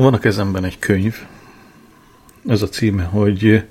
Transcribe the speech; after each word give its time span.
Van 0.00 0.14
a 0.14 0.18
kezemben 0.18 0.64
egy 0.64 0.78
könyv. 0.78 1.16
Ez 2.46 2.62
a 2.62 2.68
címe, 2.68 3.02
hogy 3.02 3.64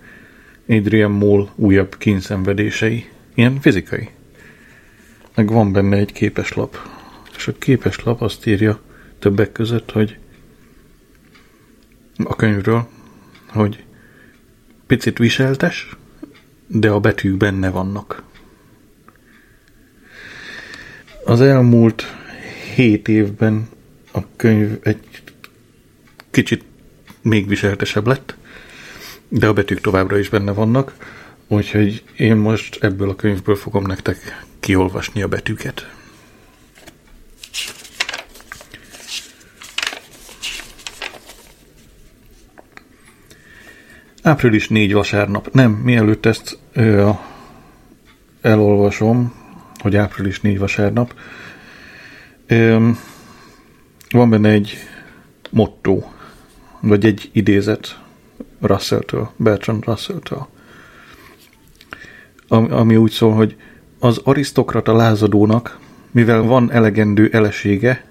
Adrian 0.67 1.11
Moll 1.11 1.49
újabb 1.55 1.97
kínszenvedései. 1.97 3.09
Ilyen 3.33 3.59
fizikai. 3.59 4.09
Meg 5.35 5.51
van 5.51 5.71
benne 5.71 5.97
egy 5.97 6.11
képeslap. 6.11 6.77
És 7.35 7.47
a 7.47 7.57
képeslap 7.57 8.21
azt 8.21 8.45
írja 8.45 8.81
többek 9.19 9.51
között, 9.51 9.91
hogy 9.91 10.17
a 12.23 12.35
könyvről, 12.35 12.87
hogy 13.47 13.83
picit 14.87 15.17
viseltes, 15.17 15.97
de 16.67 16.89
a 16.89 16.99
betűk 16.99 17.37
benne 17.37 17.69
vannak. 17.69 18.23
Az 21.25 21.41
elmúlt 21.41 22.03
hét 22.75 23.07
évben 23.07 23.69
a 24.13 24.19
könyv 24.35 24.77
egy 24.81 25.23
kicsit 26.31 26.63
még 27.21 27.47
viseltesebb 27.47 28.07
lett, 28.07 28.35
de 29.27 29.47
a 29.47 29.53
betűk 29.53 29.81
továbbra 29.81 30.17
is 30.17 30.29
benne 30.29 30.51
vannak, 30.51 30.93
úgyhogy 31.47 32.03
én 32.17 32.35
most 32.35 32.83
ebből 32.83 33.09
a 33.09 33.15
könyvből 33.15 33.55
fogom 33.55 33.85
nektek 33.85 34.45
kiolvasni 34.59 35.21
a 35.21 35.27
betűket. 35.27 35.89
Április 44.21 44.67
4 44.67 44.93
vasárnap. 44.93 45.51
Nem, 45.51 45.71
mielőtt 45.71 46.25
ezt 46.25 46.57
ö, 46.73 47.09
elolvasom, 48.41 49.33
hogy 49.77 49.95
április 49.95 50.41
4 50.41 50.57
vasárnap, 50.57 51.13
ö, 52.47 52.89
van 54.09 54.29
benne 54.29 54.49
egy 54.49 54.77
motto, 55.49 56.03
vagy 56.79 57.05
egy 57.05 57.29
idézet 57.33 57.99
Russell-től, 58.61 59.31
Bertrand 59.35 59.85
Russell-től, 59.85 60.47
ami, 62.47 62.69
ami 62.69 62.95
úgy 62.95 63.11
szól, 63.11 63.33
hogy 63.33 63.55
az 63.99 64.21
arisztokrata 64.23 64.95
lázadónak, 64.95 65.79
mivel 66.11 66.41
van 66.41 66.71
elegendő 66.71 67.29
elesége, 67.31 68.05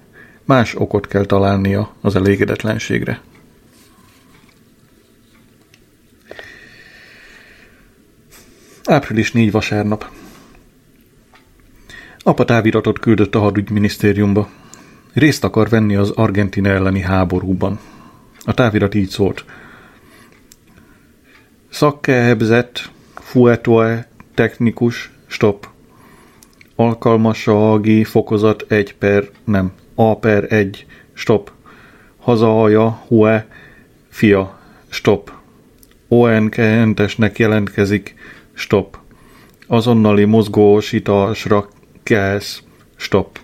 más 0.45 0.75
okot 0.75 1.07
kell 1.07 1.25
találnia 1.25 1.95
az 2.01 2.17
elégedetlenségre. 2.17 3.21
Április 8.85 9.33
4 9.33 9.51
vasárnap. 9.51 10.11
Apa 12.19 12.45
táviratot 12.45 12.99
küldött 12.99 13.35
a 13.35 13.39
hadügyminisztériumba. 13.39 14.49
Részt 15.13 15.45
akar 15.45 15.69
venni 15.69 15.95
az 15.95 16.11
Argentina 16.11 16.69
elleni 16.69 17.01
háborúban. 17.01 17.79
A 18.49 18.55
távirat 18.55 18.95
így 18.95 19.09
szólt. 19.09 19.45
Szakkehebzett, 21.69 22.91
fuetoe, 23.15 24.09
technikus, 24.35 25.11
stop. 25.27 25.69
Alkalmasági 26.77 28.05
fokozat 28.05 28.65
1 28.69 28.95
per, 28.95 29.29
nem, 29.45 29.73
A 29.95 30.19
per 30.19 30.53
1, 30.53 30.87
stop. 31.13 31.53
Hazahaja, 32.19 32.91
hue, 32.91 33.47
fia, 34.09 34.59
stop. 34.89 35.33
ONK 36.09 36.57
entesnek 36.57 37.39
jelentkezik, 37.39 38.15
stop. 38.53 38.99
Azonnali 39.67 40.25
mozgósításra 40.25 41.69
kelsz, 42.03 42.63
stop. 42.97 43.39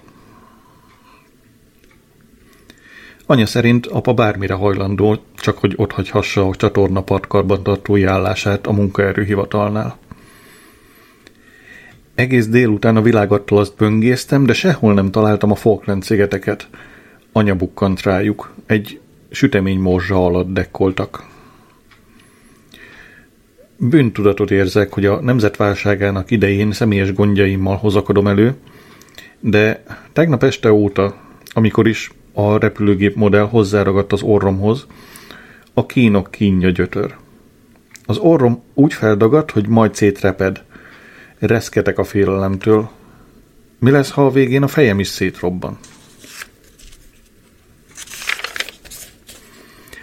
Anya 3.27 3.47
szerint 3.47 3.87
apa 3.87 4.15
bármire 4.15 4.55
hajlandó, 4.55 5.19
csak 5.37 5.59
hogy 5.59 5.75
ott 5.77 5.93
hagyhassa 5.93 6.49
a 6.49 6.55
csatornapart 6.55 7.27
karbantartói 7.27 8.05
állását 8.05 8.67
a 8.67 8.73
munkaerőhivatalnál. 8.73 9.99
Egész 12.15 12.49
délután 12.49 12.97
a 12.97 13.03
világattal 13.03 13.59
azt 13.59 13.77
böngésztem, 13.77 14.47
de 14.47 14.53
sehol 14.53 14.95
nem 14.95 15.11
találtam 15.11 15.51
a 15.51 15.55
Falkland-szigeteket. 15.55 16.69
Anya 17.33 17.55
bukkant 17.55 18.03
rájuk, 18.03 18.55
egy 18.67 19.01
sütemény 19.31 19.79
morzsa 19.79 20.25
alatt 20.25 20.53
dekkoltak. 20.53 21.25
Bűntudatot 23.77 24.51
érzek, 24.51 24.93
hogy 24.93 25.07
a 25.07 25.21
nemzetválságának 25.21 26.31
idején 26.31 26.73
személyes 26.73 27.13
gondjaimmal 27.13 27.77
hozakodom 27.77 28.27
elő, 28.27 28.55
de 29.41 29.83
tegnap 30.13 30.43
este 30.43 30.73
óta, 30.73 31.17
amikor 31.53 31.89
is 31.89 32.11
a 32.35 32.59
repülőgép 32.59 33.15
modell 33.15 33.49
hozzáragadt 33.49 34.13
az 34.13 34.23
orromhoz, 34.23 34.87
a 35.75 35.87
kínok 35.87 36.31
kínja 36.31 36.71
gyötör. 36.71 37.17
Az 38.07 38.17
orrom 38.17 38.63
úgy 38.75 38.93
feldagadt, 38.93 39.51
hogy 39.51 39.69
majd 39.69 39.95
szétreped. 39.95 40.63
Reszketek 41.39 41.99
a 41.99 42.05
félelemtől. 42.05 42.91
Mi 43.79 43.91
lesz, 43.91 44.11
ha 44.11 44.27
a 44.27 44.31
végén 44.31 44.63
a 44.63 44.69
fejem 44.69 45.01
is 45.01 45.09
szétrobban? 45.09 45.79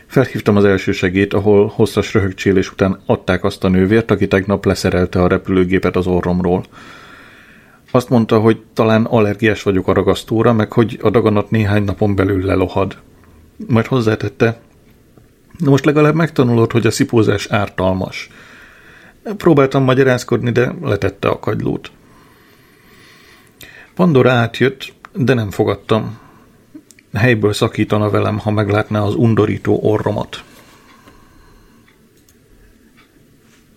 Felhívtam 0.08 0.56
az 0.56 0.64
első 0.64 0.92
segét, 0.92 1.34
ahol 1.34 1.68
hosszas 1.68 2.14
röhögcsélés 2.14 2.72
után 2.72 3.00
adták 3.06 3.44
azt 3.44 3.64
a 3.64 3.68
nővért, 3.68 4.12
aki 4.12 4.28
tegnap 4.28 4.66
leszerelte 4.66 5.22
a 5.22 5.28
repülőgépet 5.28 5.96
az 5.96 6.08
orromról. 6.08 6.64
Azt 7.92 8.10
mondta, 8.10 8.40
hogy 8.40 8.62
talán 8.74 9.06
allergiás 9.06 9.64
vagyok 9.64 9.88
a 9.88 9.94
ragasztóra, 9.94 10.54
meg 10.54 10.72
hogy 10.72 11.00
a 11.02 11.10
daganat 11.10 11.52
néhány 11.52 11.84
napon 11.84 12.16
belül 12.16 12.46
lelohad. 12.46 12.98
Majd 13.68 13.86
hozzátette, 13.86 14.62
most 15.66 15.86
legalább 15.86 16.16
megtanulod, 16.16 16.72
hogy 16.72 16.86
a 16.86 16.92
szipózás 16.92 17.48
ártalmas. 17.48 18.30
Próbáltam 19.38 19.84
magyarázkodni, 19.84 20.52
de 20.52 20.74
letette 20.82 21.28
a 21.28 21.40
kagylót. 21.40 21.92
Pandora 23.94 24.32
átjött, 24.32 24.94
de 25.14 25.34
nem 25.34 25.50
fogadtam. 25.50 26.20
Helyből 27.14 27.54
szakítana 27.54 28.10
velem, 28.10 28.38
ha 28.38 28.52
meglátná 28.52 29.02
az 29.02 29.16
undorító 29.16 29.80
orromat. 29.84 30.44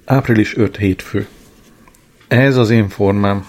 Április 0.04 0.56
5 0.56 0.76
hétfő. 0.76 1.26
Ez 2.28 2.56
az 2.56 2.70
én 2.70 2.88
formám. 2.88 3.46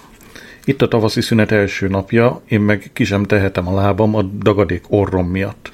Itt 0.67 0.81
a 0.81 0.87
tavaszi 0.87 1.21
szünet 1.21 1.51
első 1.51 1.87
napja, 1.87 2.41
én 2.47 2.61
meg 2.61 2.89
ki 2.93 3.03
sem 3.03 3.23
tehetem 3.23 3.67
a 3.67 3.73
lábam 3.73 4.15
a 4.15 4.21
dagadék 4.21 4.83
orrom 4.87 5.27
miatt. 5.27 5.71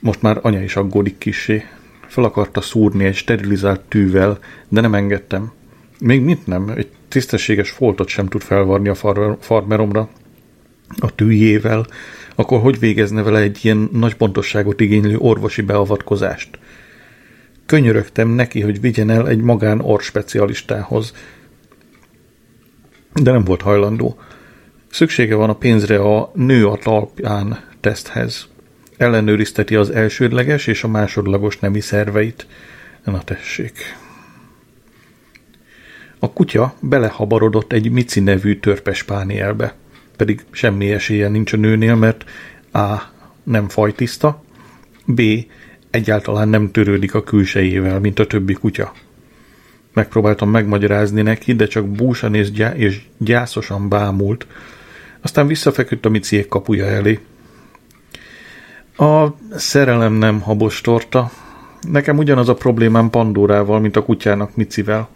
Most 0.00 0.22
már 0.22 0.38
anya 0.42 0.62
is 0.62 0.76
aggódik 0.76 1.18
kissé. 1.18 1.64
Fel 2.06 2.24
akarta 2.24 2.60
szúrni 2.60 3.04
egy 3.04 3.14
sterilizált 3.14 3.80
tűvel, 3.80 4.38
de 4.68 4.80
nem 4.80 4.94
engedtem. 4.94 5.52
Még 6.00 6.22
mit 6.22 6.46
nem, 6.46 6.68
egy 6.68 6.88
tisztességes 7.08 7.70
foltot 7.70 8.08
sem 8.08 8.26
tud 8.26 8.42
felvarni 8.42 8.88
a 8.88 8.94
farmeromra. 9.40 10.08
A 10.98 11.14
tűjével, 11.14 11.86
akkor 12.34 12.60
hogy 12.60 12.78
végezne 12.78 13.22
vele 13.22 13.40
egy 13.40 13.58
ilyen 13.62 13.88
nagy 13.92 14.14
pontosságot 14.14 14.80
igénylő 14.80 15.16
orvosi 15.16 15.62
beavatkozást? 15.62 16.58
Könyörögtem 17.66 18.28
neki, 18.28 18.60
hogy 18.60 18.80
vigyen 18.80 19.10
el 19.10 19.28
egy 19.28 19.40
magán 19.40 19.80
orspecialistához, 19.80 21.12
de 23.22 23.30
nem 23.30 23.44
volt 23.44 23.62
hajlandó. 23.62 24.18
Szüksége 24.90 25.34
van 25.34 25.50
a 25.50 25.54
pénzre 25.54 25.98
a 25.98 26.30
nő 26.34 26.66
a 26.66 26.76
talpján 26.76 27.64
teszthez. 27.80 28.48
Ellenőrizteti 28.96 29.74
az 29.74 29.90
elsődleges 29.90 30.66
és 30.66 30.84
a 30.84 30.88
másodlagos 30.88 31.58
nemi 31.58 31.80
szerveit. 31.80 32.46
Na 33.04 33.24
tessék. 33.24 33.96
A 36.18 36.32
kutya 36.32 36.74
belehabarodott 36.80 37.72
egy 37.72 37.90
Mici 37.90 38.20
nevű 38.20 38.58
törpes 38.58 39.02
pánielbe, 39.02 39.74
pedig 40.16 40.44
semmi 40.50 40.92
esélye 40.92 41.28
nincs 41.28 41.52
a 41.52 41.56
nőnél, 41.56 41.94
mert 41.94 42.24
A. 42.72 42.96
nem 43.42 43.68
fajtiszta, 43.68 44.42
B. 45.04 45.20
egyáltalán 45.90 46.48
nem 46.48 46.70
törődik 46.70 47.14
a 47.14 47.22
külsejével, 47.24 48.00
mint 48.00 48.18
a 48.18 48.26
többi 48.26 48.52
kutya. 48.52 48.92
Megpróbáltam 49.98 50.50
megmagyarázni 50.50 51.22
neki, 51.22 51.54
de 51.54 51.66
csak 51.66 51.88
búsan 51.88 52.34
és, 52.34 52.50
gyá- 52.50 52.76
és 52.76 53.00
gyászosan 53.16 53.88
bámult. 53.88 54.46
Aztán 55.20 55.46
visszafeküdt 55.46 56.04
a 56.04 56.08
miciék 56.08 56.48
kapuja 56.48 56.86
elé. 56.86 57.18
A 58.96 59.26
szerelem 59.56 60.12
nem 60.12 60.40
habostorta. 60.40 61.30
Nekem 61.80 62.18
ugyanaz 62.18 62.48
a 62.48 62.54
problémám 62.54 63.10
Pandórával, 63.10 63.80
mint 63.80 63.96
a 63.96 64.02
kutyának 64.02 64.56
Micivel. 64.56 65.08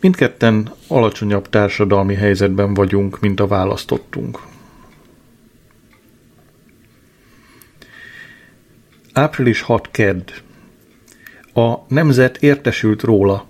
Mindketten 0.00 0.72
alacsonyabb 0.88 1.48
társadalmi 1.48 2.14
helyzetben 2.14 2.74
vagyunk, 2.74 3.20
mint 3.20 3.40
a 3.40 3.46
választottunk. 3.46 4.38
Április 9.12 9.60
6 9.60 9.90
kedd. 9.90 10.30
A 11.54 11.74
nemzet 11.88 12.36
értesült 12.36 13.02
róla, 13.02 13.46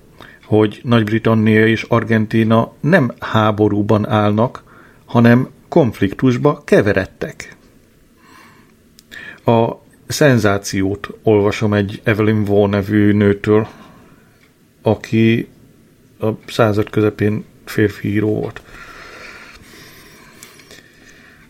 hogy 0.47 0.81
Nagy-Britannia 0.83 1.67
és 1.67 1.83
Argentína 1.83 2.73
nem 2.81 3.13
háborúban 3.21 4.09
állnak, 4.09 4.63
hanem 5.05 5.49
konfliktusba 5.69 6.63
keveredtek. 6.65 7.57
A 9.45 9.73
szenzációt 10.07 11.09
olvasom 11.23 11.75
egy 11.75 12.01
Evelyn 12.05 12.45
Waugh 12.49 12.71
nevű 12.71 13.13
nőtől, 13.13 13.69
aki 14.83 15.49
a 16.21 16.29
század 16.47 16.91
közepén 16.91 17.45
férfi 17.65 18.09
író 18.09 18.35
volt. 18.35 18.63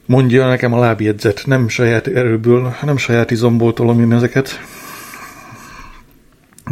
Mondja 0.06 0.48
nekem 0.48 0.72
a 0.72 0.78
lábjegyzet, 0.78 1.42
nem 1.46 1.68
saját 1.68 2.06
erőből, 2.06 2.74
nem 2.82 2.96
saját 2.96 3.30
izomból 3.30 3.72
tolom 3.72 4.00
én 4.00 4.12
ezeket. 4.12 4.60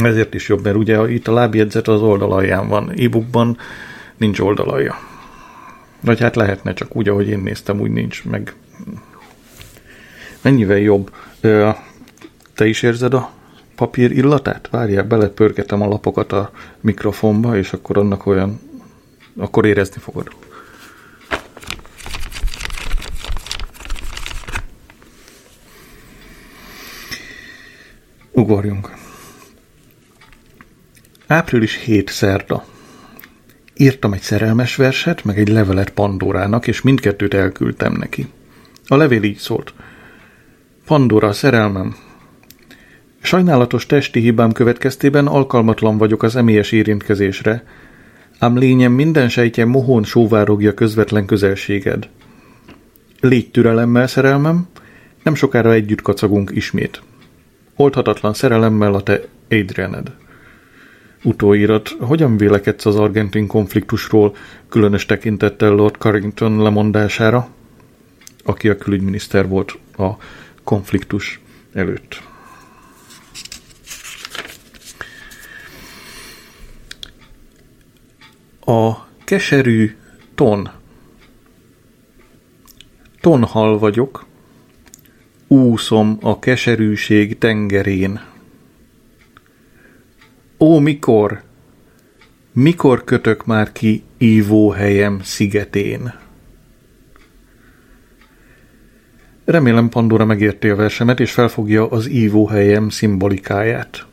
Ezért 0.02 0.34
is 0.34 0.48
jobb, 0.48 0.64
mert 0.64 0.76
ugye 0.76 1.10
itt 1.10 1.28
a 1.28 1.32
lábjegyzet 1.32 1.88
az 1.88 2.00
oldalalján 2.00 2.68
van, 2.68 2.90
e-bookban 2.96 3.58
nincs 4.16 4.40
oldalajja. 4.40 4.98
Vagy 6.00 6.20
hát 6.20 6.36
lehetne, 6.36 6.72
csak 6.72 6.96
úgy, 6.96 7.08
ahogy 7.08 7.28
én 7.28 7.38
néztem, 7.38 7.80
úgy 7.80 7.90
nincs, 7.90 8.24
meg 8.24 8.54
mennyivel 10.42 10.78
jobb. 10.78 11.14
Te 12.54 12.66
is 12.66 12.82
érzed 12.82 13.14
a 13.14 13.30
papír 13.74 14.10
illatát? 14.10 14.68
Várjál, 14.70 15.04
belepörgetem 15.04 15.82
a 15.82 15.86
lapokat 15.86 16.32
a 16.32 16.50
mikrofonba, 16.80 17.56
és 17.56 17.72
akkor 17.72 17.98
annak 17.98 18.26
olyan, 18.26 18.60
akkor 19.36 19.66
érezni 19.66 20.00
fogod. 20.00 20.28
Ugorjunk. 28.32 29.02
Április 31.26 31.76
7 31.76 32.10
szerda. 32.10 32.64
Írtam 33.76 34.12
egy 34.12 34.20
szerelmes 34.20 34.76
verset, 34.76 35.24
meg 35.24 35.38
egy 35.38 35.48
levelet 35.48 35.90
Pandórának, 35.90 36.66
és 36.66 36.82
mindkettőt 36.82 37.34
elküldtem 37.34 37.92
neki. 37.92 38.26
A 38.86 38.96
levél 38.96 39.22
így 39.22 39.36
szólt. 39.36 39.74
Pandora, 40.86 41.32
szerelmem, 41.32 41.96
Sajnálatos 43.26 43.86
testi 43.86 44.20
hibám 44.20 44.52
következtében 44.52 45.26
alkalmatlan 45.26 45.98
vagyok 45.98 46.22
az 46.22 46.36
emélyes 46.36 46.72
érintkezésre, 46.72 47.64
ám 48.38 48.56
lényem 48.58 48.92
minden 48.92 49.28
sejtje 49.28 49.64
mohón 49.64 50.04
sóvárogja 50.04 50.74
közvetlen 50.74 51.26
közelséged. 51.26 52.08
Légy 53.20 53.50
türelemmel, 53.50 54.06
szerelmem, 54.06 54.66
nem 55.22 55.34
sokára 55.34 55.72
együtt 55.72 56.02
kacagunk 56.02 56.50
ismét. 56.54 57.02
Oldhatatlan 57.76 58.34
szerelemmel 58.34 58.94
a 58.94 59.02
te 59.02 59.20
Adrianed. 59.50 60.12
Utóírat, 61.26 61.88
hogyan 61.88 62.36
vélekedsz 62.36 62.86
az 62.86 62.96
argentin 62.96 63.46
konfliktusról, 63.46 64.36
különös 64.68 65.06
tekintettel 65.06 65.70
Lord 65.70 65.94
Carrington 65.94 66.62
lemondására, 66.62 67.48
aki 68.44 68.68
a 68.68 68.76
külügyminiszter 68.76 69.48
volt 69.48 69.78
a 69.96 70.10
konfliktus 70.64 71.40
előtt. 71.72 72.22
A 78.60 79.06
keserű 79.24 79.96
ton. 80.34 80.70
Tonhal 83.20 83.78
vagyok, 83.78 84.24
úszom 85.46 86.18
a 86.20 86.38
keserűség 86.38 87.38
tengerén. 87.38 88.33
Ó, 90.58 90.78
mikor, 90.78 91.42
mikor 92.52 93.04
kötök 93.04 93.46
már 93.46 93.72
ki 93.72 94.02
ívóhelyem 94.18 95.20
szigetén? 95.22 96.14
Remélem 99.44 99.88
Pandora 99.88 100.24
megérti 100.24 100.68
a 100.68 100.76
versemet, 100.76 101.20
és 101.20 101.32
felfogja 101.32 101.88
az 101.88 102.08
ívóhelyem 102.08 102.88
szimbolikáját. 102.88 104.06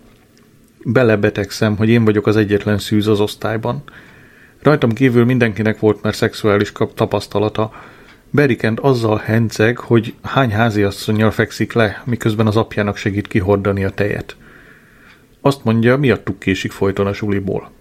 Belebetegszem, 0.83 1.77
hogy 1.77 1.89
én 1.89 2.05
vagyok 2.05 2.27
az 2.27 2.35
egyetlen 2.35 2.77
szűz 2.77 3.07
az 3.07 3.19
osztályban. 3.19 3.83
Rajtam 4.61 4.93
kívül 4.93 5.25
mindenkinek 5.25 5.79
volt 5.79 6.01
már 6.01 6.15
szexuális 6.15 6.71
tapasztalata. 6.95 7.71
Berikent 8.29 8.79
azzal 8.79 9.17
henceg, 9.17 9.77
hogy 9.77 10.13
hány 10.21 10.51
háziasszonyjal 10.51 11.31
fekszik 11.31 11.73
le, 11.73 12.01
miközben 12.05 12.47
az 12.47 12.57
apjának 12.57 12.97
segít 12.97 13.27
kihordani 13.27 13.83
a 13.83 13.89
tejet. 13.89 14.35
Azt 15.41 15.63
mondja, 15.63 15.97
miattuk 15.97 16.39
késik 16.39 16.71
folyton 16.71 17.07
a 17.07 17.13
suliból. 17.13 17.71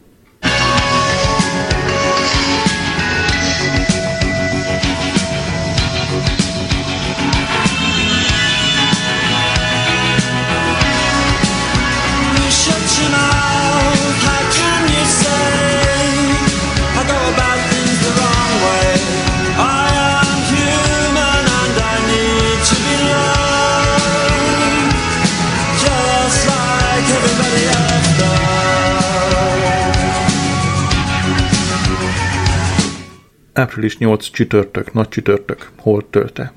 Április 33.60 33.98
8 33.98 34.30
csütörtök, 34.30 34.92
nagy 34.92 35.08
csütörtök, 35.08 35.70
hol 35.76 36.10
tölte. 36.10 36.52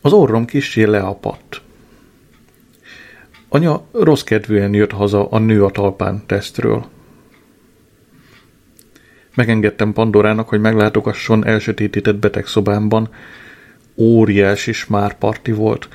Az 0.00 0.12
orrom 0.12 0.44
kissé 0.44 0.84
leapadt. 0.84 1.62
Anya 3.48 3.84
rossz 3.92 4.22
kedvűen 4.22 4.74
jött 4.74 4.90
haza 4.90 5.28
a 5.28 5.38
nő 5.38 5.64
a 5.64 5.70
talpán 5.70 6.22
tesztről. 6.26 6.86
Megengedtem 9.34 9.92
Pandorának, 9.92 10.48
hogy 10.48 10.60
meglátogasson 10.60 11.46
elsötétített 11.46 12.16
betegszobámban. 12.16 13.08
Óriási 13.96 14.72
már 14.88 15.18
parti 15.18 15.52
volt. 15.52 15.88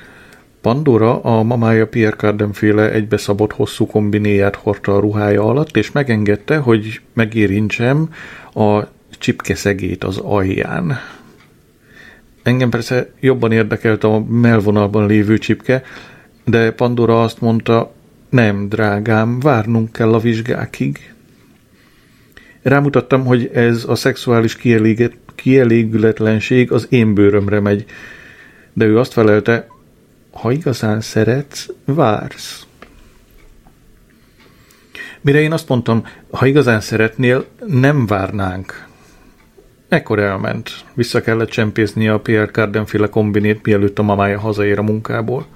Pandora 0.60 1.20
a 1.20 1.42
mamája 1.42 1.86
Pierre 1.86 2.16
Cardin 2.16 2.52
féle 2.52 2.90
egybeszabott 2.90 3.52
hosszú 3.52 3.86
kombinéját 3.86 4.56
hordta 4.56 4.96
a 4.96 5.00
ruhája 5.00 5.44
alatt, 5.44 5.76
és 5.76 5.92
megengedte, 5.92 6.56
hogy 6.56 7.00
megérintsem 7.12 8.08
a 8.54 8.82
csipkeszegét 9.22 10.04
az 10.04 10.18
alján. 10.18 10.98
Engem 12.42 12.70
persze 12.70 13.10
jobban 13.20 13.52
érdekelt 13.52 14.04
a 14.04 14.24
melvonalban 14.24 15.06
lévő 15.06 15.38
csipke, 15.38 15.82
de 16.44 16.72
Pandora 16.72 17.22
azt 17.22 17.40
mondta, 17.40 17.92
nem, 18.28 18.68
drágám, 18.68 19.40
várnunk 19.40 19.92
kell 19.92 20.14
a 20.14 20.18
vizsgákig. 20.18 21.14
Rámutattam, 22.62 23.24
hogy 23.24 23.50
ez 23.52 23.84
a 23.84 23.94
szexuális 23.94 24.56
kieléget, 24.56 25.16
kielégületlenség 25.34 26.72
az 26.72 26.86
én 26.90 27.14
bőrömre 27.14 27.60
megy, 27.60 27.84
de 28.72 28.84
ő 28.84 28.98
azt 28.98 29.12
felelte, 29.12 29.66
ha 30.30 30.50
igazán 30.50 31.00
szeretsz, 31.00 31.68
vársz. 31.84 32.66
Mire 35.20 35.40
én 35.40 35.52
azt 35.52 35.68
mondtam, 35.68 36.06
ha 36.30 36.46
igazán 36.46 36.80
szeretnél, 36.80 37.46
nem 37.66 38.06
várnánk. 38.06 38.90
Ekkor 39.92 40.18
elment. 40.18 40.84
Vissza 40.94 41.20
kellett 41.20 41.48
csempészni 41.48 42.08
a 42.08 42.20
Pierre 42.20 42.50
Carden 42.50 42.86
féle 42.86 43.08
kombinét, 43.08 43.66
mielőtt 43.66 43.98
a 43.98 44.02
mamája 44.02 44.40
hazaér 44.40 44.78
a 44.78 44.82
munkából. 44.82 45.46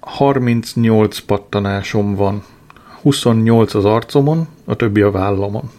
38 0.00 1.18
pattanásom 1.18 2.14
van. 2.14 2.44
28 3.00 3.74
az 3.74 3.84
arcomon, 3.84 4.48
a 4.64 4.76
többi 4.76 5.00
a 5.00 5.10
vállamon. 5.10 5.70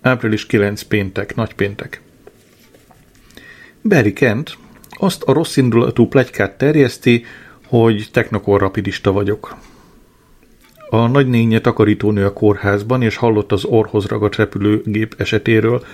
Április 0.00 0.46
9 0.46 0.82
péntek, 0.82 1.34
nagy 1.34 1.54
péntek. 1.54 2.00
Barry 3.82 4.12
Kent 4.12 4.56
azt 4.90 5.22
a 5.22 5.32
rossz 5.32 5.56
indulatú 5.56 6.08
plegykát 6.08 6.58
terjeszti, 6.58 7.24
hogy 7.66 8.08
technokorrapidista 8.12 9.12
vagyok. 9.12 9.56
A 10.90 11.06
nagynénye 11.06 11.60
takarítónő 11.60 12.24
a 12.24 12.32
kórházban, 12.32 13.02
és 13.02 13.16
hallott 13.16 13.52
az 13.52 13.64
orhoz 13.64 14.06
ragadt 14.06 14.36
repülőgép 14.36 15.14
esetéről. 15.18 15.84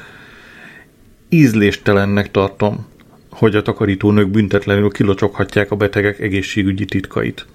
Ízléstelennek 1.29 2.31
tartom, 2.31 2.87
hogy 3.31 3.57
a 3.57 3.63
takarítónők 3.63 4.29
büntetlenül 4.29 4.91
kilocsoghatják 4.91 5.71
a 5.71 5.77
betegek 5.77 6.21
egészségügyi 6.21 6.85
titkait. 6.85 7.47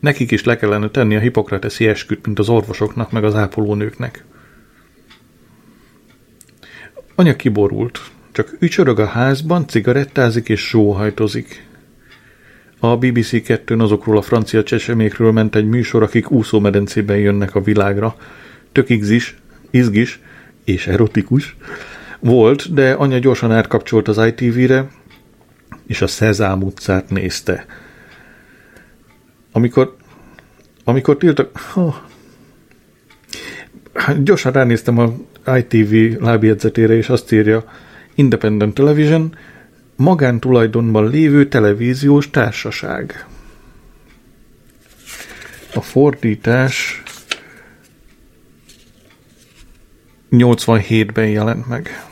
Nekik 0.00 0.30
is 0.30 0.44
le 0.44 0.56
kellene 0.56 0.88
tenni 0.88 1.16
a 1.16 1.20
hipokrateszi 1.20 1.86
esküt, 1.86 2.26
mint 2.26 2.38
az 2.38 2.48
orvosoknak, 2.48 3.10
meg 3.10 3.24
az 3.24 3.34
ápolónőknek. 3.34 4.24
Anya 7.14 7.36
kiborult, 7.36 8.00
csak 8.32 8.56
ücsörög 8.58 8.98
a 8.98 9.06
házban, 9.06 9.66
cigarettázik 9.66 10.48
és 10.48 10.60
sóhajtozik. 10.60 11.66
A 12.84 12.96
BBC 12.96 13.42
2 13.42 13.76
azokról 13.76 14.16
a 14.16 14.22
francia 14.22 14.62
csesemékről 14.62 15.32
ment 15.32 15.54
egy 15.54 15.66
műsor, 15.66 16.02
akik 16.02 16.30
úszómedencében 16.30 17.16
jönnek 17.16 17.54
a 17.54 17.60
világra. 17.60 18.16
Tök 18.72 18.88
izgis, 18.88 19.36
izgis 19.70 20.20
és 20.64 20.86
erotikus. 20.86 21.56
Volt, 22.20 22.74
de 22.74 22.92
anya 22.92 23.18
gyorsan 23.18 23.52
átkapcsolt 23.52 24.08
az 24.08 24.26
ITV-re, 24.26 24.90
és 25.86 26.02
a 26.02 26.06
Szezám 26.06 26.62
utcát 26.62 27.10
nézte. 27.10 27.66
Amikor, 29.52 29.96
amikor 30.84 31.16
tiltak... 31.16 31.72
Oh, 31.74 31.94
gyorsan 34.22 34.52
ránéztem 34.52 34.98
a 34.98 35.12
ITV 35.56 36.22
lábjegyzetére, 36.22 36.94
és 36.94 37.08
azt 37.08 37.32
írja 37.32 37.64
Independent 38.14 38.74
Television, 38.74 39.34
magántulajdonban 39.96 41.08
lévő 41.10 41.48
televíziós 41.48 42.30
társaság. 42.30 43.26
A 45.74 45.80
fordítás 45.80 47.02
87-ben 50.30 51.28
jelent 51.28 51.68
meg. 51.68 52.06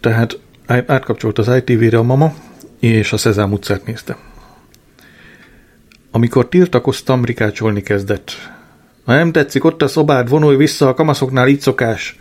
Tehát 0.00 0.38
átkapcsolt 0.66 1.38
az 1.38 1.48
ITV-re 1.48 1.98
a 1.98 2.02
mama, 2.02 2.34
és 2.78 3.12
a 3.12 3.16
Szezám 3.16 3.52
utcát 3.52 3.86
nézte. 3.86 4.16
Amikor 6.10 6.48
tiltakoztam, 6.48 7.24
rikácsolni 7.24 7.82
kezdett. 7.82 8.53
Ha 9.04 9.14
nem 9.14 9.32
tetszik, 9.32 9.64
ott 9.64 9.82
a 9.82 9.88
szobád, 9.88 10.28
vonulj 10.28 10.56
vissza, 10.56 10.88
a 10.88 10.94
kamaszoknál 10.94 11.48
így 11.48 11.60
szokás. 11.60 12.18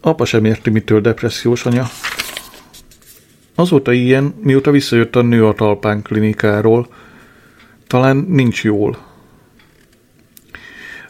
Apa 0.00 0.24
sem 0.24 0.44
érti, 0.44 0.70
mitől 0.70 1.00
depressziós 1.00 1.66
anya. 1.66 1.86
Azóta 3.54 3.92
ilyen, 3.92 4.34
mióta 4.40 4.70
visszajött 4.70 5.16
a 5.16 5.22
nő 5.22 5.46
a 5.46 5.54
talpán 5.54 6.02
klinikáról. 6.02 6.88
Talán 7.86 8.16
nincs 8.16 8.64
jól. 8.64 8.98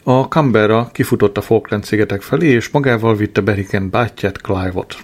A 0.02 0.20
Canberra 0.20 0.90
kifutott 0.92 1.36
a 1.36 1.40
Falkland 1.40 1.84
szigetek 1.84 2.22
felé, 2.22 2.48
és 2.48 2.68
magával 2.68 3.16
vitte 3.16 3.40
Beriken 3.40 3.90
bátyját, 3.90 4.38
Clive-ot. 4.40 4.96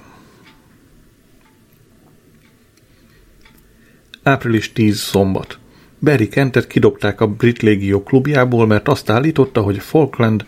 Április 4.23 4.73
10 4.73 4.99
szombat. 4.99 5.59
Barry 6.01 6.29
Kentet 6.29 6.67
kidobták 6.67 7.21
a 7.21 7.27
Brit 7.27 7.63
Légió 7.63 8.03
klubjából, 8.03 8.67
mert 8.67 8.89
azt 8.89 9.11
állította, 9.11 9.61
hogy 9.61 9.79
Falkland... 9.79 10.45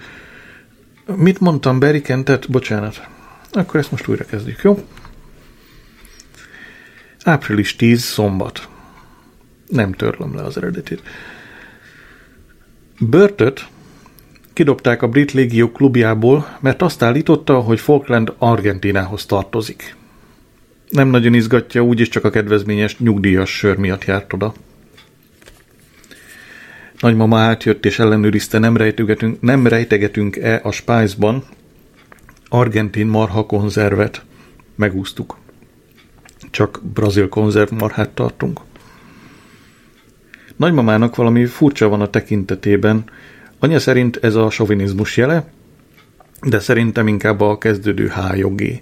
Mit 1.17 1.41
mondtam 1.41 1.79
Barry 1.79 2.01
Kentet? 2.01 2.51
Bocsánat. 2.51 3.09
Akkor 3.53 3.81
ezt 3.81 3.91
most 3.91 4.09
újra 4.09 4.25
kezdjük, 4.25 4.63
jó? 4.63 4.85
Április 7.25 7.77
10 7.77 8.03
szombat. 8.03 8.69
Nem 9.67 9.93
törlöm 9.93 10.35
le 10.35 10.43
az 10.43 10.57
eredetit. 10.57 11.03
Börtöt 12.99 13.69
kidobták 14.53 15.03
a 15.03 15.09
Brit 15.09 15.33
Légió 15.33 15.71
klubjából, 15.71 16.59
mert 16.61 16.83
azt 16.83 17.03
állította, 17.03 17.61
hogy 17.61 17.81
Falkland 17.81 18.33
Argentinához 18.39 19.27
tartozik. 19.27 19.97
Nem 20.89 21.09
nagyon 21.09 21.35
izgatja, 21.35 21.83
úgyis 21.83 22.09
csak 22.09 22.25
a 22.25 22.31
kedvezményes 22.31 22.99
nyugdíjas 22.99 23.57
sör 23.57 23.77
miatt 23.77 24.05
járt 24.05 24.33
oda. 24.33 24.55
Nagymama 27.01 27.39
átjött 27.39 27.85
és 27.85 27.99
ellenőrizte, 27.99 28.59
nem, 28.59 28.77
rejtegetünk, 28.77 29.41
nem 29.41 29.67
rejtegetünk-e 29.67 30.61
a 30.63 30.71
Spice-ban 30.71 31.45
argentin 32.49 33.07
marha 33.07 33.47
konzervet. 33.47 34.25
Megúsztuk. 34.77 35.37
Csak 36.51 36.81
brazil 36.95 37.29
konzerv 37.29 37.73
marhát 37.73 38.11
tartunk. 38.11 38.61
Nagymamának 40.57 41.17
valami 41.17 41.45
furcsa 41.47 41.89
van 41.89 42.01
a 42.01 42.11
tekintetében. 42.11 43.05
Anya 43.59 43.79
szerint 43.79 44.17
ez 44.17 44.35
a 44.35 44.51
sovinizmus 44.51 45.17
jele, 45.17 45.51
de 46.43 46.59
szerintem 46.59 47.09
inkább 47.09 47.41
a 47.41 47.59
kezdődő 47.59 48.07
hájogé. 48.07 48.81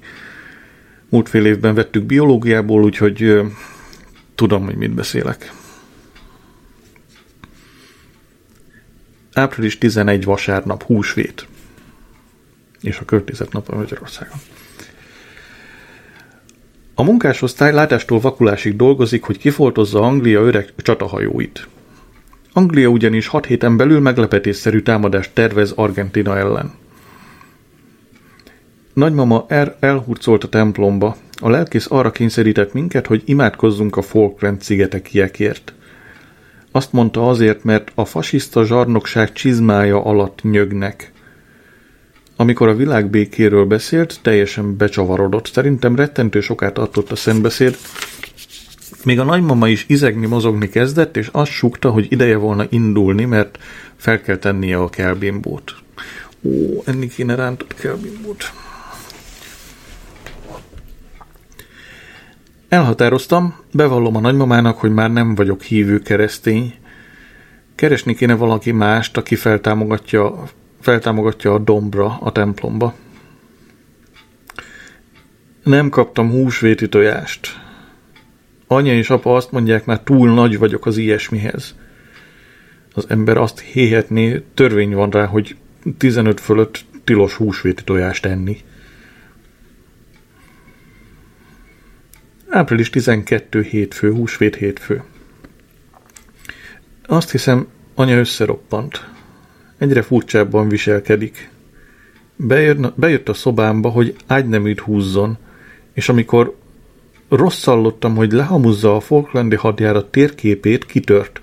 Múlt 1.09 1.29
fél 1.29 1.47
évben 1.47 1.75
vettük 1.75 2.05
biológiából, 2.05 2.85
úgyhogy 2.85 3.23
ö, 3.23 3.45
tudom, 4.35 4.65
hogy 4.65 4.77
mit 4.77 4.95
beszélek. 4.95 5.53
Április 9.39 9.79
11 9.79 10.25
vasárnap, 10.25 10.83
húsvét. 10.83 11.47
És 12.81 12.99
a 12.99 13.05
környezet 13.05 13.53
nap 13.53 13.69
a 13.69 13.77
Magyarországon. 13.77 14.37
A 16.95 17.03
munkásosztály 17.03 17.73
látástól 17.73 18.21
vakulásig 18.21 18.77
dolgozik, 18.77 19.23
hogy 19.23 19.39
kifoltozza 19.39 20.01
Anglia 20.01 20.41
öreg 20.41 20.73
csatahajóit. 20.77 21.69
Anglia 22.53 22.89
ugyanis 22.89 23.27
hat 23.27 23.47
héten 23.47 23.77
belül 23.77 24.01
meglepetésszerű 24.01 24.81
támadást 24.81 25.31
tervez 25.35 25.73
Argentina 25.73 26.39
ellen. 26.39 26.73
Nagymama 28.93 29.45
er 29.49 29.77
elhurcolt 29.81 30.45
a 30.45 30.49
templomba. 30.49 31.17
A 31.41 31.51
lelkész 31.51 31.87
arra 31.91 32.11
kényszerített 32.11 32.73
minket, 32.73 33.07
hogy 33.07 33.23
imádkozzunk 33.25 33.97
a 33.97 34.03
Falkland 34.03 34.63
szigetekiekért. 34.63 35.73
Azt 36.79 36.93
mondta 36.93 37.29
azért, 37.29 37.65
mert 37.65 37.93
a 37.95 38.05
fasiszta 38.05 38.65
zsarnokság 38.65 39.33
csizmája 39.33 40.05
alatt 40.05 40.43
nyögnek. 40.43 41.13
Amikor 42.37 42.69
a 42.69 42.75
világbékéről 42.75 43.65
beszélt, 43.65 44.19
teljesen 44.23 44.77
becsavarodott. 44.77 45.47
Szerintem 45.47 45.97
rettentő 45.97 46.41
sokat 46.41 46.75
tartott 46.75 47.11
a 47.11 47.17
szentbeszéd. 47.17 47.77
Még 49.05 49.19
a 49.19 49.25
nagymama 49.25 49.69
is 49.69 49.85
izegni, 49.89 50.27
mozogni 50.27 50.69
kezdett, 50.69 51.17
és 51.17 51.29
azt 51.33 51.51
sukta, 51.51 51.91
hogy 51.91 52.07
ideje 52.11 52.37
volna 52.37 52.67
indulni, 52.69 53.25
mert 53.25 53.59
fel 53.97 54.21
kell 54.21 54.37
tennie 54.37 54.77
a 54.77 54.89
kelbimbót. 54.89 55.75
Ó, 56.43 56.83
enni 56.85 57.09
kéne 57.09 57.35
rántott 57.35 57.75
kelbimbót. 57.75 58.53
Elhatároztam, 62.69 63.57
bevallom 63.73 64.17
a 64.17 64.21
nagymamának, 64.21 64.79
hogy 64.79 64.93
már 64.93 65.13
nem 65.13 65.35
vagyok 65.35 65.63
hívő 65.63 65.99
keresztény. 65.99 66.75
Keresni 67.75 68.15
kéne 68.15 68.35
valaki 68.35 68.73
mást, 68.73 69.17
aki 69.17 69.35
feltámogatja, 69.35 70.43
feltámogatja 70.81 71.55
a 71.55 71.59
dombra, 71.59 72.19
a 72.21 72.33
templomba. 72.33 72.95
Nem 75.63 75.89
kaptam 75.89 76.31
húsvéti 76.31 76.89
tojást. 76.89 77.49
Anya 78.67 78.93
és 78.93 79.11
apa 79.11 79.35
azt 79.35 79.53
mondják, 79.53 79.85
már 79.85 80.01
túl 80.01 80.35
nagy 80.35 80.59
vagyok 80.59 80.87
az 80.87 80.97
ilyesmihez. 80.97 81.75
Az 82.95 83.05
ember 83.09 83.37
azt 83.37 83.61
héhetné, 83.61 84.43
törvény 84.55 84.95
van 84.95 85.11
rá, 85.11 85.25
hogy 85.25 85.57
15 85.99 86.41
fölött 86.41 86.85
tilos 87.05 87.35
húsvéti 87.35 87.85
tojást 87.85 88.27
enni. 88.27 88.57
Április 92.51 92.91
12 92.91 93.63
hétfő, 93.63 94.13
húsvét 94.13 94.57
hétfő. 94.57 95.03
Azt 97.07 97.31
hiszem, 97.31 97.67
anya 97.95 98.17
összeroppant. 98.17 99.09
Egyre 99.79 100.03
furcsábban 100.03 100.69
viselkedik. 100.69 101.51
Bejön, 102.37 102.93
bejött 102.97 103.29
a 103.29 103.35
szobámba, 103.35 103.89
hogy 103.89 104.15
ágyneműt 104.27 104.81
húzzon, 104.81 105.39
és 105.95 106.09
amikor 106.09 106.57
rosszallottam, 107.29 108.17
hogy 108.17 108.33
lehamuzza 108.33 108.97
a 108.97 109.01
Falklandi 109.01 109.57
hadjárat 109.57 110.11
térképét, 110.11 110.87
kitört. 110.87 111.41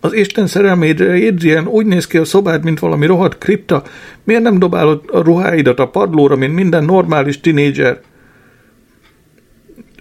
Az 0.00 0.12
Isten 0.12 0.46
szerelmédre, 0.46 1.26
Adrian, 1.26 1.66
úgy 1.66 1.86
néz 1.86 2.06
ki 2.06 2.18
a 2.18 2.24
szobád, 2.24 2.64
mint 2.64 2.78
valami 2.78 3.06
rohadt 3.06 3.38
kripta. 3.38 3.82
Miért 4.24 4.42
nem 4.42 4.58
dobálod 4.58 5.02
a 5.06 5.18
ruháidat 5.20 5.78
a 5.78 5.88
padlóra, 5.88 6.36
mint 6.36 6.54
minden 6.54 6.84
normális 6.84 7.40
tinédzser? 7.40 8.00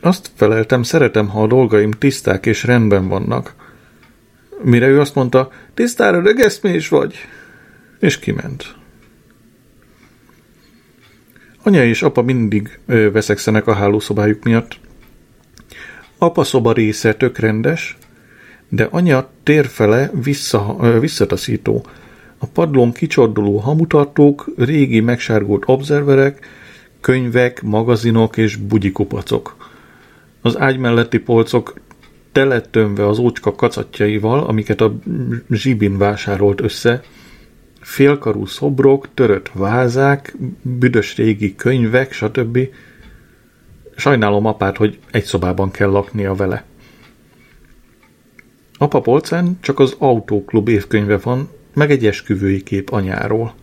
Azt 0.06 0.32
feleltem, 0.36 0.84
szeretem, 0.84 1.28
ha 1.28 1.44
a 1.44 1.48
dolgaim 1.48 1.92
tiszták 1.92 2.46
és 2.46 2.64
rendben 2.64 3.08
vannak. 3.08 3.56
Mire 4.62 4.88
ő 4.88 5.00
azt 5.00 5.16
mondta, 5.16 5.52
tisztára 5.74 6.22
rögeszmés 6.22 6.88
vagy? 6.88 7.16
És 8.00 8.20
kiment. 8.20 8.76
Anya 11.64 11.84
és 11.84 12.02
apa 12.02 12.22
mindig 12.22 12.80
ö, 12.86 13.12
veszekszenek 13.12 13.68
a 13.68 13.74
hálószobájuk 13.74 14.44
miatt. 14.44 14.80
Apa 16.18 16.44
szoba 16.44 16.72
része 16.72 17.14
tök 17.14 17.38
rendes, 17.38 17.98
de 18.70 18.88
anya 18.92 19.30
térfele 19.44 20.12
vissza, 20.24 20.78
ö, 20.82 21.00
visszataszító. 21.00 21.86
A 22.38 22.46
padlón 22.46 22.92
kicsorduló 22.92 23.58
hamutartók, 23.58 24.52
régi 24.58 25.00
megsárgult 25.00 25.64
observerek, 25.66 26.48
könyvek, 27.02 27.62
magazinok 27.62 28.38
és 28.38 28.56
bugyikupacok. 28.56 29.65
Az 30.46 30.58
ágy 30.58 30.78
melletti 30.78 31.20
polcok 31.20 31.74
teletömve 32.32 33.08
az 33.08 33.20
ócska 33.20 33.56
kacatjaival, 33.56 34.40
amiket 34.40 34.82
a 34.82 34.96
zsibin 35.50 35.98
vásárolt 35.98 36.62
össze, 36.62 37.02
félkarú 37.82 38.46
szobrok, 38.46 39.08
törött 39.14 39.52
vázák, 39.54 40.36
büdös 40.62 41.16
régi 41.16 41.56
könyvek, 41.56 42.12
stb. 42.12 42.60
Sajnálom 43.96 44.46
apát, 44.46 44.78
hogy 44.78 45.00
egy 45.12 45.24
szobában 45.24 45.72
kell 45.72 45.90
laknia 45.90 46.34
vele. 46.34 46.66
Apa 48.78 49.02
polcán 49.02 49.58
csak 49.62 49.80
az 49.80 49.96
autóklub 49.98 50.68
évkönyve 50.68 51.18
van, 51.18 51.50
meg 51.74 51.92
egy 51.92 52.06
esküvői 52.06 52.64
kép 52.64 52.90
anyáról. 52.90 53.54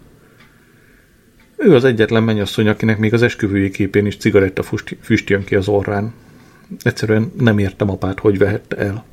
Ő 1.56 1.74
az 1.74 1.84
egyetlen 1.84 2.22
mennyasszony, 2.22 2.68
akinek 2.68 2.98
még 2.98 3.12
az 3.12 3.22
esküvői 3.22 3.70
képén 3.70 4.06
is 4.06 4.16
cigaretta 4.16 4.62
füst 5.00 5.30
jön 5.30 5.44
ki 5.44 5.54
az 5.54 5.68
orrán. 5.68 6.12
Egyszerűen 6.82 7.32
nem 7.38 7.58
értem 7.58 7.90
apát, 7.90 8.20
hogy 8.20 8.38
vehette 8.38 8.76
el. 8.76 9.04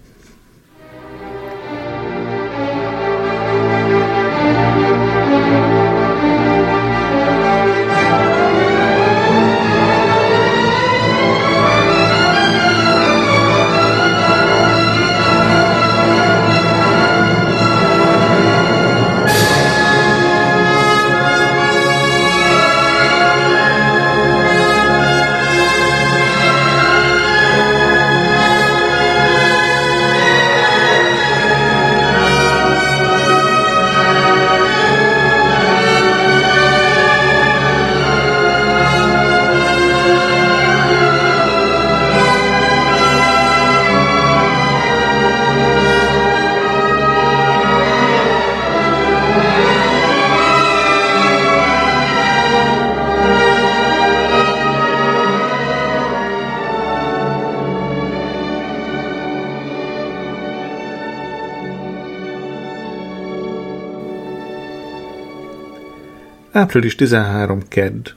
Április 66.60 66.96
13. 66.96 67.68
Kedd. 67.68 68.10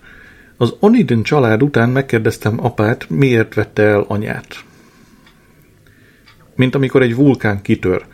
Az 0.57 0.75
Oniden 0.79 1.23
család 1.23 1.63
után 1.63 1.89
megkérdeztem 1.89 2.65
apát, 2.65 3.09
miért 3.11 3.55
vette 3.55 3.83
el 3.83 4.05
anyát. 4.09 4.65
Mint 6.57 6.75
amikor 6.75 7.03
egy 7.03 7.15
vulkán 7.15 7.63
kitör. 7.63 8.05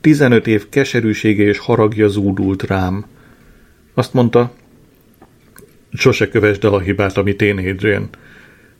15 0.00 0.46
év 0.46 0.68
keserűsége 0.68 1.42
és 1.42 1.58
haragja 1.58 2.08
zúdult 2.08 2.62
rám. 2.62 3.04
Azt 3.94 4.12
mondta, 4.12 4.52
sose 5.92 6.28
kövesd 6.28 6.64
el 6.64 6.74
a 6.74 6.80
hibát, 6.80 7.16
amit 7.16 7.42
én 7.42 7.58
Adrian. 7.58 8.08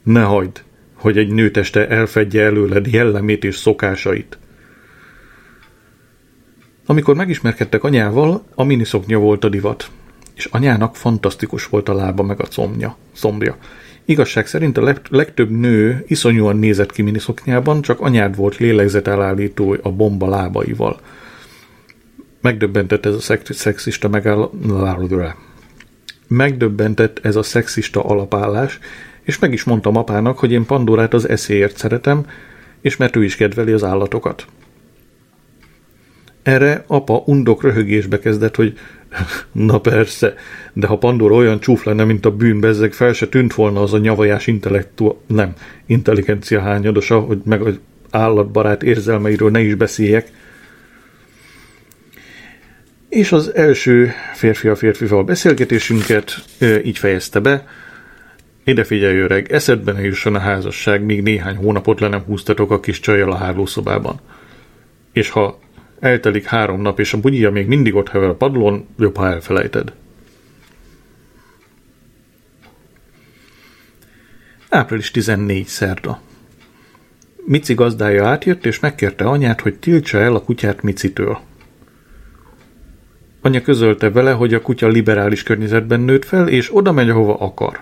Ne 0.03 0.23
hagyd, 0.23 0.63
hogy 0.95 1.19
egy 1.19 1.31
nőteste 1.31 1.89
elfedje 1.89 2.45
előled 2.45 2.87
jellemét 2.87 3.45
és 3.45 3.57
szokásait. 3.57 4.39
Amikor 6.87 7.15
megismerkedtek 7.15 7.85
anyával, 7.85 8.45
a 8.55 8.65
miniszoknya 8.65 9.19
volt 9.19 9.45
a 9.45 9.49
divat 9.49 9.91
és 10.39 10.45
anyának 10.45 10.97
fantasztikus 10.97 11.67
volt 11.67 11.89
a 11.89 11.95
lába 11.95 12.23
meg 12.23 12.41
a 12.41 12.45
combja, 12.45 12.97
szombja. 13.13 13.57
Igazság 14.05 14.47
szerint 14.47 14.77
a 14.77 14.95
legtöbb 15.11 15.51
nő 15.51 16.05
iszonyúan 16.07 16.57
nézett 16.57 16.93
ki 16.93 17.03
miniszoknyában, 17.03 17.83
csak 17.83 18.01
anyád 18.01 18.37
volt 18.37 18.57
lélegzetelállító 18.57 19.77
a 19.83 19.91
bomba 19.91 20.29
lábaival. 20.29 21.01
Megdöbbentett 22.41 23.07
ez 23.07 23.15
a 23.15 23.21
szexista 23.53 24.09
megállapodás. 24.09 25.35
Megdöbbentett 26.27 27.19
ez 27.23 27.37
a 27.37 27.43
szexista 27.43 28.05
alapállás, 28.05 28.79
és 29.23 29.39
meg 29.39 29.53
is 29.53 29.65
mondtam 29.65 29.97
apának, 29.97 30.39
hogy 30.39 30.53
én 30.53 30.67
Pandorát 30.67 31.15
az 31.15 31.29
eszéért 31.29 31.77
szeretem, 31.77 32.27
és 32.81 32.97
mert 32.97 33.17
ő 33.17 33.25
is 33.25 33.37
kedveli 33.37 33.73
az 33.73 33.85
állatokat. 33.85 34.47
Erre 36.49 36.85
apa 36.87 37.23
undok 37.27 37.63
röhögésbe 37.63 38.19
kezdett, 38.19 38.57
hogy 38.57 38.79
Na 39.53 39.81
persze, 39.81 40.35
de 40.73 40.87
ha 40.87 40.99
Pandora 40.99 41.35
olyan 41.35 41.61
csúf 41.61 41.85
lenne, 41.85 42.05
mint 42.05 42.27
a 42.27 42.31
bűnbezzeg, 42.31 42.93
fel 42.93 43.13
se 43.13 43.29
tűnt 43.29 43.55
volna 43.55 43.83
az 43.83 43.93
a 43.93 43.99
nyavajás 43.99 44.47
intellektu... 44.47 45.17
nem, 45.27 45.53
intelligencia 45.87 46.61
hányadosa, 46.61 47.21
hogy 47.21 47.39
meg 47.45 47.63
az 47.63 47.79
állatbarát 48.11 48.83
érzelmeiről 48.83 49.51
ne 49.51 49.61
is 49.61 49.75
beszéljek. 49.75 50.31
És 53.09 53.33
az 53.33 53.55
első 53.55 54.13
férfi 54.35 54.69
a 54.69 54.77
férfival 54.77 55.25
beszélgetésünket 55.25 56.45
így 56.85 56.99
fejezte 56.99 57.41
be. 57.41 57.67
Ide 58.65 58.85
figyelj 58.85 59.19
öreg, 59.19 59.53
eszedben 59.53 59.95
ne 59.95 60.03
jusson 60.03 60.35
a 60.35 60.39
házasság, 60.39 61.03
míg 61.03 61.23
néhány 61.23 61.57
hónapot 61.57 62.01
le 62.01 62.09
nem 62.09 62.23
húztatok 62.23 62.71
a 62.71 62.81
kis 62.81 63.01
csajjal 63.01 63.33
a 63.33 63.37
hálószobában. 63.37 64.21
És 65.13 65.31
ha 65.31 65.59
Eltelik 66.01 66.45
három 66.45 66.81
nap, 66.81 66.99
és 66.99 67.13
a 67.13 67.21
bugyija 67.21 67.51
még 67.51 67.67
mindig 67.67 67.95
ott 67.95 68.09
hever 68.09 68.29
a 68.29 68.35
padlón, 68.35 68.87
jobb, 68.99 69.17
ha 69.17 69.27
elfelejted. 69.27 69.93
Április 74.69 75.11
14 75.11 75.67
szerda. 75.67 76.21
Mici 77.45 77.75
gazdája 77.75 78.27
átjött, 78.27 78.67
és 78.67 78.81
megkérte 78.81 79.25
anyát, 79.25 79.61
hogy 79.61 79.79
tiltsa 79.79 80.19
el 80.19 80.35
a 80.35 80.43
kutyát 80.43 80.83
Micitől. 80.83 81.39
Anya 83.41 83.63
közölte 83.63 84.11
vele, 84.11 84.33
hogy 84.33 84.55
a 84.55 84.63
kutya 84.63 84.89
liberális 84.89 85.43
környezetben 85.43 86.01
nőtt 86.01 86.25
fel, 86.25 86.49
és 86.49 86.77
oda 86.77 86.93
megy, 86.93 87.11
ahova 87.11 87.39
akar. 87.39 87.81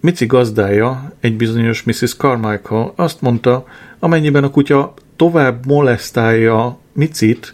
Mici 0.00 0.26
gazdája, 0.26 1.12
egy 1.20 1.36
bizonyos 1.36 1.82
Mrs. 1.82 2.16
Carmichael 2.16 2.92
azt 2.96 3.20
mondta, 3.20 3.66
amennyiben 3.98 4.44
a 4.44 4.50
kutya 4.50 4.94
tovább 5.22 5.66
molesztálja 5.66 6.78
Micit, 6.92 7.52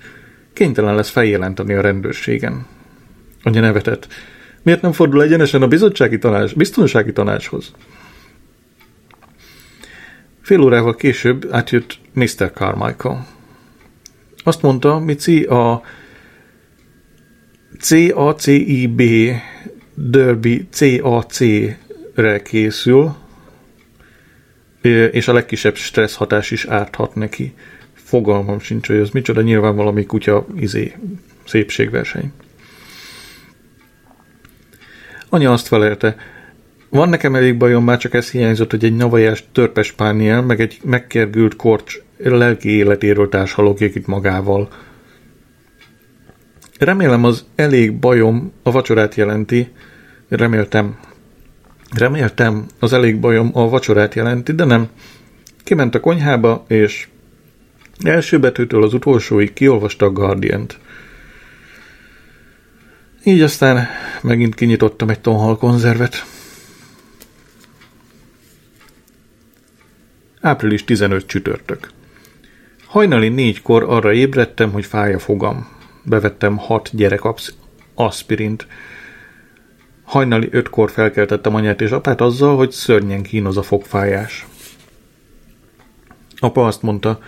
kénytelen 0.52 0.94
lesz 0.94 1.10
feljelenteni 1.10 1.74
a 1.74 1.80
rendőrségen. 1.80 2.66
Anya 3.42 3.60
nevetett. 3.60 4.08
Miért 4.62 4.82
nem 4.82 4.92
fordul 4.92 5.22
egyenesen 5.22 5.62
a 5.62 5.68
bizottsági 5.68 6.18
tanács, 6.18 6.54
biztonsági 6.54 7.12
tanácshoz? 7.12 7.72
Fél 10.40 10.60
órával 10.60 10.94
később 10.94 11.48
átjött 11.50 11.98
Mr. 12.12 12.52
Carmichael. 12.54 13.26
Azt 14.44 14.62
mondta, 14.62 14.98
Mici 14.98 15.42
a 15.42 15.82
CACIB 17.78 19.02
Derby 19.94 20.68
CAC-re 20.70 22.42
készül, 22.42 23.14
és 24.88 25.28
a 25.28 25.32
legkisebb 25.32 25.76
stressz 25.76 26.14
hatás 26.14 26.50
is 26.50 26.64
árthat 26.64 27.14
neki. 27.14 27.54
Fogalmam 27.92 28.60
sincs, 28.60 28.86
hogy 28.86 28.96
ez 28.96 29.10
micsoda, 29.10 29.40
nyilván 29.40 29.76
valami 29.76 30.06
kutya 30.06 30.46
izé, 30.56 30.94
szépségverseny. 31.44 32.32
Anya 35.28 35.52
azt 35.52 35.66
felelte, 35.66 36.16
van 36.88 37.08
nekem 37.08 37.34
elég 37.34 37.56
bajom, 37.56 37.84
már 37.84 37.98
csak 37.98 38.14
ez 38.14 38.30
hiányzott, 38.30 38.70
hogy 38.70 38.84
egy 38.84 38.96
navajás 38.96 39.44
törpes 39.52 39.92
pániel, 39.92 40.42
meg 40.42 40.60
egy 40.60 40.78
megkergült 40.84 41.56
korcs 41.56 41.98
lelki 42.16 42.68
életéről 42.68 43.28
társalogjuk 43.28 43.94
itt 43.94 44.06
magával. 44.06 44.68
Remélem 46.78 47.24
az 47.24 47.44
elég 47.54 47.98
bajom 47.98 48.52
a 48.62 48.70
vacsorát 48.70 49.14
jelenti, 49.14 49.68
reméltem, 50.28 50.98
Reméltem, 51.96 52.66
az 52.78 52.92
elég 52.92 53.20
bajom 53.20 53.50
a 53.52 53.68
vacsorát 53.68 54.14
jelenti, 54.14 54.52
de 54.52 54.64
nem. 54.64 54.88
Kiment 55.64 55.94
a 55.94 56.00
konyhába, 56.00 56.64
és 56.68 57.08
első 58.02 58.38
betűtől 58.38 58.82
az 58.82 58.94
utolsóig 58.94 59.52
kiolvasta 59.52 60.06
a 60.06 60.10
Guardian-t. 60.10 60.78
Így 63.24 63.40
aztán 63.40 63.86
megint 64.22 64.54
kinyitottam 64.54 65.08
egy 65.08 65.20
tonhal 65.20 65.58
konzervet. 65.58 66.24
Április 70.40 70.84
15 70.84 71.26
csütörtök. 71.26 71.90
Hajnali 72.86 73.28
négykor 73.28 73.82
arra 73.82 74.12
ébredtem, 74.12 74.72
hogy 74.72 74.84
fáj 74.84 75.14
a 75.14 75.18
fogam. 75.18 75.68
Bevettem 76.02 76.56
hat 76.56 76.90
gyerek 76.92 77.20
aspirint. 77.94 78.66
Hajnali 80.08 80.48
ötkor 80.50 80.90
felkeltettem 80.90 81.54
anyát 81.54 81.80
és 81.80 81.90
apát 81.90 82.20
azzal, 82.20 82.56
hogy 82.56 82.70
szörnyen 82.70 83.22
kínoz 83.22 83.56
a 83.56 83.62
fogfájás. 83.62 84.46
Apa 86.36 86.66
azt 86.66 86.82
mondta, 86.82 87.20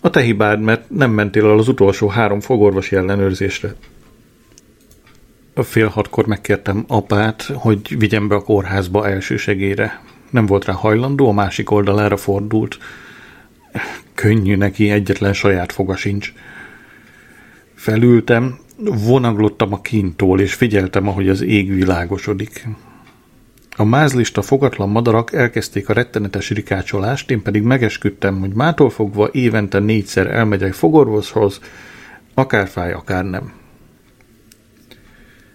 a 0.00 0.10
te 0.10 0.20
hibád, 0.20 0.60
mert 0.60 0.90
nem 0.90 1.10
mentél 1.10 1.44
el 1.44 1.58
az 1.58 1.68
utolsó 1.68 2.08
három 2.08 2.40
fogorvosi 2.40 2.96
ellenőrzésre. 2.96 3.74
Fél 5.54 5.86
hatkor 5.86 6.26
megkértem 6.26 6.84
apát, 6.88 7.42
hogy 7.42 7.98
vigyem 7.98 8.28
be 8.28 8.34
a 8.34 8.42
kórházba 8.42 9.08
elsősegére. 9.08 10.02
Nem 10.30 10.46
volt 10.46 10.64
rá 10.64 10.72
hajlandó, 10.72 11.28
a 11.28 11.32
másik 11.32 11.70
oldalára 11.70 12.16
fordult. 12.16 12.78
Könnyű 14.14 14.56
neki, 14.56 14.90
egyetlen 14.90 15.32
saját 15.32 15.72
foga 15.72 15.96
sincs. 15.96 16.32
Felültem, 17.74 18.58
vonaglottam 18.84 19.72
a 19.72 19.80
kintól, 19.80 20.40
és 20.40 20.54
figyeltem, 20.54 21.08
ahogy 21.08 21.28
az 21.28 21.42
ég 21.42 21.74
világosodik. 21.74 22.68
A 23.76 23.84
mázlista 23.84 24.42
fogatlan 24.42 24.88
madarak 24.88 25.32
elkezdték 25.32 25.88
a 25.88 25.92
rettenetes 25.92 26.50
rikácsolást, 26.50 27.30
én 27.30 27.42
pedig 27.42 27.62
megesküdtem, 27.62 28.40
hogy 28.40 28.52
mától 28.54 28.90
fogva 28.90 29.28
évente 29.32 29.78
négyszer 29.78 30.26
elmegyek 30.26 30.72
fogorvoshoz, 30.72 31.60
akár 32.34 32.68
fáj, 32.68 32.92
akár 32.92 33.24
nem. 33.24 33.52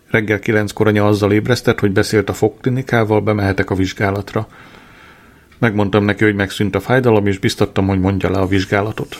Reggel 0.09 0.39
kilenckor 0.39 0.88
anya 0.88 1.05
azzal 1.05 1.31
ébresztett, 1.31 1.79
hogy 1.79 1.91
beszélt 1.91 2.29
a 2.29 2.33
fogklinikával, 2.33 3.21
bemehetek 3.21 3.69
a 3.69 3.75
vizsgálatra. 3.75 4.47
Megmondtam 5.57 6.05
neki, 6.05 6.23
hogy 6.23 6.35
megszűnt 6.35 6.75
a 6.75 6.79
fájdalom, 6.79 7.27
és 7.27 7.38
biztattam, 7.38 7.88
hogy 7.88 7.99
mondja 7.99 8.31
le 8.31 8.38
a 8.38 8.47
vizsgálatot. 8.47 9.19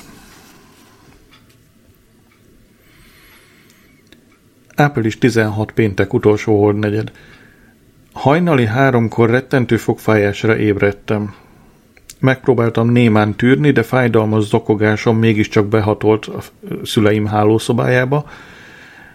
Április 4.76 5.18
16 5.18 5.72
péntek 5.72 6.14
utolsó 6.14 6.60
holdnegyed. 6.60 7.12
Hajnali 8.14 8.66
háromkor 8.66 9.30
rettentő 9.30 9.78
fogfájásra 9.78 10.58
ébredtem. 10.58 11.34
Megpróbáltam 12.20 12.90
némán 12.90 13.36
tűrni, 13.36 13.72
de 13.72 13.84
fájdalmas 13.84 14.44
zokogásom 14.44 15.18
mégiscsak 15.18 15.68
behatolt 15.68 16.26
a 16.26 16.40
szüleim 16.84 17.26
hálószobájába, 17.26 18.30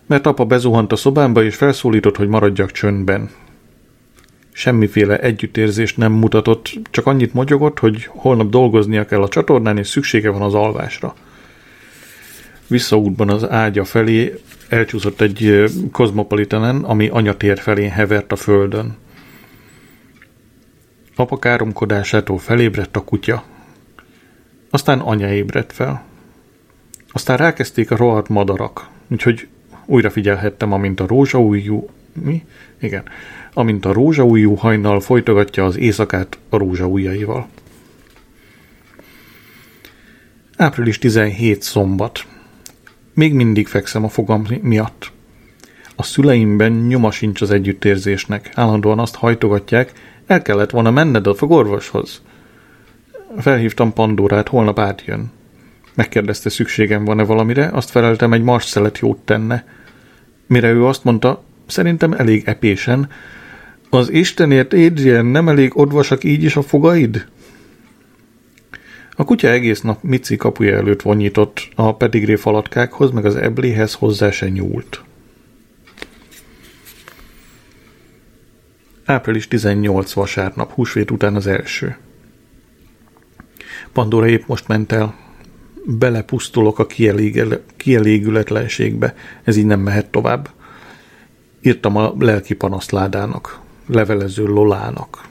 mert 0.07 0.27
apa 0.27 0.45
bezuhant 0.45 0.93
a 0.93 0.97
szobámba 0.97 1.43
és 1.45 1.55
felszólított, 1.55 2.17
hogy 2.17 2.29
maradjak 2.29 2.71
csöndben. 2.71 3.31
Semmiféle 4.53 5.19
együttérzést 5.19 5.97
nem 5.97 6.13
mutatott, 6.13 6.73
csak 6.91 7.07
annyit 7.07 7.35
mogyogott, 7.35 7.79
hogy 7.79 8.05
holnap 8.09 8.51
dolgoznia 8.51 9.07
kell 9.07 9.23
a 9.23 9.29
csatornán, 9.29 9.79
és 9.79 9.89
szüksége 9.89 10.31
van 10.31 10.43
az 10.43 10.55
alvásra. 10.55 11.15
Visszaútban 12.67 13.29
az 13.31 13.51
ágya 13.51 13.85
felé 13.85 14.35
elcsúszott 14.71 15.21
egy 15.21 15.65
kozmopolitanen, 15.93 16.85
ami 16.85 17.09
anyatér 17.09 17.59
felé 17.59 17.87
hevert 17.87 18.33
a 18.33 18.37
földön. 18.37 18.97
Apa 21.17 21.39
káromkodásától 21.39 22.39
felébredt 22.39 22.97
a 22.97 23.05
kutya. 23.05 23.45
Aztán 24.71 24.99
anya 24.99 25.33
ébredt 25.33 25.73
fel. 25.73 26.05
Aztán 27.13 27.37
rákezdték 27.37 27.91
a 27.91 27.97
rohadt 27.97 28.29
madarak, 28.29 28.89
úgyhogy 29.09 29.49
újra 29.87 30.11
figyelhettem, 30.11 30.73
amint 30.73 31.01
a 31.01 31.07
rózsaújú... 31.07 31.89
Mi? 32.13 32.45
Igen. 32.81 33.03
Amint 33.53 33.85
a 33.85 33.93
rózsaújú 33.93 34.55
hajnal 34.55 35.01
folytogatja 35.01 35.65
az 35.65 35.77
éjszakát 35.77 36.39
a 36.49 36.57
rózsaújjaival. 36.57 37.49
Április 40.57 40.99
17 40.99 41.63
szombat. 41.63 42.27
Még 43.15 43.35
mindig 43.35 43.67
fekszem 43.67 44.05
a 44.05 44.09
fogam 44.09 44.47
miatt. 44.61 45.13
A 45.97 46.03
szüleimben 46.03 46.73
nyoma 46.73 47.11
sincs 47.11 47.41
az 47.41 47.51
együttérzésnek. 47.51 48.51
Állandóan 48.55 48.99
azt 48.99 49.15
hajtogatják, 49.15 49.93
el 50.27 50.43
kellett 50.43 50.71
volna 50.71 50.91
menned 50.91 51.27
a 51.27 51.35
fogorvoshoz. 51.35 52.23
Felhívtam 53.39 53.93
Pandórát, 53.93 54.49
holnap 54.49 54.79
átjön. 54.79 55.33
Megkérdezte, 55.95 56.49
szükségem 56.49 57.05
van-e 57.05 57.25
valamire, 57.25 57.71
azt 57.73 57.91
feleltem, 57.91 58.33
egy 58.33 58.43
marszelet 58.43 58.99
jót 58.99 59.19
tenne. 59.19 59.65
Mire 60.47 60.71
ő 60.71 60.87
azt 60.87 61.05
mondta, 61.05 61.43
szerintem 61.67 62.13
elég 62.13 62.43
epésen, 62.47 63.09
az 63.91 64.11
Istenért 64.13 64.73
Adrian 64.73 65.27
nem 65.27 65.49
elég 65.49 65.79
odvasak 65.79 66.25
így 66.25 66.43
is 66.43 66.57
a 66.57 66.63
fogaid? 66.63 67.27
A 69.21 69.25
kutya 69.25 69.49
egész 69.49 69.81
nap 69.81 70.03
Mici 70.03 70.37
kapuja 70.37 70.77
előtt 70.77 71.03
vonyított, 71.03 71.69
a 71.75 71.97
pedigré 71.97 72.35
falatkákhoz, 72.35 73.11
meg 73.11 73.25
az 73.25 73.37
ebléhez 73.37 73.95
hozzá 73.95 74.31
se 74.31 74.49
nyúlt. 74.49 75.03
Április 79.05 79.49
18 79.49 80.13
vasárnap, 80.13 80.73
húsvét 80.73 81.11
után 81.11 81.35
az 81.35 81.47
első. 81.47 81.97
Pandora 83.93 84.29
épp 84.29 84.47
most 84.47 84.69
ment 84.69 84.93
el. 84.93 85.15
Belepusztulok 85.85 86.79
a 86.79 86.87
kielégületlenségbe, 87.77 89.15
ez 89.45 89.57
így 89.57 89.67
nem 89.67 89.81
mehet 89.81 90.11
tovább. 90.11 90.51
Írtam 91.63 91.97
a 91.97 92.15
lelki 92.19 92.55
panaszládának, 92.55 93.61
levelező 93.87 94.45
Lolának. 94.45 95.30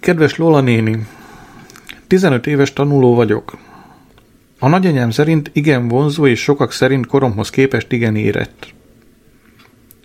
Kedves 0.00 0.36
Lola 0.36 0.60
néni, 0.60 1.06
15 2.06 2.46
éves 2.46 2.72
tanuló 2.72 3.14
vagyok. 3.14 3.56
A 4.58 4.68
nagyanyám 4.68 5.10
szerint 5.10 5.50
igen 5.52 5.88
vonzó, 5.88 6.26
és 6.26 6.40
sokak 6.40 6.72
szerint 6.72 7.06
koromhoz 7.06 7.50
képest 7.50 7.92
igen 7.92 8.16
érett. 8.16 8.74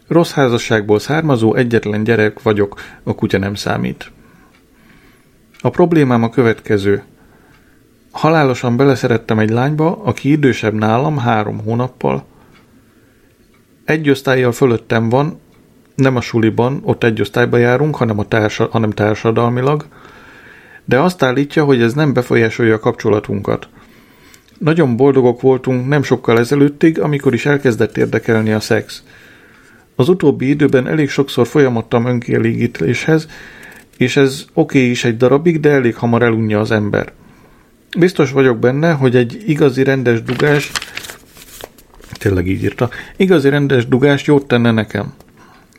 Rossz 0.08 0.32
házasságból 0.32 1.00
származó 1.00 1.56
egyetlen 1.56 2.04
gyerek 2.04 2.42
vagyok, 2.42 2.82
a 3.04 3.16
kutya 3.16 3.38
nem 3.38 3.56
számít. 3.56 4.12
A 5.60 5.70
problémám 5.70 6.24
a 6.24 6.30
következő. 6.30 7.04
Halálosan 8.12 8.78
beleszerettem 8.78 9.40
egy 9.40 9.50
lányba, 9.50 10.02
aki 10.04 10.32
idősebb 10.32 10.74
nálam 10.74 11.18
három 11.18 11.64
hónappal. 11.64 12.26
Egy 13.86 14.10
osztályjal 14.10 14.52
fölöttem 14.52 15.10
van, 15.10 15.40
nem 15.98 16.16
a 16.16 16.22
suliban, 16.22 16.80
ott 16.84 17.04
egy 17.04 17.22
osztályba 17.22 17.58
járunk, 17.58 17.96
hanem, 17.96 18.20
a 18.20 18.28
társa, 18.28 18.68
hanem 18.72 18.92
társadalmilag, 18.92 19.86
de 20.86 21.00
azt 21.00 21.24
állítja, 21.24 21.64
hogy 21.64 21.82
ez 21.82 21.94
nem 21.94 22.14
befolyásolja 22.14 22.76
a 22.76 22.80
kapcsolatunkat. 22.80 23.68
Nagyon 24.58 24.96
boldogok 24.96 25.42
voltunk 25.42 25.88
nem 25.88 26.04
sokkal 26.04 26.40
ezelőttig, 26.40 27.00
amikor 27.00 27.34
is 27.34 27.46
elkezdett 27.46 27.98
érdekelni 27.98 28.52
a 28.52 28.60
szex. 28.60 29.04
Az 29.96 30.10
utóbbi 30.10 30.50
időben 30.50 30.88
elég 30.88 31.10
sokszor 31.10 31.48
folyamodtam 31.48 32.06
önkielégítéshez, 32.06 33.28
és 33.98 34.18
ez 34.18 34.46
oké 34.54 34.78
okay 34.78 34.90
is 34.90 35.04
egy 35.04 35.18
darabig, 35.18 35.60
de 35.60 35.70
elég 35.70 35.96
hamar 35.96 36.22
elunja 36.22 36.60
az 36.60 36.72
ember. 36.72 37.12
Biztos 37.98 38.32
vagyok 38.32 38.58
benne, 38.58 38.92
hogy 38.92 39.16
egy 39.16 39.44
igazi 39.46 39.84
rendes 39.84 40.24
dugás, 40.24 40.72
tényleg 42.12 42.48
így 42.48 42.64
írta, 42.64 42.90
igazi 43.16 43.50
rendes 43.50 43.88
dugás 43.88 44.26
jót 44.26 44.48
tenne 44.48 44.72
nekem. 44.72 45.14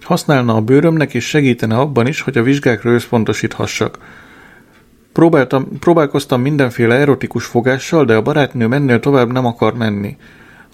Használna 0.08 0.54
a 0.54 0.60
bőrömnek, 0.60 1.14
és 1.14 1.28
segítene 1.28 1.76
abban 1.76 2.06
is, 2.06 2.20
hogy 2.20 2.38
a 2.38 2.42
vizsgákra 2.42 2.90
összpontosíthassak. 2.90 3.98
Próbáltam, 5.12 5.78
próbálkoztam 5.78 6.40
mindenféle 6.40 6.94
erotikus 6.94 7.44
fogással, 7.44 8.04
de 8.04 8.14
a 8.14 8.22
barátnőm 8.22 8.72
ennél 8.72 9.00
tovább 9.00 9.32
nem 9.32 9.46
akar 9.46 9.74
menni. 9.74 10.16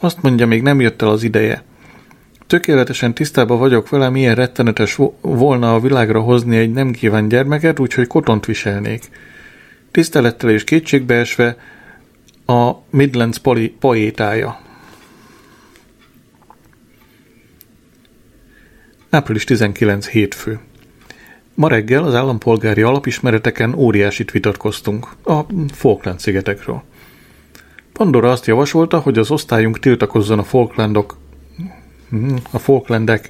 Azt 0.00 0.22
mondja, 0.22 0.46
még 0.46 0.62
nem 0.62 0.80
jött 0.80 1.02
el 1.02 1.08
az 1.08 1.22
ideje. 1.22 1.62
Tökéletesen 2.46 3.14
tisztában 3.14 3.58
vagyok 3.58 3.88
vele, 3.88 4.08
milyen 4.08 4.34
rettenetes 4.34 4.98
volna 5.20 5.74
a 5.74 5.80
világra 5.80 6.20
hozni 6.20 6.56
egy 6.56 6.72
nem 6.72 6.90
kíván 6.90 7.28
gyermeket, 7.28 7.80
úgyhogy 7.80 8.06
kotont 8.06 8.46
viselnék. 8.46 9.08
Tisztelettel 9.90 10.50
és 10.50 10.64
kétségbeesve 10.64 11.56
a 12.46 12.70
Midlands 12.90 13.38
poli- 13.38 13.76
poétája. 13.80 14.63
Április 19.14 19.44
19 19.44 20.08
hétfő. 20.08 20.58
Ma 21.54 21.68
reggel 21.68 22.04
az 22.04 22.14
állampolgári 22.14 22.82
alapismereteken 22.82 23.74
óriásit 23.74 24.30
vitatkoztunk 24.30 25.08
a 25.24 25.40
Falkland-szigetekről. 25.72 26.82
Pandora 27.92 28.30
azt 28.30 28.46
javasolta, 28.46 28.98
hogy 28.98 29.18
az 29.18 29.30
osztályunk 29.30 29.78
tiltakozzon 29.78 30.38
a 30.38 30.42
Falklandok 30.42 31.16
a 32.50 32.58
Falklandek 32.58 33.28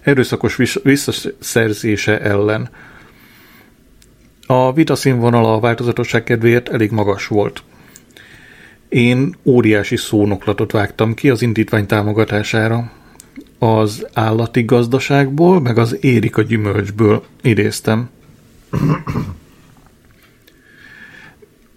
erőszakos 0.00 0.58
visszaszerzése 0.82 2.20
ellen. 2.20 2.70
A 4.46 4.72
vita 4.72 4.94
színvonala 4.94 5.54
a 5.54 5.60
változatosság 5.60 6.24
kedvéért 6.24 6.68
elég 6.68 6.90
magas 6.90 7.26
volt. 7.26 7.62
Én 8.88 9.36
óriási 9.44 9.96
szónoklatot 9.96 10.72
vágtam 10.72 11.14
ki 11.14 11.30
az 11.30 11.42
indítvány 11.42 11.86
támogatására. 11.86 12.92
Az 13.58 14.06
állati 14.12 14.64
gazdaságból, 14.64 15.60
meg 15.60 15.78
az 15.78 15.96
érika 16.00 16.42
gyümölcsből 16.42 17.24
idéztem. 17.42 18.10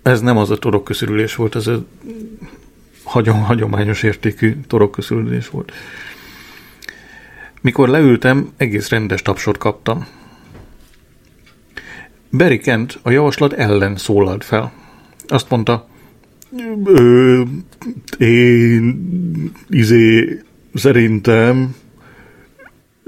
Ez 0.01 0.21
nem 0.21 0.37
az 0.37 0.49
a 0.49 0.57
torokköszörülés 0.57 1.35
volt, 1.35 1.55
ez 1.55 1.67
a 1.67 1.85
hagyományos 3.31 4.03
értékű 4.03 4.55
torokköszörülés 4.67 5.49
volt. 5.49 5.71
Mikor 7.61 7.89
leültem, 7.89 8.49
egész 8.57 8.89
rendes 8.89 9.21
tapsot 9.21 9.57
kaptam. 9.57 10.07
Barry 12.31 12.57
Kent 12.57 12.99
a 13.01 13.09
javaslat 13.09 13.53
ellen 13.53 13.95
szólalt 13.95 14.43
fel. 14.43 14.71
Azt 15.27 15.49
mondta, 15.49 15.87
én 18.17 19.09
izé 19.69 20.39
szerintem 20.79 21.75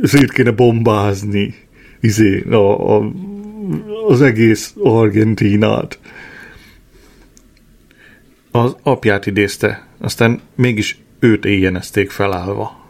szét 0.04 0.32
kéne 0.32 0.52
bombázni 0.52 1.56
izé, 2.00 2.44
a, 2.50 2.96
a, 2.96 3.12
az 4.08 4.22
egész 4.22 4.74
Argentinát. 4.84 6.00
Az 8.52 8.76
apját 8.84 9.26
idézte, 9.26 9.88
aztán 9.98 10.42
mégis 10.56 11.00
őt 11.20 11.46
éjjenezték 11.46 12.12
felállva. 12.12 12.86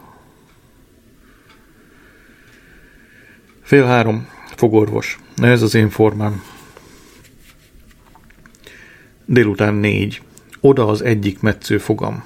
Fél 3.62 3.84
három, 3.84 4.28
fogorvos. 4.56 5.18
Ez 5.36 5.62
az 5.62 5.74
én 5.74 5.90
formám. 5.90 6.42
Délután 9.24 9.74
négy. 9.74 10.22
Oda 10.60 10.86
az 10.86 11.02
egyik 11.02 11.40
metsző 11.40 11.78
fogam. 11.78 12.24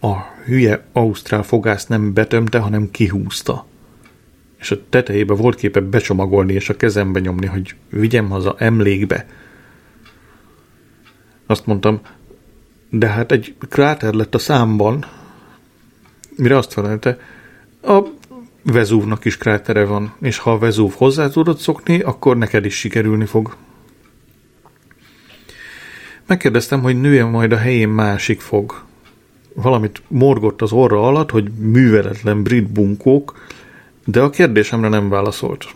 A 0.00 0.16
hülye 0.48 0.84
ausztrál 0.92 1.42
fogász 1.42 1.86
nem 1.86 2.12
betömte, 2.12 2.58
hanem 2.58 2.90
kihúzta. 2.90 3.66
És 4.58 4.70
a 4.70 4.88
tetejébe 4.88 5.34
volt 5.34 5.56
képe 5.56 5.80
becsomagolni 5.80 6.52
és 6.52 6.68
a 6.68 6.76
kezembe 6.76 7.20
nyomni, 7.20 7.46
hogy 7.46 7.74
vigyem 7.90 8.28
haza 8.28 8.54
emlékbe. 8.58 9.26
Azt 11.46 11.66
mondtam, 11.66 12.00
de 12.90 13.08
hát 13.08 13.32
egy 13.32 13.54
kráter 13.68 14.14
lett 14.14 14.34
a 14.34 14.38
számban. 14.38 15.04
Mire 16.36 16.56
azt 16.56 16.72
felelte, 16.72 17.18
a 17.82 18.02
Vezúvnak 18.62 19.24
is 19.24 19.36
krátere 19.36 19.84
van, 19.84 20.14
és 20.20 20.38
ha 20.38 20.52
a 20.52 20.58
Vezúv 20.58 20.92
hozzá 20.96 21.28
tudod 21.28 21.58
szokni, 21.58 22.00
akkor 22.00 22.36
neked 22.36 22.64
is 22.64 22.74
sikerülni 22.74 23.24
fog. 23.24 23.56
Megkérdeztem, 26.26 26.80
hogy 26.80 27.00
nője 27.00 27.24
majd 27.24 27.52
a 27.52 27.56
helyén 27.56 27.88
másik 27.88 28.40
fog. 28.40 28.86
Valamit 29.62 30.02
morgott 30.08 30.62
az 30.62 30.72
orra 30.72 31.06
alatt, 31.06 31.30
hogy 31.30 31.50
műveletlen 31.58 32.42
brit 32.42 32.72
bunkók, 32.72 33.36
de 34.04 34.20
a 34.20 34.30
kérdésemre 34.30 34.88
nem 34.88 35.08
válaszolt. 35.08 35.66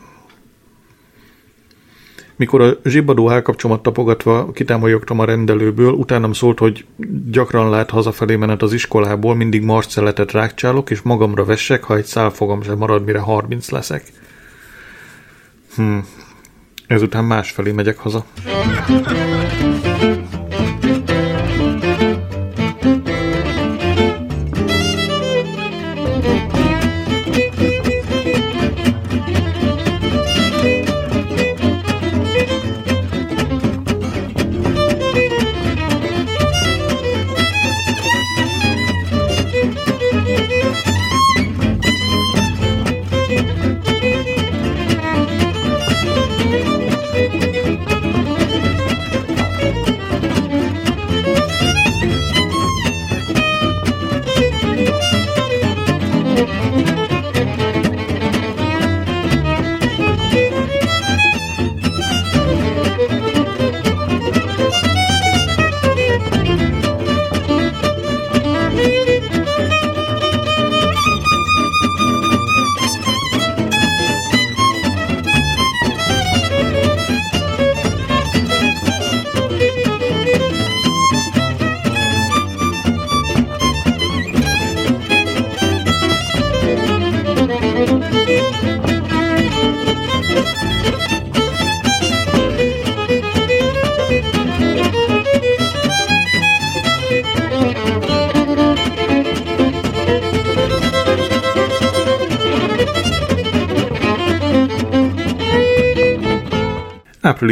Mikor 2.36 2.60
a 2.60 2.88
zsibadó 2.88 3.30
állkapcsomat 3.30 3.82
tapogatva 3.82 4.50
kitámolyogtam 4.52 5.18
a 5.18 5.24
rendelőből, 5.24 5.92
utánam 5.92 6.32
szólt, 6.32 6.58
hogy 6.58 6.84
gyakran 7.30 7.70
lát 7.70 7.90
hazafelé 7.90 8.36
menet 8.36 8.62
az 8.62 8.72
iskolából, 8.72 9.34
mindig 9.34 9.62
marceletet 9.62 10.32
rákcsálok, 10.32 10.90
és 10.90 11.00
magamra 11.00 11.44
vessek, 11.44 11.84
ha 11.84 11.96
egy 11.96 12.04
szálfogam 12.04 12.62
sem 12.62 12.78
marad, 12.78 13.04
mire 13.04 13.18
30 13.18 13.70
leszek. 13.70 14.04
Hm, 15.76 15.98
ezután 16.86 17.24
másfelé 17.24 17.72
megyek 17.72 17.98
haza. 17.98 18.24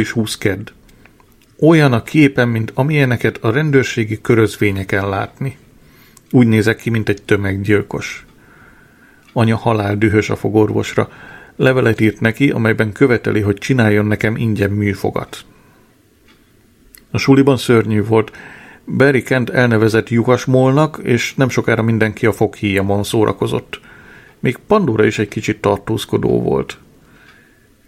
Április 0.01 0.11
20 0.11 0.37
kedd. 0.37 0.71
Olyan 1.59 1.93
a 1.93 2.03
képen, 2.03 2.47
mint 2.47 2.71
amilyeneket 2.75 3.37
a 3.41 3.51
rendőrségi 3.51 4.21
körözvényeken 4.21 5.09
látni. 5.09 5.57
Úgy 6.31 6.47
nézek 6.47 6.75
ki, 6.75 6.89
mint 6.89 7.09
egy 7.09 7.21
tömeggyilkos. 7.21 8.25
Anya 9.33 9.57
halál 9.57 9.97
dühös 9.97 10.29
a 10.29 10.35
fogorvosra. 10.35 11.09
Levelet 11.55 11.99
írt 11.99 12.19
neki, 12.19 12.49
amelyben 12.49 12.91
követeli, 12.91 13.41
hogy 13.41 13.55
csináljon 13.55 14.05
nekem 14.05 14.35
ingyen 14.35 14.71
műfogat. 14.71 15.45
A 17.11 17.17
suliban 17.17 17.57
szörnyű 17.57 18.03
volt. 18.03 18.31
Barry 18.85 19.23
Kent 19.23 19.49
elnevezett 19.49 20.09
juhasmolnak, 20.09 20.99
és 21.03 21.33
nem 21.35 21.49
sokára 21.49 21.81
mindenki 21.81 22.25
a 22.25 22.31
foghíjamon 22.31 23.03
szórakozott. 23.03 23.79
Még 24.39 24.57
Pandora 24.67 25.05
is 25.05 25.19
egy 25.19 25.27
kicsit 25.27 25.61
tartózkodó 25.61 26.41
volt. 26.41 26.77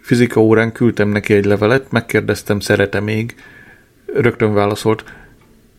Fizika 0.04 0.40
órán 0.40 0.72
küldtem 0.72 1.08
neki 1.08 1.34
egy 1.34 1.44
levelet, 1.44 1.90
megkérdeztem, 1.90 2.60
szerete 2.60 3.00
még. 3.00 3.34
Rögtön 4.06 4.54
válaszolt, 4.54 5.04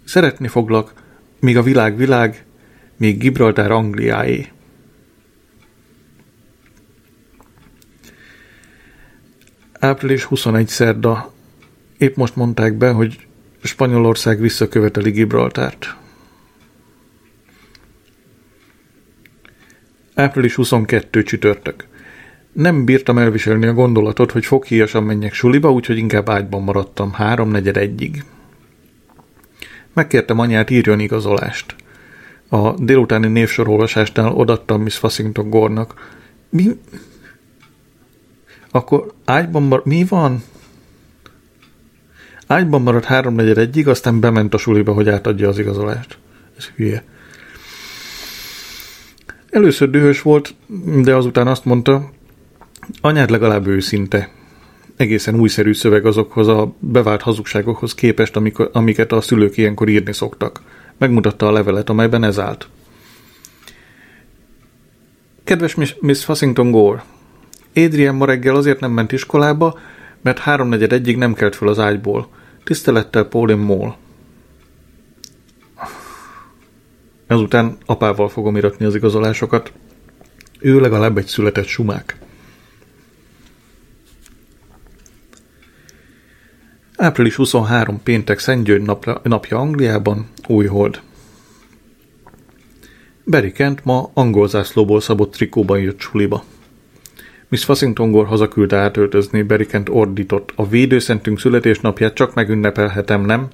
szeretni 0.03 0.47
foglak, 0.47 0.93
míg 1.39 1.57
a 1.57 1.61
világ 1.61 1.97
világ, 1.97 2.45
még 2.97 3.17
Gibraltár 3.17 3.71
Angliáé. 3.71 4.51
Április 9.79 10.23
21 10.23 10.67
szerda. 10.67 11.33
Épp 11.97 12.15
most 12.15 12.35
mondták 12.35 12.73
be, 12.73 12.89
hogy 12.89 13.27
Spanyolország 13.63 14.39
visszaköveteli 14.39 15.11
Gibraltárt. 15.11 15.95
Április 20.13 20.55
22 20.55 21.23
csütörtök. 21.23 21.87
Nem 22.55 22.85
bírtam 22.85 23.17
elviselni 23.17 23.65
a 23.65 23.73
gondolatot, 23.73 24.31
hogy 24.31 24.45
foghíjasan 24.45 25.03
menjek 25.03 25.33
suliba, 25.33 25.71
úgyhogy 25.71 25.97
inkább 25.97 26.29
ágyban 26.29 26.63
maradtam 26.63 27.11
háromnegyed 27.11 27.77
egyig. 27.77 28.23
Megkértem 29.93 30.39
anyát 30.39 30.69
írjon 30.69 30.99
igazolást. 30.99 31.75
A 32.49 32.71
délutáni 32.71 33.27
névsorolvasásnál 33.27 34.31
odattam 34.31 34.81
Miss 34.81 34.97
Fassington 34.97 35.49
Gornak. 35.49 36.13
Mi? 36.49 36.79
Akkor 38.71 39.13
ágyban 39.25 39.63
mar... 39.63 39.81
Mi 39.85 40.05
van? 40.09 40.43
Ágyban 42.47 42.81
maradt 42.81 43.05
háromnegyed 43.05 43.57
egyig, 43.57 43.87
aztán 43.87 44.19
bement 44.19 44.53
a 44.53 44.57
suliba, 44.57 44.93
hogy 44.93 45.09
átadja 45.09 45.47
az 45.47 45.59
igazolást. 45.59 46.17
Ez 46.57 46.65
hülye. 46.65 47.03
Először 49.49 49.89
dühös 49.89 50.21
volt, 50.21 50.55
de 51.01 51.15
azután 51.15 51.47
azt 51.47 51.65
mondta, 51.65 52.13
Anyád 53.01 53.29
legalább 53.29 53.67
őszinte. 53.67 54.29
Egészen 54.95 55.39
újszerű 55.39 55.73
szöveg 55.73 56.05
azokhoz 56.05 56.47
a 56.47 56.75
bevált 56.79 57.21
hazugságokhoz 57.21 57.95
képest, 57.95 58.35
amikor, 58.35 58.69
amiket 58.73 59.11
a 59.11 59.21
szülők 59.21 59.57
ilyenkor 59.57 59.89
írni 59.89 60.13
szoktak. 60.13 60.61
Megmutatta 60.97 61.47
a 61.47 61.51
levelet, 61.51 61.89
amelyben 61.89 62.23
ez 62.23 62.39
állt. 62.39 62.67
Kedves 65.43 65.75
Miss, 65.99 66.23
Fassington 66.23 66.71
Gore, 66.71 67.03
Adrian 67.75 68.15
ma 68.15 68.25
reggel 68.25 68.55
azért 68.55 68.79
nem 68.79 68.91
ment 68.91 69.11
iskolába, 69.11 69.79
mert 70.21 70.39
háromnegyed 70.39 70.91
egyig 70.91 71.17
nem 71.17 71.33
kelt 71.33 71.55
fel 71.55 71.67
az 71.67 71.79
ágyból. 71.79 72.27
Tisztelettel 72.63 73.23
Pauline 73.23 73.63
Moll. 73.63 73.95
Ezután 77.27 77.77
apával 77.85 78.29
fogom 78.29 78.55
iratni 78.55 78.85
az 78.85 78.95
igazolásokat. 78.95 79.71
Ő 80.59 80.79
legalább 80.79 81.17
egy 81.17 81.25
született 81.25 81.65
sumák. 81.65 82.17
Április 86.97 87.35
23 87.35 88.03
péntek 88.03 88.39
Szentgyörgy 88.39 88.81
napja, 89.23 89.59
Angliában, 89.59 90.27
újhold. 90.47 91.01
Barry 93.25 93.51
Kent 93.51 93.85
ma 93.85 94.09
angol 94.13 94.47
zászlóból 94.47 95.01
szabott 95.01 95.31
trikóban 95.31 95.79
jött 95.79 95.99
suliba. 95.99 96.43
Miss 97.47 97.63
Fassington 97.63 98.11
Gore 98.11 98.27
hazaküldte 98.27 98.77
átöltözni, 98.77 99.41
Barry 99.41 99.65
Kent 99.65 99.89
ordított. 99.89 100.51
A 100.55 100.67
védőszentünk 100.67 101.39
születésnapját 101.39 102.13
csak 102.13 102.33
megünnepelhetem, 102.33 103.21
nem? 103.21 103.47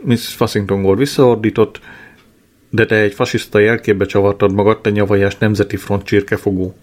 Miss 0.00 0.34
Fassington 0.34 0.82
Gore 0.82 0.98
visszaordított, 0.98 1.80
de 2.70 2.86
te 2.86 2.96
egy 2.96 3.14
fasiszta 3.14 3.58
jelkébe 3.58 4.04
csavartad 4.06 4.52
magad, 4.52 4.80
te 4.80 4.90
nyavajás 4.90 5.36
nemzeti 5.38 5.76
front 5.76 6.02
csirkefogó. 6.02 6.76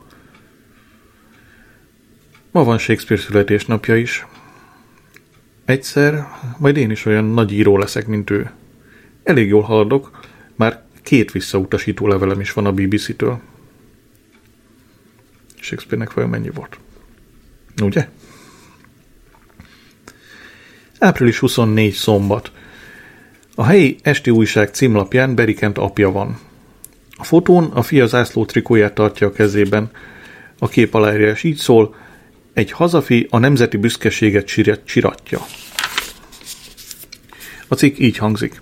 Ma 2.52 2.64
van 2.64 2.78
Shakespeare 2.78 3.22
születésnapja 3.22 3.96
is. 3.96 4.26
Egyszer 5.68 6.28
majd 6.58 6.78
én 6.78 6.92
is 6.92 7.06
olyan 7.06 7.26
nagy 7.26 7.52
író 7.52 7.78
leszek, 7.78 8.08
mint 8.08 8.30
ő. 8.30 8.52
Elég 9.24 9.48
jól 9.48 9.62
haladok, 9.62 10.20
már 10.56 10.84
két 11.02 11.32
visszautasító 11.32 12.08
levelem 12.08 12.40
is 12.40 12.54
van 12.54 12.66
a 12.66 12.72
BBC-től. 12.72 13.40
Shakespeare-nek 15.60 16.14
vajon 16.14 16.30
mennyi 16.30 16.50
volt? 16.50 16.80
Ugye? 17.82 18.08
Április 21.00 21.40
24 21.40 21.94
szombat. 21.94 22.52
A 23.56 23.64
helyi 23.64 23.98
esti 24.02 24.30
újság 24.30 24.74
címlapján 24.74 25.36
Berikent 25.36 25.78
apja 25.78 26.12
van. 26.12 26.40
A 27.18 27.24
fotón 27.24 27.64
a 27.64 27.82
fia 27.82 28.08
zászló 28.08 28.46
trikóját 28.46 28.94
tartja 28.94 29.28
a 29.28 29.32
kezében. 29.32 29.92
A 30.60 30.68
kép 30.68 30.94
aláírás 30.94 31.44
így 31.44 31.58
szól, 31.58 31.96
egy 32.58 32.72
hazafi 32.72 33.28
a 33.30 33.38
nemzeti 33.38 33.78
büszkeséget 33.78 34.52
csiratja. 34.86 35.40
A 37.68 37.76
cikk 37.76 37.98
így 37.98 38.18
hangzik. 38.18 38.62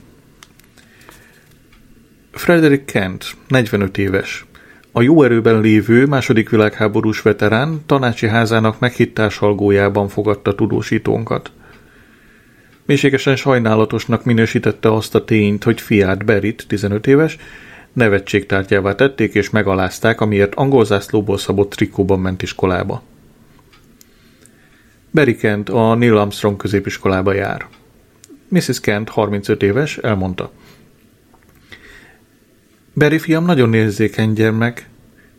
Frederick 2.31 2.85
Kent, 2.85 3.35
45 3.47 3.97
éves. 3.97 4.45
A 4.91 5.01
jó 5.01 5.23
erőben 5.23 5.61
lévő 5.61 6.05
második 6.05 6.49
világháborús 6.49 7.21
veterán 7.21 7.81
tanácsi 7.85 8.27
házának 8.27 8.79
meghittársalgójában 8.79 10.07
fogadta 10.07 10.55
tudósítónkat. 10.55 11.51
Mélységesen 12.85 13.35
sajnálatosnak 13.35 14.23
minősítette 14.23 14.93
azt 14.93 15.15
a 15.15 15.25
tényt, 15.25 15.63
hogy 15.63 15.81
fiát 15.81 16.25
Berit, 16.25 16.65
15 16.67 17.07
éves, 17.07 17.37
nevetségtárgyává 17.93 18.95
tették 18.95 19.33
és 19.33 19.49
megalázták, 19.49 20.21
amiért 20.21 20.55
angol 20.55 20.85
zászlóból 20.85 21.37
szabott 21.37 21.69
trikóban 21.69 22.19
ment 22.19 22.41
iskolába. 22.41 23.03
Barry 25.15 25.35
Kent 25.35 25.69
a 25.69 25.93
Neil 25.93 26.17
Armstrong 26.17 26.57
középiskolába 26.57 27.33
jár. 27.33 27.67
Mrs. 28.47 28.79
Kent, 28.79 29.09
35 29.09 29.63
éves, 29.63 29.97
elmondta. 29.97 30.51
Barry 32.93 33.17
fiam 33.19 33.45
nagyon 33.45 33.73
érzékeny 33.73 34.33
gyermek, 34.33 34.89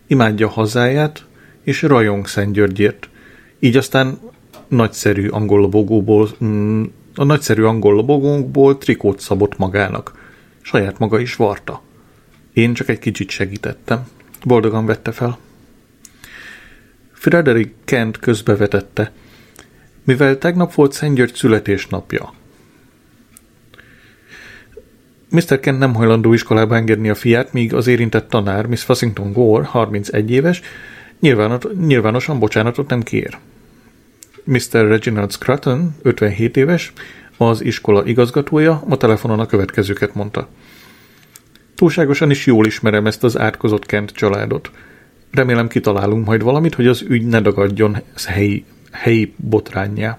imádja 0.07 0.49
hazáját, 0.49 1.25
és 1.63 1.83
rajong 1.83 2.27
Szent 2.27 2.53
Györgyért. 2.53 3.09
Így 3.59 3.77
aztán 3.77 4.19
nagyszerű 4.69 5.29
angol 5.29 5.61
lobogóból, 5.61 6.29
mm, 6.45 6.85
a 7.15 7.25
nagyszerű 7.25 7.63
angol 7.63 7.95
lobogónkból 7.95 8.79
trikót 8.79 9.21
szabott 9.21 9.59
magának. 9.59 10.31
Saját 10.61 10.99
maga 10.99 11.19
is 11.19 11.37
varta. 11.37 11.83
Én 12.53 12.75
csak 12.75 12.89
egy 12.89 12.99
kicsit 12.99 13.31
segítettem. 13.31 14.07
Boldogan 14.45 14.87
vette 14.87 15.13
fel. 15.13 15.39
Frederick 17.13 17.75
Kent 17.85 18.19
közbevetette– 18.19 19.13
mivel 20.07 20.39
tegnap 20.39 20.75
volt 20.75 20.93
Szent 20.93 21.15
György 21.15 21.35
születésnapja. 21.35 22.33
Mr. 25.29 25.61
Kent 25.61 25.79
nem 25.79 25.95
hajlandó 25.95 26.33
iskolába 26.33 26.77
engedni 26.77 27.09
a 27.09 27.15
fiát, 27.15 27.53
míg 27.53 27.75
az 27.75 27.87
érintett 27.87 28.29
tanár, 28.29 28.67
Miss 28.67 28.83
Fassington 28.83 29.33
Gore, 29.33 29.65
31 29.65 30.31
éves, 30.31 30.61
nyilvánosan 31.81 32.39
bocsánatot 32.39 32.89
nem 32.89 33.03
kér. 33.03 33.39
Mr. 34.45 34.71
Reginald 34.71 35.33
Scruton, 35.33 35.95
57 36.03 36.57
éves, 36.57 36.93
az 37.37 37.65
iskola 37.65 38.07
igazgatója, 38.07 38.85
a 38.89 38.97
telefonon 38.97 39.41
a 39.41 39.47
következőket 39.47 40.15
mondta. 40.15 40.49
Túlságosan 41.75 42.31
is 42.31 42.47
jól 42.47 42.67
ismerem 42.67 43.07
ezt 43.07 43.25
az 43.25 43.39
átkozott 43.39 43.87
Kent 43.87 44.11
családot. 44.11 44.71
Remélem 45.31 45.69
kitalálunk 45.69 46.27
majd 46.27 46.43
valamit, 46.43 46.75
hogy 46.75 46.87
az 46.87 47.05
ügy 47.09 47.27
ne 47.27 47.41
dagadjon 47.41 47.97
helyi 48.27 48.65
helyi 48.97 49.35
botrányjá. 49.37 50.19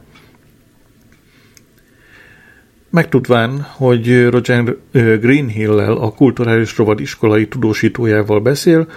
Megtudván, 2.90 3.62
hogy 3.62 4.30
Roger 4.30 4.76
Greenhill-lel, 4.92 5.98
a 5.98 6.12
kulturális 6.12 6.78
rovad 6.78 7.00
iskolai 7.00 7.48
tudósítójával 7.48 8.40
beszél, 8.40 8.88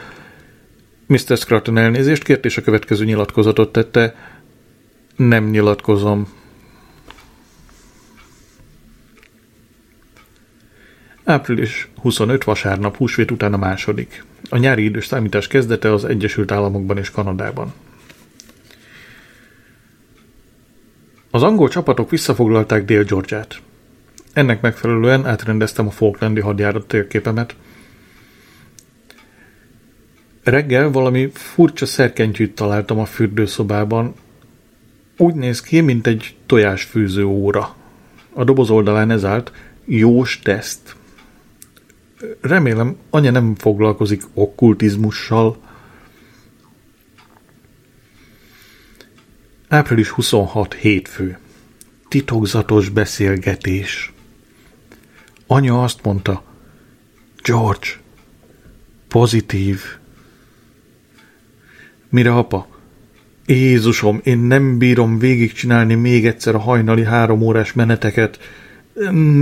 Mr. 1.11 1.37
Scruton 1.37 1.79
elnézést 1.79 2.23
kért, 2.23 2.45
és 2.45 2.57
a 2.57 2.63
következő 2.63 3.05
nyilatkozatot 3.05 3.73
tette. 3.73 4.15
Nem 5.17 5.45
nyilatkozom. 5.45 6.29
Április 11.25 11.89
25 12.01 12.45
vasárnap, 12.45 12.97
húsvét 12.97 13.31
után 13.31 13.53
a 13.53 13.57
második. 13.57 14.25
A 14.49 14.57
nyári 14.57 14.85
idős 14.85 15.07
számítás 15.07 15.47
kezdete 15.47 15.93
az 15.93 16.05
Egyesült 16.05 16.51
Államokban 16.51 16.99
és 16.99 17.11
Kanadában. 17.11 17.73
Az 21.31 21.43
angol 21.43 21.69
csapatok 21.69 22.11
visszafoglalták 22.11 22.85
Dél-Georgiát. 22.85 23.61
Ennek 24.33 24.61
megfelelően 24.61 25.27
átrendeztem 25.27 25.87
a 25.87 25.91
Falklandi 25.91 26.41
hadjárat 26.41 26.87
térképemet. 26.87 27.55
Reggel 30.43 30.91
valami 30.91 31.31
furcsa 31.33 31.87
szerkentyűt 31.87 32.55
találtam 32.55 32.99
a 32.99 33.05
fürdőszobában. 33.05 34.15
Úgy 35.17 35.35
néz 35.35 35.61
ki, 35.61 35.81
mint 35.81 36.07
egy 36.07 36.37
tojásfűző 36.47 37.25
óra. 37.25 37.75
A 38.33 38.45
doboz 38.45 38.71
oldalán 38.71 39.11
ez 39.11 39.25
állt, 39.25 39.53
Jós 39.85 40.39
teszt. 40.39 40.97
Remélem, 42.41 42.97
anya 43.11 43.31
nem 43.31 43.55
foglalkozik 43.55 44.23
okkultizmussal. 44.35 45.57
Április 49.73 50.09
26 50.09 50.75
hétfő. 50.75 51.39
Titokzatos 52.09 52.89
beszélgetés. 52.89 54.13
Anya 55.47 55.83
azt 55.83 56.05
mondta, 56.05 56.45
George, 57.43 57.87
pozitív. 59.09 59.81
Mire 62.09 62.35
apa? 62.35 62.67
Jézusom, 63.47 64.21
én 64.25 64.39
nem 64.39 64.79
bírom 64.79 65.19
végigcsinálni 65.19 65.95
még 65.95 66.27
egyszer 66.27 66.55
a 66.55 66.59
hajnali 66.59 67.05
három 67.05 67.43
órás 67.43 67.73
meneteket. 67.73 68.39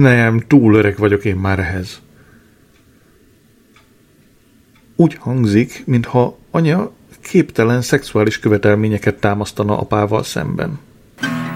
Nem, 0.01 0.41
túl 0.47 0.75
öreg 0.75 0.99
vagyok 0.99 1.25
én 1.25 1.37
már 1.37 1.59
ehhez. 1.59 2.01
Úgy 4.97 5.15
hangzik, 5.15 5.83
mintha 5.87 6.39
anya 6.51 6.97
képtelen 7.23 7.83
szexuális 7.83 8.39
követelményeket 8.39 9.15
támasztana 9.15 9.79
apával 9.79 10.23
szemben. 10.23 10.79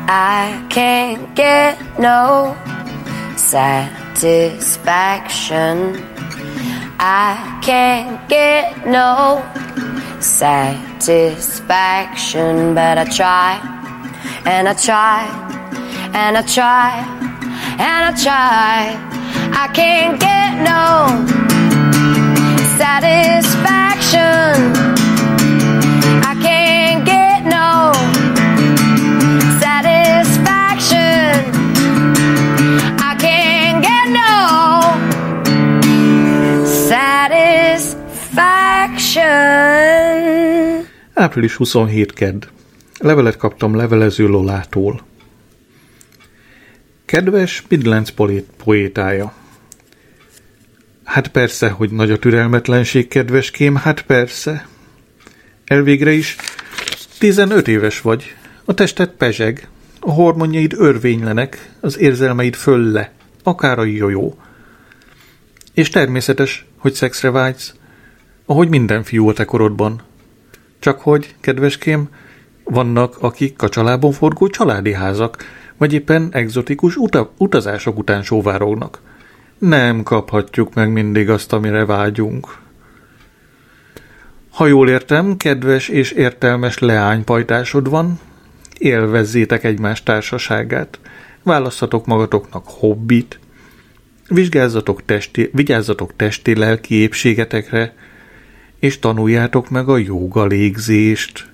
I 0.08 0.66
can't 0.68 1.34
get 1.34 1.98
no 1.98 2.54
satisfaction. 3.36 5.96
I 6.98 7.36
can't 7.60 8.28
get 8.28 8.84
no 8.86 9.42
satisfaction, 10.20 12.74
but 12.74 12.98
I 12.98 13.04
try 13.04 13.60
and 14.44 14.68
I 14.68 14.74
try 14.74 15.24
and 16.12 16.36
I 16.36 16.42
try 16.42 17.02
and 17.78 18.04
I 18.04 18.12
try. 18.22 18.98
I 19.54 19.68
can't 19.72 20.18
get 20.20 20.62
no 20.62 21.06
satisfaction. 22.78 24.91
Április 41.14 41.54
27 41.54 42.12
kedd. 42.12 42.44
Levelet 42.98 43.36
kaptam 43.36 43.76
levelező 43.76 44.26
Lolától. 44.26 45.02
Kedves 47.04 47.64
Midlands 47.68 48.14
poétája. 48.64 49.32
Hát 51.04 51.28
persze, 51.28 51.68
hogy 51.68 51.90
nagy 51.90 52.10
a 52.10 52.18
türelmetlenség, 52.18 53.08
kedveském, 53.08 53.76
hát 53.76 54.02
persze. 54.02 54.66
Elvégre 55.64 56.12
is 56.12 56.36
15 57.18 57.68
éves 57.68 58.00
vagy, 58.00 58.34
a 58.64 58.74
tested 58.74 59.08
pezseg, 59.08 59.68
a 60.00 60.10
hormonjaid 60.10 60.74
örvénylenek, 60.76 61.70
az 61.80 61.98
érzelmeid 61.98 62.54
fölle, 62.54 63.12
akár 63.42 63.78
a 63.78 63.84
jó. 63.84 64.38
És 65.74 65.88
természetes, 65.88 66.66
hogy 66.76 66.92
szexre 66.92 67.30
vágysz, 67.30 67.74
ahogy 68.46 68.68
minden 68.68 69.02
fiú 69.02 69.28
a 69.28 69.32
te 69.32 69.44
korodban. 69.44 70.02
Csak 70.78 71.00
hogy, 71.00 71.34
kedveském, 71.40 72.08
vannak, 72.64 73.16
akik 73.20 73.62
a 73.62 73.68
családon 73.68 74.12
forgó 74.12 74.48
családi 74.48 74.92
házak, 74.92 75.36
Vagy 75.76 75.92
éppen 75.92 76.28
egzotikus 76.32 76.96
uta- 76.96 77.30
utazások 77.38 77.98
után 77.98 78.22
sóvárognak. 78.22 79.00
Nem 79.58 80.02
kaphatjuk 80.02 80.74
meg 80.74 80.92
mindig 80.92 81.30
azt, 81.30 81.52
amire 81.52 81.84
vágyunk. 81.84 82.58
Ha 84.50 84.66
jól 84.66 84.88
értem, 84.88 85.36
kedves 85.36 85.88
és 85.88 86.10
értelmes 86.10 86.78
leánypajtásod 86.78 87.88
van, 87.88 88.18
élvezzétek 88.78 89.64
egymás 89.64 90.02
társaságát. 90.02 91.00
Választhatok 91.42 92.06
magatoknak 92.06 92.64
hobbit, 92.66 93.38
vizsgázzatok 94.28 95.04
testi, 95.04 95.50
vigyázzatok 95.52 96.16
testi 96.16 96.56
lelki 96.56 96.94
épségetekre, 96.94 97.94
és 98.82 98.98
tanuljátok 98.98 99.70
meg 99.70 99.88
a 99.88 99.96
jóga 99.96 100.46
légzést. 100.46 101.48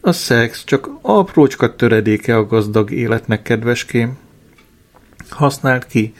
A 0.00 0.12
szex 0.12 0.64
csak 0.64 0.90
aprócska 1.00 1.76
töredéke 1.76 2.36
a 2.36 2.46
gazdag 2.46 2.90
életnek, 2.90 3.42
kedveském. 3.42 4.18
Használd 5.28 5.86
ki, 5.86 6.14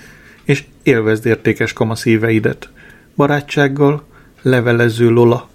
és 0.44 0.64
élvezd 0.82 1.26
értékes 1.26 1.72
kamaszíveidet. 1.72 2.70
Barátsággal, 3.16 4.06
levelező 4.42 5.10
Lola. 5.10 5.48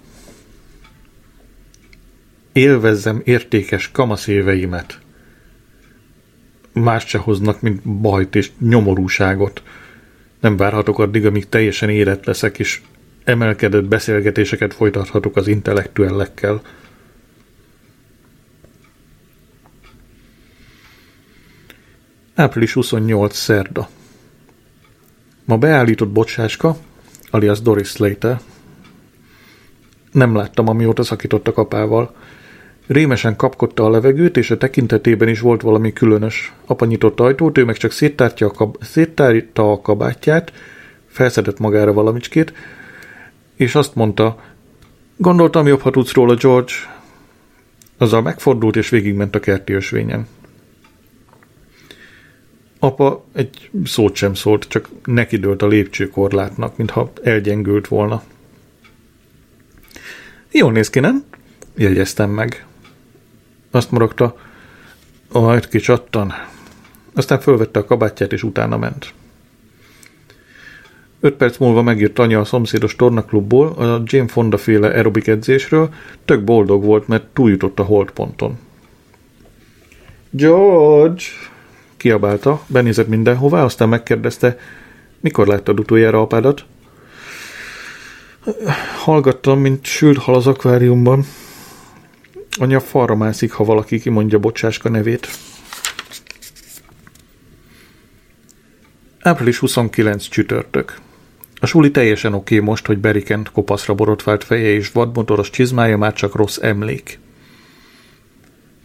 Élvezzem 2.52 3.20
értékes 3.24 3.90
kamaszéveimet. 3.90 4.98
Más 6.72 7.06
se 7.06 7.18
hoznak, 7.18 7.60
mint 7.60 7.82
bajt 7.82 8.34
és 8.34 8.50
nyomorúságot. 8.58 9.62
Nem 10.40 10.56
várhatok 10.56 10.98
addig, 10.98 11.26
amíg 11.26 11.48
teljesen 11.48 11.88
érett 11.88 12.24
leszek, 12.24 12.58
és 12.58 12.80
emelkedett 13.26 13.84
beszélgetéseket 13.84 14.74
folytathatok 14.74 15.36
az 15.36 15.46
intellektuellekkel. 15.46 16.60
Április 22.34 22.72
28. 22.72 23.36
szerda. 23.36 23.88
Ma 25.44 25.58
beállított 25.58 26.08
bocsáska, 26.08 26.76
alias 27.30 27.60
Doris 27.60 27.88
Slater. 27.88 28.40
Nem 30.12 30.34
láttam, 30.34 30.68
amióta 30.68 31.02
szakított 31.02 31.48
a 31.48 31.52
kapával. 31.52 32.14
Rémesen 32.86 33.36
kapkodta 33.36 33.84
a 33.84 33.90
levegőt, 33.90 34.36
és 34.36 34.50
a 34.50 34.56
tekintetében 34.56 35.28
is 35.28 35.40
volt 35.40 35.62
valami 35.62 35.92
különös. 35.92 36.52
Apa 36.66 36.84
nyitott 36.84 37.20
ajtót, 37.20 37.58
ő 37.58 37.64
meg 37.64 37.76
csak 37.76 37.92
széttárta 37.92 38.46
a, 38.46 38.50
kab- 38.50 39.58
a 39.58 39.80
kabátját, 39.80 40.52
felszedett 41.06 41.58
magára 41.58 41.92
valamicskét, 41.92 42.52
és 43.56 43.74
azt 43.74 43.94
mondta, 43.94 44.42
gondoltam 45.16 45.66
jobb, 45.66 45.80
ha 45.80 45.90
tudsz 45.90 46.12
róla, 46.12 46.34
George. 46.34 46.72
Azzal 47.98 48.22
megfordult, 48.22 48.76
és 48.76 48.88
végigment 48.88 49.34
a 49.34 49.40
kerti 49.40 49.72
ösvényen. 49.72 50.26
Apa 52.78 53.24
egy 53.32 53.70
szót 53.84 54.14
sem 54.14 54.34
szólt, 54.34 54.68
csak 54.68 54.88
nekidőlt 55.04 55.62
a 55.62 55.66
lépcsőkorlátnak, 55.66 56.76
mintha 56.76 57.12
elgyengült 57.22 57.88
volna. 57.88 58.22
Jól 60.50 60.72
néz 60.72 60.90
ki, 60.90 61.00
nem? 61.00 61.24
Jegyeztem 61.74 62.30
meg. 62.30 62.66
Azt 63.70 63.90
morogta, 63.90 64.36
majd 65.32 65.68
kicsattan. 65.68 66.32
Aztán 67.14 67.40
fölvette 67.40 67.78
a 67.78 67.84
kabátját, 67.84 68.32
és 68.32 68.42
utána 68.42 68.76
ment. 68.76 69.14
Öt 71.20 71.34
perc 71.34 71.58
múlva 71.58 71.82
megírt 71.82 72.18
anya 72.18 72.40
a 72.40 72.44
szomszédos 72.44 72.96
tornaklubból 72.96 73.66
a 73.68 74.02
Jane 74.04 74.28
Fonda 74.28 74.56
féle 74.56 74.88
aerobik 74.88 75.26
edzésről, 75.26 75.88
tök 76.24 76.44
boldog 76.44 76.84
volt, 76.84 77.08
mert 77.08 77.24
túljutott 77.24 77.78
a 77.78 77.82
holdponton. 77.82 78.58
George! 80.30 81.22
kiabálta, 81.96 82.62
benézett 82.66 83.08
mindenhová, 83.08 83.64
aztán 83.64 83.88
megkérdezte, 83.88 84.58
mikor 85.20 85.46
láttad 85.46 85.78
utoljára 85.78 86.20
apádat? 86.20 86.64
Hallgattam, 89.04 89.58
mint 89.58 89.84
sült 89.84 90.18
hal 90.18 90.34
az 90.34 90.46
akváriumban. 90.46 91.24
Anya 92.58 92.80
falra 92.80 93.16
mászik, 93.16 93.52
ha 93.52 93.64
valaki 93.64 94.00
kimondja 94.00 94.38
bocsáska 94.38 94.88
nevét. 94.88 95.28
Április 99.26 99.58
29 99.58 100.28
csütörtök. 100.28 100.98
A 101.60 101.66
suli 101.66 101.90
teljesen 101.90 102.34
oké 102.34 102.58
most, 102.58 102.86
hogy 102.86 102.98
Berikent 102.98 103.50
kopaszra 103.50 103.94
borotvált 103.94 104.44
feje 104.44 104.68
és 104.68 104.90
vadmotoros 104.90 105.50
csizmája 105.50 105.96
már 105.96 106.12
csak 106.12 106.34
rossz 106.34 106.58
emlék. 106.62 107.18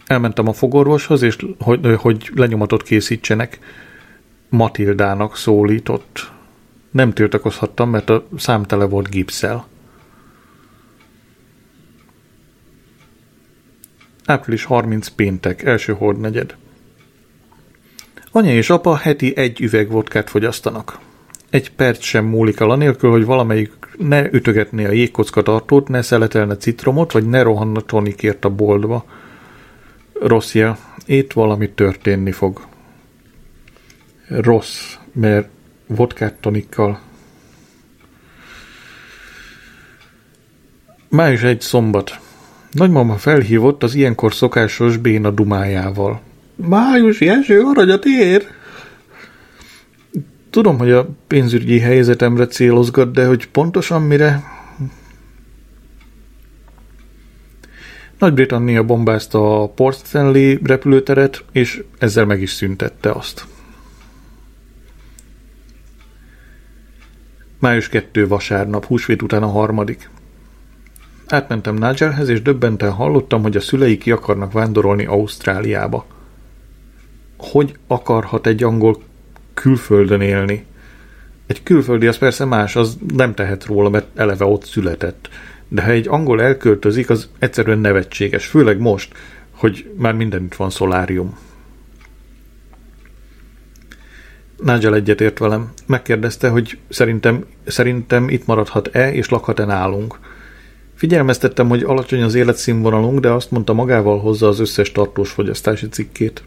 Elmentem 0.06 0.48
a 0.48 0.52
fogorvoshoz, 0.52 1.22
és 1.22 1.36
hogy, 1.58 1.96
hogy 1.96 2.30
lenyomatot 2.34 2.82
készítsenek. 2.82 3.58
Matildának 4.48 5.36
szólított. 5.36 6.30
Nem 6.90 7.12
tiltakozhattam, 7.12 7.90
mert 7.90 8.10
a 8.10 8.26
szám 8.36 8.62
tele 8.62 8.84
volt 8.84 9.08
gipszel. 9.08 9.66
Április 14.24 14.64
30 14.64 15.08
péntek, 15.08 15.62
első 15.62 15.92
hordnegyed. 15.92 16.56
Anya 18.34 18.52
és 18.52 18.70
apa 18.70 18.96
heti 18.96 19.36
egy 19.36 19.60
üveg 19.60 19.90
vodkát 19.90 20.30
fogyasztanak. 20.30 20.98
Egy 21.50 21.72
perc 21.72 22.04
sem 22.04 22.24
múlik 22.24 22.60
el 22.60 22.70
anélkül, 22.70 23.10
hogy 23.10 23.24
valamelyik 23.24 23.72
ne 23.98 24.30
ütögetné 24.30 24.84
a 24.84 24.90
jégkocka 24.90 25.42
tartót, 25.42 25.88
ne 25.88 26.02
szeletelne 26.02 26.56
citromot, 26.56 27.12
vagy 27.12 27.26
ne 27.26 27.42
rohanna 27.42 27.80
tonikért 27.80 28.44
a 28.44 28.50
boltba. 28.50 29.04
Rossz 30.20 30.54
jel, 30.54 30.78
itt 31.06 31.32
valami 31.32 31.70
történni 31.70 32.32
fog. 32.32 32.66
Rossz, 34.28 34.94
mert 35.12 35.48
vodkát 35.86 36.34
tonikkal. 36.34 37.00
Május 41.08 41.42
egy 41.42 41.60
szombat. 41.60 42.18
Nagymama 42.70 43.16
felhívott 43.16 43.82
az 43.82 43.94
ilyenkor 43.94 44.34
szokásos 44.34 44.96
béna 44.96 45.30
dumájával. 45.30 46.20
Májusi 46.68 47.28
eső 47.28 47.60
aranyat 47.60 48.04
ér! 48.04 48.46
Tudom, 50.50 50.78
hogy 50.78 50.90
a 50.90 51.08
pénzügyi 51.26 51.78
helyzetemre 51.78 52.46
célozgat, 52.46 53.12
de 53.12 53.26
hogy 53.26 53.48
pontosan 53.48 54.02
mire? 54.02 54.42
Nagy-Britannia 58.18 58.82
bombázta 58.84 59.62
a 59.62 59.68
Port 59.68 60.06
Stanley 60.06 60.56
repülőteret, 60.62 61.44
és 61.52 61.82
ezzel 61.98 62.24
meg 62.24 62.40
is 62.40 62.50
szüntette 62.50 63.10
azt. 63.10 63.46
Május 67.58 67.88
2 67.88 68.26
vasárnap, 68.26 68.84
húsvét 68.84 69.22
után 69.22 69.42
a 69.42 69.50
harmadik. 69.50 70.10
Átmentem 71.26 71.74
Nigelhez, 71.74 72.28
és 72.28 72.42
döbbenten 72.42 72.90
hallottam, 72.90 73.42
hogy 73.42 73.56
a 73.56 73.60
szülei 73.60 73.98
ki 73.98 74.10
akarnak 74.10 74.52
vándorolni 74.52 75.04
Ausztráliába. 75.06 76.06
Hogy 77.42 77.74
akarhat 77.86 78.46
egy 78.46 78.62
angol 78.62 79.02
külföldön 79.54 80.20
élni? 80.20 80.64
Egy 81.46 81.62
külföldi 81.62 82.06
az 82.06 82.18
persze 82.18 82.44
más, 82.44 82.76
az 82.76 82.98
nem 83.14 83.34
tehet 83.34 83.64
róla, 83.64 83.88
mert 83.88 84.06
eleve 84.18 84.44
ott 84.44 84.64
született. 84.64 85.28
De 85.68 85.82
ha 85.82 85.90
egy 85.90 86.08
angol 86.08 86.42
elköltözik, 86.42 87.10
az 87.10 87.28
egyszerűen 87.38 87.78
nevetséges, 87.78 88.46
főleg 88.46 88.78
most, 88.78 89.14
hogy 89.50 89.90
már 89.96 90.14
mindenütt 90.14 90.54
van 90.54 90.70
szolárium. 90.70 91.38
Nigel 94.56 94.94
egyetért 94.94 95.38
velem. 95.38 95.72
Megkérdezte, 95.86 96.48
hogy 96.48 96.78
szerintem, 96.88 97.44
szerintem 97.66 98.28
itt 98.28 98.46
maradhat-e 98.46 99.12
és 99.12 99.28
lakhat-e 99.28 99.64
nálunk. 99.64 100.18
Figyelmeztettem, 100.94 101.68
hogy 101.68 101.82
alacsony 101.82 102.22
az 102.22 102.34
életszínvonalunk, 102.34 103.20
de 103.20 103.30
azt 103.30 103.50
mondta 103.50 103.72
magával 103.72 104.20
hozza 104.20 104.48
az 104.48 104.60
összes 104.60 104.92
tartós 104.92 105.30
fogyasztási 105.30 105.88
cikkét. 105.88 106.44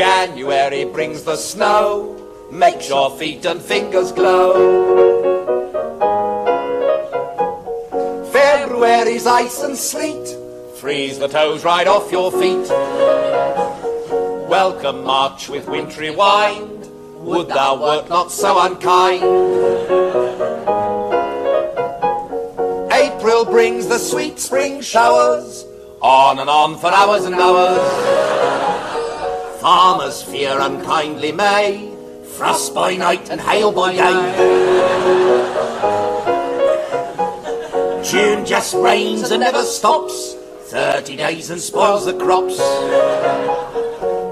January 0.00 0.86
brings 0.86 1.24
the 1.24 1.36
snow, 1.36 2.16
makes 2.50 2.88
your 2.88 3.10
feet 3.18 3.44
and 3.44 3.60
fingers 3.60 4.12
glow. 4.12 4.54
February's 8.32 9.26
ice 9.26 9.62
and 9.62 9.76
sleet, 9.76 10.26
freeze 10.78 11.18
the 11.18 11.28
toes 11.28 11.64
right 11.64 11.86
off 11.86 12.10
your 12.10 12.32
feet. 12.32 12.66
Welcome 14.48 15.04
March 15.04 15.50
with 15.50 15.68
wintry 15.68 16.08
wind, 16.08 16.88
would 17.16 17.48
thou 17.48 17.78
wert 17.78 18.08
not 18.08 18.32
so 18.32 18.58
unkind. 18.58 19.22
April 22.90 23.44
brings 23.44 23.86
the 23.86 23.98
sweet 23.98 24.38
spring 24.38 24.80
showers, 24.80 25.66
on 26.00 26.38
and 26.38 26.48
on 26.48 26.78
for 26.78 26.86
hours 26.86 27.26
and 27.26 27.34
hours. 27.34 28.59
Farmers 29.60 30.22
fear 30.22 30.58
unkindly 30.58 31.32
May, 31.32 31.94
frost 32.38 32.74
by 32.74 32.96
night 32.96 33.28
and 33.28 33.38
hail 33.38 33.70
by 33.70 33.92
day. 33.92 34.32
June 38.02 38.46
just 38.46 38.74
rains 38.74 39.30
and 39.30 39.40
never 39.40 39.62
stops, 39.62 40.34
30 40.68 41.16
days 41.16 41.50
and 41.50 41.60
spoils 41.60 42.06
the 42.06 42.14
crops. 42.14 42.58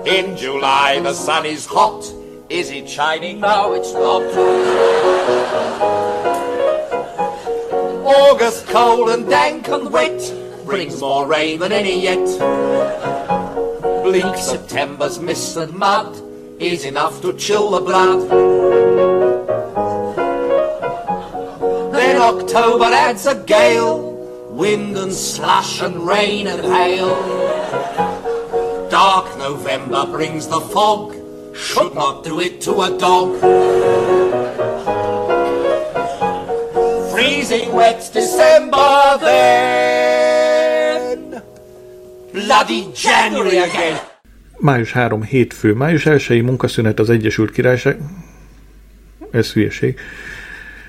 In 0.06 0.34
July 0.34 0.98
the 1.00 1.12
sun 1.12 1.44
is 1.44 1.66
hot. 1.66 2.10
Is 2.48 2.70
it 2.70 2.88
shining? 2.88 3.40
No, 3.40 3.74
it's 3.74 3.92
not. 3.92 4.22
August 8.02 8.66
cold 8.68 9.10
and 9.10 9.28
dank 9.28 9.68
and 9.68 9.92
wet 9.92 10.34
brings 10.64 10.98
more 11.02 11.26
rain 11.26 11.58
than 11.58 11.72
any 11.72 12.02
yet. 12.02 13.17
Bleak 14.08 14.36
September's 14.38 15.20
mist 15.20 15.58
and 15.58 15.74
mud 15.74 16.16
is 16.58 16.86
enough 16.86 17.20
to 17.20 17.34
chill 17.34 17.72
the 17.72 17.80
blood. 17.80 18.26
Then 21.92 22.16
October 22.16 22.86
adds 22.86 23.26
a 23.26 23.34
gale, 23.44 24.14
wind 24.48 24.96
and 24.96 25.12
slush 25.12 25.82
and 25.82 26.06
rain 26.06 26.46
and 26.46 26.62
hail. 26.62 27.10
Dark 28.88 29.36
November 29.36 30.06
brings 30.06 30.48
the 30.48 30.60
fog, 30.60 31.14
should 31.54 31.94
not 31.94 32.24
do 32.24 32.40
it 32.40 32.62
to 32.62 32.80
a 32.80 32.96
dog. 32.96 33.38
Freezing 37.10 37.74
wet 37.74 38.08
December 38.14 39.18
then, 39.20 40.27
bloody 42.48 42.86
January 42.94 43.58
again. 43.58 43.96
Május 44.58 44.92
3 44.92 45.22
hétfő. 45.22 45.72
Május 45.72 46.06
1 46.06 46.42
munkaszünet 46.42 46.98
az 46.98 47.10
Egyesült 47.10 47.50
Királyság. 47.50 47.98
Ez 49.30 49.52
hülyeség. 49.52 49.98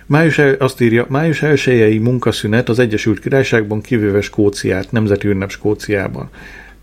Május, 0.06 0.38
el, 0.38 0.54
azt 0.54 0.82
írja, 0.82 1.06
május 1.10 1.42
1 1.42 2.00
munkaszünet 2.00 2.70
az 2.70 2.80
Egyesült 2.80 3.20
Királyságban 3.20 3.82
kivéve 3.82 4.22
Skóciát, 4.22 4.92
nemzeti 4.92 5.28
ünnep 5.28 5.52
Skóciában. 5.52 6.30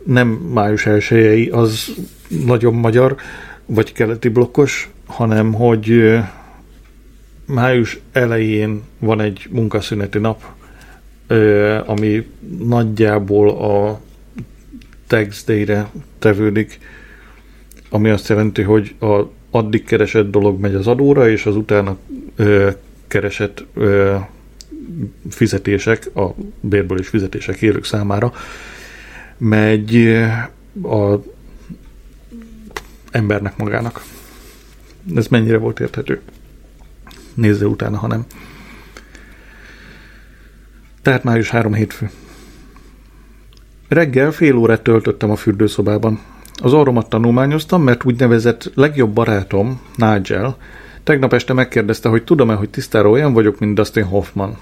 Nem 0.04 0.28
május 0.28 0.86
1 0.86 1.48
az 1.52 1.94
nagyon 2.44 2.74
magyar, 2.74 3.16
vagy 3.66 3.92
keleti 3.92 4.28
blokkos, 4.28 4.90
hanem 5.06 5.52
hogy 5.52 6.18
május 7.46 7.98
elején 8.12 8.82
van 8.98 9.20
egy 9.20 9.46
munkaszüneti 9.50 10.18
nap, 10.18 10.42
ami 11.86 12.26
nagyjából 12.58 13.50
a 13.50 14.00
Tax 15.06 15.44
Day-re 15.44 15.90
tevődik, 16.18 16.78
ami 17.90 18.10
azt 18.10 18.28
jelenti, 18.28 18.62
hogy 18.62 18.94
a 19.00 19.22
addig 19.50 19.84
keresett 19.84 20.30
dolog 20.30 20.60
megy 20.60 20.74
az 20.74 20.86
adóra, 20.86 21.28
és 21.28 21.46
az 21.46 21.56
utána 21.56 21.96
ö, 22.36 22.70
keresett 23.06 23.64
ö, 23.74 24.16
fizetések, 25.30 26.16
a 26.16 26.34
bérből 26.60 26.98
és 26.98 27.08
fizetések 27.08 27.62
élők 27.62 27.84
számára 27.84 28.32
megy 29.36 30.06
a 30.82 31.14
embernek 33.10 33.56
magának. 33.56 34.04
Ez 35.14 35.26
mennyire 35.26 35.56
volt 35.56 35.80
érthető? 35.80 36.20
Nézze 37.34 37.66
utána, 37.66 37.98
ha 37.98 38.06
nem. 38.06 38.26
Tehát 41.02 41.24
május 41.24 41.50
3 41.50 41.74
hétfő. 41.74 42.10
Reggel 43.88 44.32
fél 44.32 44.56
órát 44.56 44.82
töltöttem 44.82 45.30
a 45.30 45.36
fürdőszobában. 45.36 46.20
Az 46.62 46.72
orromat 46.72 47.08
tanulmányoztam, 47.08 47.82
mert 47.82 48.04
úgynevezett 48.04 48.70
legjobb 48.74 49.10
barátom, 49.12 49.80
Nigel, 49.96 50.56
tegnap 51.02 51.32
este 51.32 51.52
megkérdezte, 51.52 52.08
hogy 52.08 52.24
tudom-e, 52.24 52.54
hogy 52.54 52.70
tisztára 52.70 53.08
olyan 53.10 53.32
vagyok, 53.32 53.58
mint 53.58 53.74
Dustin 53.74 54.04
Hoffman. 54.04 54.56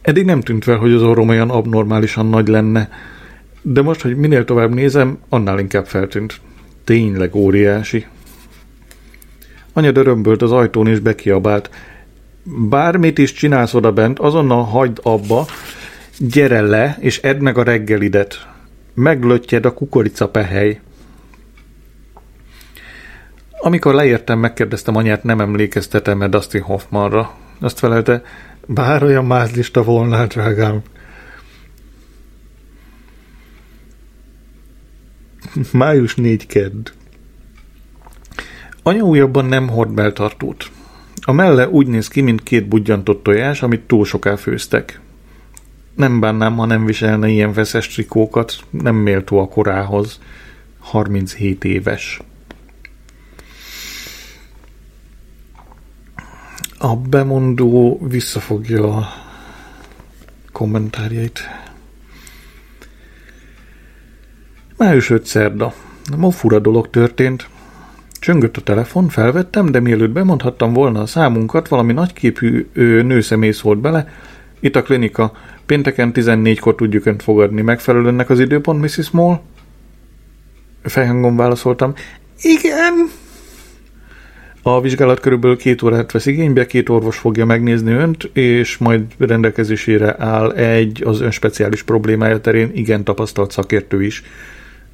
Eddig 0.00 0.24
nem 0.24 0.40
tűnt 0.40 0.64
fel, 0.64 0.76
hogy 0.76 0.92
az 0.92 1.02
orrom 1.02 1.28
olyan 1.28 1.50
abnormálisan 1.50 2.26
nagy 2.26 2.48
lenne, 2.48 2.88
de 3.62 3.82
most, 3.82 4.00
hogy 4.00 4.16
minél 4.16 4.44
tovább 4.44 4.74
nézem, 4.74 5.18
annál 5.28 5.58
inkább 5.58 5.86
feltűnt. 5.86 6.40
Tényleg 6.84 7.34
óriási. 7.34 8.06
Anya 9.72 9.92
dörömbölt 9.92 10.42
az 10.42 10.52
ajtón 10.52 10.86
és 10.86 10.98
bekiabált. 10.98 11.70
Bármit 12.50 13.18
is 13.18 13.32
csinálsz 13.32 13.74
oda 13.74 13.92
bent, 13.92 14.18
azonnal 14.18 14.64
hagyd 14.64 15.00
abba, 15.02 15.46
gyere 16.18 16.60
le, 16.60 16.96
és 17.00 17.18
edd 17.18 17.40
meg 17.40 17.58
a 17.58 17.62
reggelidet. 17.62 18.46
Meglöttyed 18.94 19.64
a 19.64 19.74
kukoricapehely. 19.74 20.80
Amikor 23.60 23.94
leértem, 23.94 24.38
megkérdeztem 24.38 24.96
anyát, 24.96 25.22
nem 25.22 25.40
emlékeztetem-e 25.40 26.28
Dustin 26.28 26.62
Hoffmanra. 26.62 27.34
Azt 27.60 27.78
felelte, 27.78 28.22
bár 28.66 29.02
olyan 29.02 29.24
mázlista 29.24 29.82
volna, 29.82 30.26
drágám. 30.26 30.82
Május 35.72 36.14
4 36.14 36.46
kedd. 36.46 36.88
Anya 38.82 39.02
újabban 39.02 39.44
nem 39.44 39.68
hord 39.68 39.90
beltartót. 39.90 40.70
A 41.28 41.32
melle 41.32 41.68
úgy 41.68 41.86
néz 41.86 42.08
ki, 42.08 42.20
mint 42.20 42.42
két 42.42 42.68
budjantott 42.68 43.22
tojás, 43.22 43.62
amit 43.62 43.80
túl 43.80 44.04
soká 44.04 44.36
főztek. 44.36 45.00
Nem 45.94 46.20
bánnám, 46.20 46.56
ha 46.56 46.64
nem 46.64 46.84
viselne 46.84 47.28
ilyen 47.28 47.52
veszes 47.52 47.88
trikókat, 47.88 48.64
nem 48.70 48.94
méltó 48.94 49.38
a 49.38 49.48
korához. 49.48 50.20
37 50.78 51.64
éves. 51.64 52.20
A 56.78 56.96
bemondó 56.96 57.98
visszafogja 58.08 58.96
a 58.96 59.08
kommentárjait. 60.52 61.40
Május 64.76 65.10
5 65.10 65.26
szerda. 65.26 65.74
Ma 66.16 66.30
fura 66.30 66.58
dolog 66.58 66.90
történt. 66.90 67.48
Csöngött 68.20 68.56
a 68.56 68.60
telefon, 68.60 69.08
felvettem, 69.08 69.70
de 69.70 69.80
mielőtt 69.80 70.10
bemondhattam 70.10 70.72
volna 70.72 71.00
a 71.00 71.06
számunkat, 71.06 71.68
valami 71.68 71.92
nagyképű 71.92 72.66
nőszemély 73.02 73.50
szólt 73.50 73.78
bele. 73.78 74.08
Itt 74.60 74.76
a 74.76 74.82
klinika. 74.82 75.32
Pénteken 75.66 76.10
14-kor 76.14 76.74
tudjuk 76.74 77.06
önt 77.06 77.22
fogadni. 77.22 77.60
Megfelelő 77.60 78.08
ennek 78.08 78.30
az 78.30 78.40
időpont, 78.40 78.80
Mrs. 78.80 79.10
Moll? 79.10 79.40
Fejhangon 80.82 81.36
válaszoltam. 81.36 81.92
Igen. 82.42 83.10
A 84.62 84.80
vizsgálat 84.80 85.20
körülbelül 85.20 85.56
két 85.56 85.82
órát 85.82 86.12
vesz 86.12 86.26
igénybe, 86.26 86.66
két 86.66 86.88
orvos 86.88 87.16
fogja 87.16 87.44
megnézni 87.44 87.92
önt, 87.92 88.30
és 88.32 88.78
majd 88.78 89.02
rendelkezésére 89.18 90.14
áll 90.18 90.52
egy 90.52 91.02
az 91.04 91.20
ön 91.20 91.30
speciális 91.30 91.82
problémája 91.82 92.40
terén 92.40 92.70
igen 92.74 93.04
tapasztalt 93.04 93.50
szakértő 93.50 94.02
is, 94.02 94.22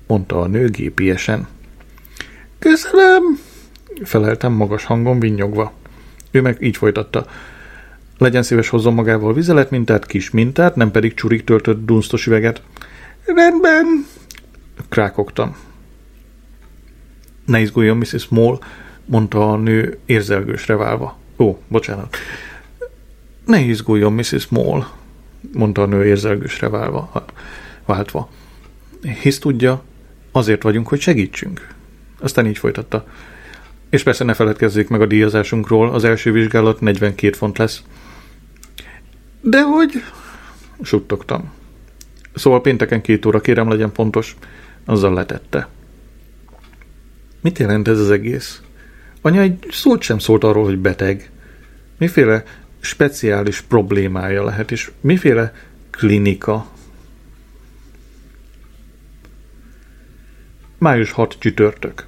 mondta 0.07 0.41
a 0.41 0.47
nő 0.47 0.69
gépiesen. 0.69 1.47
Köszönöm, 2.65 3.39
feleltem 4.03 4.53
magas 4.53 4.85
hangon 4.85 5.21
vinnyogva. 5.21 5.73
Ő 6.31 6.41
meg 6.41 6.57
így 6.61 6.77
folytatta. 6.77 7.27
Legyen 8.19 8.43
szíves 8.43 8.69
hozzon 8.69 8.95
magával 8.95 9.35
vizelet 9.35 9.71
mintát, 9.71 10.07
kis 10.07 10.31
mintát, 10.31 10.77
nem 10.77 10.91
pedig 10.91 11.15
csurik 11.15 11.45
töltött 11.45 11.87
dunsztos 11.87 12.27
üveget. 12.27 12.63
Rendben, 13.25 14.07
krákogtam. 14.89 15.57
Ne 17.47 17.61
izguljon, 17.61 17.97
Mrs. 17.97 18.29
Moll, 18.29 18.59
mondta 19.05 19.53
a 19.53 19.57
nő 19.57 19.99
érzelgősre 20.07 20.77
válva. 20.77 21.19
Ó, 21.39 21.59
bocsánat. 21.69 22.17
Ne 23.47 23.61
izguljon, 23.61 24.13
Mrs. 24.13 24.47
Moll, 24.49 24.85
mondta 25.53 25.83
a 25.83 25.87
nő 25.87 26.05
érzelgősre 26.05 26.69
válva, 26.69 27.25
váltva. 27.87 28.31
Hisz 29.23 29.39
tudja, 29.39 29.83
azért 30.33 30.63
vagyunk, 30.63 30.89
hogy 30.89 31.01
segítsünk. 31.01 31.74
Aztán 32.25 32.47
így 32.47 32.59
folytatta. 32.59 33.07
És 33.91 34.03
persze 34.03 34.25
ne 34.25 34.35
feledkezzék 34.35 34.89
meg 34.89 35.01
a 35.01 35.07
díjazásunkról, 35.07 35.91
az 35.91 36.05
első 36.05 36.33
vizsgálat 36.33 36.81
42 36.81 37.33
font 37.33 37.59
lesz. 37.59 37.83
De 39.41 39.63
hogy? 39.63 39.93
Suttogtam. 40.83 41.53
Szóval 42.35 42.61
pénteken 42.61 43.01
két 43.01 43.27
óra, 43.27 43.41
kérem 43.41 43.69
legyen 43.69 43.93
pontos. 43.93 44.37
Azzal 44.85 45.15
letette. 45.15 45.69
Mit 47.41 47.59
jelent 47.59 47.89
ez 47.89 47.99
az 47.99 48.11
egész? 48.11 48.63
Anya 49.21 49.41
egy 49.41 49.67
szót 49.71 50.03
sem 50.03 50.19
szólt 50.19 50.45
arról, 50.45 50.65
hogy 50.65 50.79
beteg. 50.79 51.31
Miféle 51.99 52.43
speciális 52.81 53.61
problémája 53.61 54.45
lehet, 54.45 54.71
és 54.71 54.91
miféle 55.01 55.53
klinika. 55.91 56.67
Május 60.79 61.11
6 61.11 61.37
csütörtök. 61.39 62.07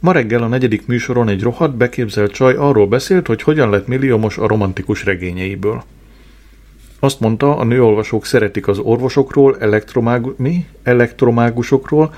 Ma 0.00 0.12
reggel 0.12 0.42
a 0.42 0.46
negyedik 0.46 0.86
műsoron 0.86 1.28
egy 1.28 1.42
rohadt 1.42 1.76
beképzelt 1.76 2.32
csaj 2.32 2.54
arról 2.54 2.86
beszélt, 2.86 3.26
hogy 3.26 3.42
hogyan 3.42 3.70
lett 3.70 3.86
milliómos 3.86 4.38
a 4.38 4.46
romantikus 4.46 5.04
regényeiből. 5.04 5.84
Azt 7.00 7.20
mondta, 7.20 7.56
a 7.56 7.64
nőolvasók 7.64 8.26
szeretik 8.26 8.68
az 8.68 8.78
orvosokról, 8.78 9.56
elektromágu- 9.60 10.38
mi? 10.38 10.66
elektromágusokról, 10.82 12.14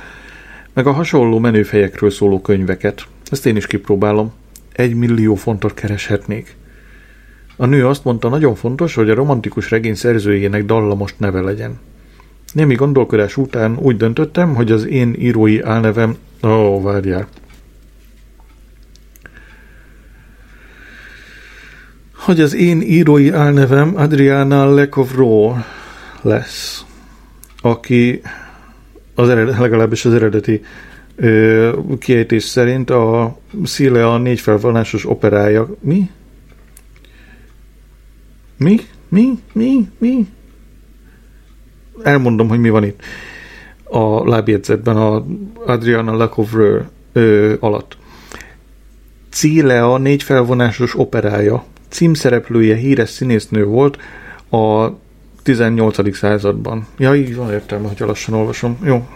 meg 0.72 0.86
a 0.86 0.92
hasonló 0.92 1.38
menőfejekről 1.38 2.10
szóló 2.10 2.40
könyveket. 2.40 3.06
Ezt 3.30 3.46
én 3.46 3.56
is 3.56 3.66
kipróbálom. 3.66 4.32
Egy 4.72 4.94
millió 4.94 5.34
fontot 5.34 5.74
kereshetnék. 5.74 6.56
A 7.56 7.66
nő 7.66 7.86
azt 7.86 8.04
mondta, 8.04 8.28
nagyon 8.28 8.54
fontos, 8.54 8.94
hogy 8.94 9.10
a 9.10 9.14
romantikus 9.14 9.70
regény 9.70 9.94
szerzőjének 9.94 10.64
dallamos 10.64 11.14
neve 11.16 11.40
legyen. 11.40 11.78
Némi 12.52 12.74
gondolkodás 12.74 13.36
után 13.36 13.76
úgy 13.78 13.96
döntöttem, 13.96 14.54
hogy 14.54 14.72
az 14.72 14.86
én 14.86 15.14
írói 15.18 15.60
álnevem... 15.60 16.16
Ó, 16.42 16.48
oh, 16.48 16.82
várjál. 16.82 17.28
Hogy 22.20 22.40
az 22.40 22.54
én 22.54 22.80
írói 22.80 23.30
álnevem 23.30 23.96
Adriana 23.96 24.74
Lekovro 24.74 25.54
lesz, 26.22 26.84
aki 27.60 28.20
az 29.14 29.28
eredet, 29.28 29.58
legalábbis 29.58 30.04
az 30.04 30.14
eredeti 30.14 30.62
ö, 31.16 31.78
kiejtés 31.98 32.44
szerint 32.44 32.90
a 32.90 33.38
Szíle 33.64 34.06
a 34.06 34.18
négy 34.18 34.40
felvonásos 34.40 35.06
operája. 35.06 35.68
Mi? 35.80 36.10
Mi? 38.56 38.80
Mi? 39.08 39.38
Mi? 39.52 39.88
Mi? 39.98 40.26
elmondom, 42.02 42.48
hogy 42.48 42.60
mi 42.60 42.70
van 42.70 42.84
itt 42.84 43.02
a 43.84 44.28
lábjegyzetben 44.28 44.96
a 44.96 45.26
Adriana 45.66 46.16
Lacovreux 46.16 46.86
alatt. 47.60 47.96
Cíle 49.30 49.84
a 49.84 49.98
négy 49.98 50.22
felvonásos 50.22 50.98
operája. 50.98 51.64
Címszereplője 51.90 52.76
híres 52.76 53.10
színésznő 53.10 53.64
volt 53.64 53.98
a 54.50 54.88
18. 55.42 56.16
században. 56.16 56.86
Ja, 56.98 57.14
így 57.14 57.36
van 57.36 57.52
értelme, 57.52 57.88
hogy 57.88 57.98
lassan 57.98 58.34
olvasom. 58.34 58.78
Jó. 58.84 59.08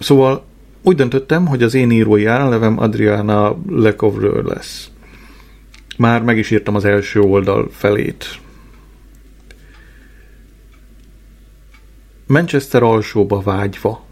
Szóval 0.00 0.44
úgy 0.82 0.96
döntöttem, 0.96 1.46
hogy 1.46 1.62
az 1.62 1.74
én 1.74 1.90
írói 1.90 2.24
állnevem 2.26 2.78
Adriana 2.78 3.56
Lecovreux 3.68 4.48
lesz. 4.48 4.90
Már 5.96 6.22
meg 6.22 6.38
is 6.38 6.50
írtam 6.50 6.74
az 6.74 6.84
első 6.84 7.20
oldal 7.20 7.68
felét. 7.72 8.38
Manchester 12.26 12.82
alsóba 12.82 13.40
vágyva, 13.40 14.04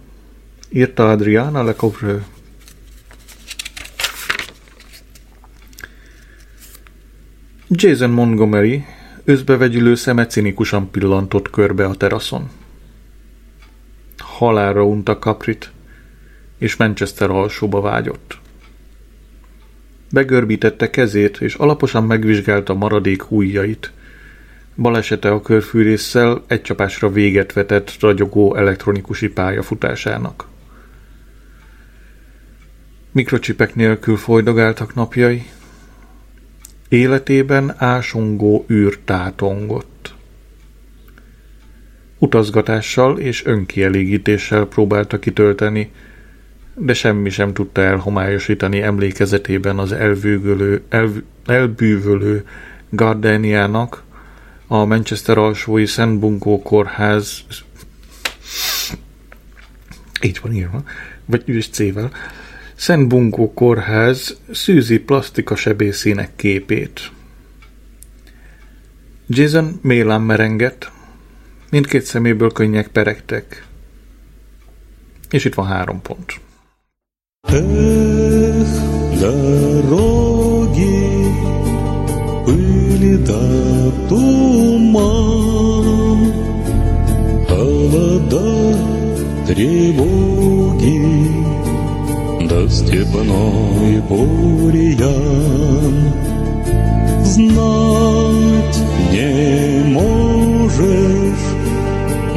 írta 0.68 1.10
Adriana 1.10 1.62
Lecovreux. 1.62 2.22
Jason 7.74 8.10
Montgomery 8.10 8.84
özbevegyülő 9.24 9.94
szeme 9.94 10.26
cinikusan 10.26 10.90
pillantott 10.90 11.50
körbe 11.50 11.84
a 11.84 11.94
teraszon. 11.94 12.50
Halálra 14.18 14.84
unta 14.84 15.18
Caprit, 15.18 15.70
és 16.58 16.76
Manchester 16.76 17.30
alsóba 17.30 17.80
vágyott. 17.80 18.38
Begörbítette 20.10 20.90
kezét, 20.90 21.40
és 21.40 21.54
alaposan 21.54 22.04
megvizsgálta 22.04 22.74
maradék 22.74 23.30
ujjait– 23.30 23.92
Balesete 24.76 25.30
a 25.30 25.40
körfűrésszel 25.40 26.44
egy 26.46 26.62
csapásra 26.62 27.10
véget 27.10 27.52
vetett 27.52 27.96
ragyogó 28.00 28.56
elektronikusi 28.56 29.28
pályafutásának. 29.28 30.46
Mikrocsipek 33.12 33.74
nélkül 33.74 34.16
folydogáltak 34.16 34.94
napjai. 34.94 35.46
Életében 36.92 37.74
ásongó 37.78 38.64
űr 38.70 38.98
tátongott. 39.04 40.14
Utazgatással 42.18 43.18
és 43.18 43.44
önkielégítéssel 43.44 44.64
próbálta 44.64 45.18
kitölteni, 45.18 45.92
de 46.74 46.94
semmi 46.94 47.30
sem 47.30 47.52
tudta 47.52 47.82
elhomályosítani 47.82 48.82
emlékezetében 48.82 49.78
az 49.78 49.92
elvűgölő, 49.92 50.82
elv, 50.88 51.10
elbűvölő 51.46 52.44
Gardeniának, 52.88 54.02
a 54.66 54.84
Manchester 54.84 55.38
alsói 55.38 55.86
Szent 55.86 56.18
Bunkó 56.18 56.62
kórház 56.62 57.44
így 60.22 60.38
van 60.42 60.52
írva, 60.52 60.82
vagy 61.24 61.42
üs 61.46 61.68
C-vel, 61.68 62.10
Szent 62.81 63.07
Bunkó 63.07 63.53
kórház 63.53 64.37
szűzi 64.51 64.99
plastika 64.99 65.55
sebészének 65.55 66.29
képét. 66.35 67.11
Jason 69.27 69.79
mélán 69.81 70.21
merengett, 70.21 70.91
mindkét 71.69 72.03
szeméből 72.03 72.51
könnyek 72.51 72.87
peregtek. 72.87 73.65
És 75.29 75.45
itt 75.45 75.53
van 75.53 75.65
három 75.65 76.01
pont. 76.01 76.39
Эх, 77.47 78.67
дороги, 79.19 80.99
пыли 82.45 83.15
да 83.23 83.67
туман, 84.09 84.99
холода, 87.47 88.49
тревоги, 89.45 91.20
Да 92.52 92.68
степной 92.68 94.00
бурьян. 94.08 95.96
Знать 97.24 98.78
не 99.10 99.84
можешь 99.84 101.46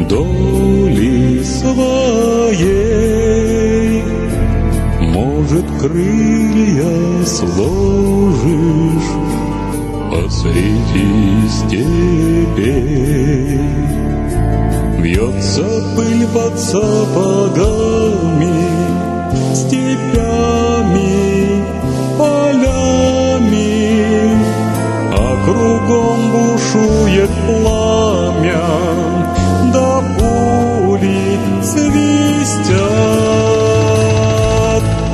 доли 0.10 1.44
своей, 1.44 2.84
может, 5.02 5.66
крылья 5.82 7.26
сложишь 7.26 9.12
посреди 10.12 11.10
степей. 11.58 12.86
Вьется 15.00 15.68
пыль 15.96 16.26
под 16.34 16.60
сапогами, 16.60 17.06
кругом 25.46 26.20
бушует 26.32 27.30
пламя, 27.46 28.68
да 29.72 30.02
пули 30.18 31.38
свистят. 31.62 32.76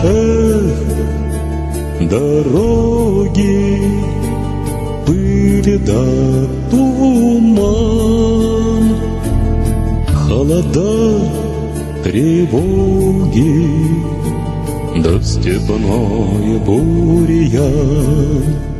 Эх, 0.03 0.79
дороги 2.09 3.81
пыли 5.05 5.77
да 5.77 6.03
туман, 6.71 8.85
холода, 10.27 10.95
тревоги, 12.03 13.55
да 15.03 15.13
степной 15.21 16.57
бурьян. 16.65 18.70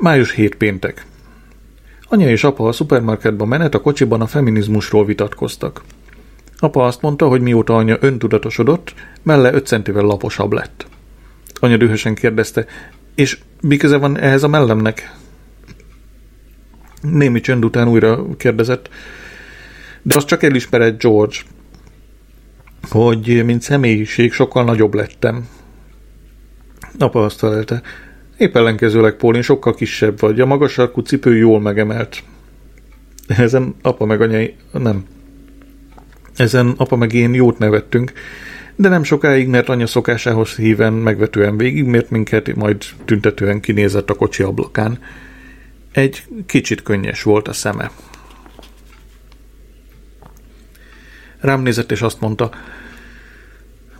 Május 0.00 0.32
7 0.32 0.54
péntek. 0.54 1.06
Anya 2.08 2.28
és 2.28 2.44
apa 2.44 2.68
a 2.68 2.72
szupermarketban 2.72 3.48
menet 3.48 3.74
a 3.74 3.80
kocsiban 3.80 4.20
a 4.20 4.26
feminizmusról 4.26 5.04
vitatkoztak. 5.04 5.82
Apa 6.58 6.84
azt 6.84 7.02
mondta, 7.02 7.28
hogy 7.28 7.40
mióta 7.40 7.76
anya 7.76 7.96
öntudatosodott, 8.00 8.94
melle 9.22 9.52
5 9.52 9.66
centivel 9.66 10.02
laposabb 10.02 10.52
lett. 10.52 10.86
Anya 11.54 11.76
dühösen 11.76 12.14
kérdezte, 12.14 12.66
és 13.14 13.38
mi 13.60 13.76
köze 13.76 13.96
van 13.96 14.18
ehhez 14.18 14.42
a 14.42 14.48
mellemnek? 14.48 15.14
Némi 17.00 17.40
csönd 17.40 17.64
után 17.64 17.88
újra 17.88 18.36
kérdezett, 18.36 18.88
de 20.02 20.16
azt 20.16 20.26
csak 20.26 20.42
elismerett 20.42 21.02
George, 21.02 21.36
hogy 22.90 23.44
mint 23.44 23.62
személyiség 23.62 24.32
sokkal 24.32 24.64
nagyobb 24.64 24.94
lettem. 24.94 25.48
Apa 26.98 27.24
azt 27.24 27.38
felelte, 27.38 27.82
épp 28.40 28.56
ellenkezőleg 28.56 29.14
Pólin 29.14 29.42
sokkal 29.42 29.74
kisebb 29.74 30.20
vagy, 30.20 30.40
a 30.40 30.46
magas 30.46 30.72
sarkú 30.72 31.00
cipő 31.00 31.36
jól 31.36 31.60
megemelt. 31.60 32.22
Ezen 33.26 33.74
apa 33.82 34.04
meg 34.04 34.20
anyai, 34.20 34.54
nem. 34.72 35.04
Ezen 36.36 36.74
apa 36.76 36.96
meg 36.96 37.12
én 37.12 37.34
jót 37.34 37.58
nevettünk, 37.58 38.12
de 38.76 38.88
nem 38.88 39.02
sokáig, 39.02 39.48
mert 39.48 39.68
anya 39.68 39.86
szokásához 39.86 40.54
híven 40.54 40.92
megvetően 40.92 41.56
mert 41.86 42.10
minket, 42.10 42.54
majd 42.54 42.84
tüntetően 43.04 43.60
kinézett 43.60 44.10
a 44.10 44.14
kocsi 44.14 44.42
ablakán. 44.42 44.98
Egy 45.92 46.24
kicsit 46.46 46.82
könnyes 46.82 47.22
volt 47.22 47.48
a 47.48 47.52
szeme. 47.52 47.90
Rám 51.40 51.62
nézett 51.62 51.92
és 51.92 52.02
azt 52.02 52.20
mondta, 52.20 52.50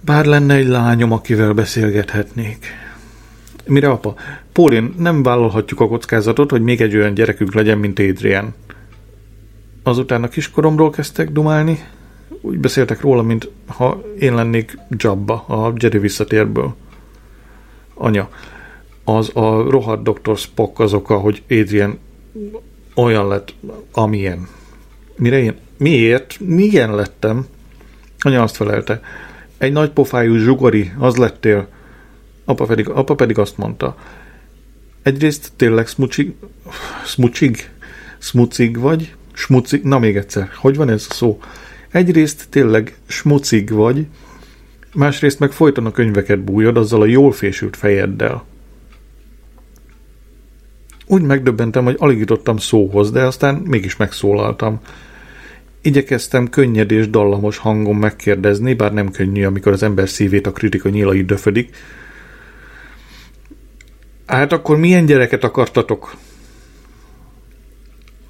bár 0.01 0.25
lenne 0.25 0.55
egy 0.55 0.69
lányom, 0.69 1.13
akivel 1.13 1.53
beszélgethetnék. 1.53 2.67
Mire 3.67 3.89
apa? 3.89 4.15
Pólin, 4.53 4.95
nem 4.99 5.23
vállalhatjuk 5.23 5.81
a 5.81 5.89
kockázatot, 5.89 6.51
hogy 6.51 6.63
még 6.63 6.81
egy 6.81 6.97
olyan 6.97 7.15
gyerekünk 7.15 7.55
legyen, 7.55 7.79
mint 7.79 7.99
Adrian. 7.99 8.55
Azután 9.83 10.23
a 10.23 10.29
kiskoromról 10.29 10.91
kezdtek 10.91 11.31
dumálni, 11.31 11.79
úgy 12.41 12.59
beszéltek 12.59 13.01
róla, 13.01 13.23
mint 13.23 13.51
ha 13.67 14.03
én 14.19 14.35
lennék 14.35 14.79
Jabba 14.89 15.35
a 15.35 15.73
Jedi 15.77 15.99
visszatérből. 15.99 16.75
Anya, 17.95 18.29
az 19.05 19.37
a 19.37 19.71
rohadt 19.71 20.03
Dr. 20.03 20.37
Spock 20.37 20.79
az 20.79 20.93
oka, 20.93 21.19
hogy 21.19 21.43
Adrian 21.51 21.99
olyan 22.95 23.29
lett, 23.29 23.55
amilyen. 23.93 24.49
Mire 25.17 25.39
én, 25.39 25.55
miért? 25.77 26.37
Milyen 26.41 26.95
lettem? 26.95 27.47
Anya 28.19 28.43
azt 28.43 28.57
felelte. 28.57 29.01
Egy 29.59 29.73
nagy 29.73 29.91
pofájú 29.91 30.37
zsugori, 30.37 30.93
az 30.99 31.17
lettél. 31.17 31.69
Apa 32.45 32.65
pedig, 32.65 32.89
apa 32.89 33.15
pedig 33.15 33.39
azt 33.39 33.57
mondta. 33.57 33.97
Egyrészt 35.03 35.53
tényleg 35.57 35.87
smucsig, 35.87 36.35
smucsig, 37.05 37.71
smucig 38.19 38.79
vagy, 38.79 39.15
smucig, 39.33 39.83
na 39.83 39.99
még 39.99 40.17
egyszer, 40.17 40.51
hogy 40.55 40.77
van 40.77 40.89
ez 40.89 41.07
a 41.09 41.13
szó? 41.13 41.41
Egyrészt 41.91 42.47
tényleg 42.51 42.97
smucig 43.07 43.71
vagy, 43.71 44.07
másrészt 44.95 45.39
meg 45.39 45.53
folyton 45.53 45.87
a 45.87 45.91
könyveket 45.91 46.41
bújod 46.41 46.77
azzal 46.77 47.01
a 47.01 47.07
jól 47.07 47.33
fésült 47.33 47.77
fejeddel. 47.77 48.45
Úgy 51.07 51.23
megdöbbentem, 51.23 51.85
hogy 51.85 51.97
alig 51.99 52.19
jutottam 52.19 52.57
szóhoz, 52.57 53.11
de 53.11 53.23
aztán 53.23 53.55
mégis 53.55 53.97
megszólaltam. 53.97 54.81
Igyekeztem 55.83 56.49
könnyed 56.49 56.91
és 56.91 57.11
dallamos 57.11 57.57
hangon 57.57 57.97
megkérdezni, 57.97 58.75
bár 58.75 58.93
nem 58.93 59.11
könnyű, 59.11 59.45
amikor 59.45 59.73
az 59.73 59.83
ember 59.83 60.09
szívét 60.09 60.47
a 60.47 60.53
kritika 60.53 60.89
nyílai 60.89 61.25
döfödik. 61.25 61.77
Hát 64.31 64.53
akkor 64.53 64.77
milyen 64.77 65.07
gyereket 65.07 65.45
akartatok? 65.45 66.15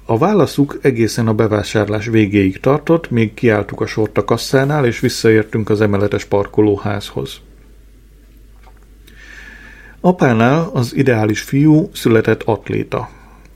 A 0.05 0.17
válaszuk 0.17 0.79
egészen 0.81 1.27
a 1.27 1.33
bevásárlás 1.33 2.05
végéig 2.05 2.59
tartott, 2.59 3.09
még 3.09 3.33
kiálltuk 3.33 3.81
a 3.81 3.85
sort 3.85 4.17
a 4.17 4.25
kasszánál, 4.25 4.85
és 4.85 4.99
visszaértünk 4.99 5.69
az 5.69 5.81
emeletes 5.81 6.25
parkolóházhoz. 6.25 7.41
Apánál 9.99 10.69
az 10.73 10.95
ideális 10.95 11.41
fiú 11.41 11.89
született 11.93 12.43
atléta. 12.43 13.09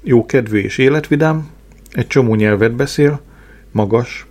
Jó 0.04 0.26
kedvű 0.26 0.60
és 0.60 0.78
életvidám, 0.78 1.50
egy 1.92 2.08
csomó 2.08 2.36
nyelvet 2.36 2.76
beszél, 2.76 3.22
magas, 3.72 4.26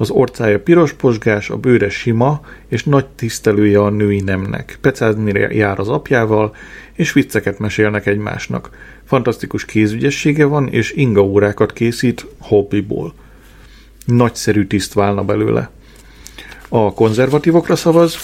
az 0.00 0.10
orcája 0.10 0.60
piros 0.60 0.92
posgás, 0.92 1.50
a 1.50 1.56
bőre 1.56 1.88
sima, 1.90 2.40
és 2.68 2.84
nagy 2.84 3.06
tisztelője 3.06 3.80
a 3.80 3.90
női 3.90 4.20
nemnek. 4.20 4.78
Pecázni 4.80 5.32
jár 5.54 5.78
az 5.78 5.88
apjával, 5.88 6.54
és 6.92 7.12
vicceket 7.12 7.58
mesélnek 7.58 8.06
egymásnak. 8.06 8.70
Fantasztikus 9.04 9.64
kézügyessége 9.64 10.44
van, 10.44 10.68
és 10.68 10.92
inga 10.92 11.22
órákat 11.22 11.72
készít 11.72 12.26
hobbiból. 12.38 13.14
Nagyszerű 14.04 14.66
tiszt 14.66 14.92
válna 14.92 15.24
belőle. 15.24 15.70
A 16.68 16.94
konzervatívokra 16.94 17.76
szavaz, 17.76 18.16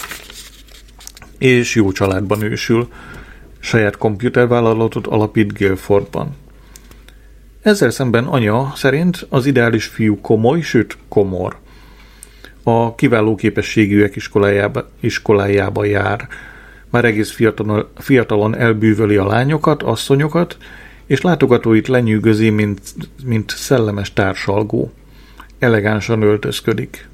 és 1.37 1.75
jó 1.75 1.91
családban 1.91 2.41
ősül. 2.41 2.87
Saját 3.59 3.97
komputervállalatot 3.97 5.07
alapít 5.07 5.57
Guildfordban. 5.57 6.35
Ezzel 7.61 7.89
szemben 7.89 8.25
anya 8.25 8.71
szerint 8.75 9.25
az 9.29 9.45
ideális 9.45 9.85
fiú 9.85 10.21
komoly, 10.21 10.61
sőt 10.61 10.97
komor. 11.07 11.65
A 12.69 12.95
kiváló 12.95 13.35
képességűek 13.35 14.15
iskolájába, 14.15 14.89
iskolájába 14.99 15.85
jár. 15.85 16.27
Már 16.89 17.05
egész 17.05 17.31
fiatalon, 17.31 17.87
fiatalon 17.97 18.55
elbűvöli 18.55 19.15
a 19.15 19.27
lányokat, 19.27 19.83
asszonyokat, 19.83 20.57
és 21.05 21.21
látogatóit 21.21 21.87
lenyűgözi, 21.87 22.49
mint, 22.49 22.79
mint 23.25 23.49
szellemes 23.49 24.13
társalgó. 24.13 24.91
Elegánsan 25.59 26.21
öltözködik. 26.21 27.07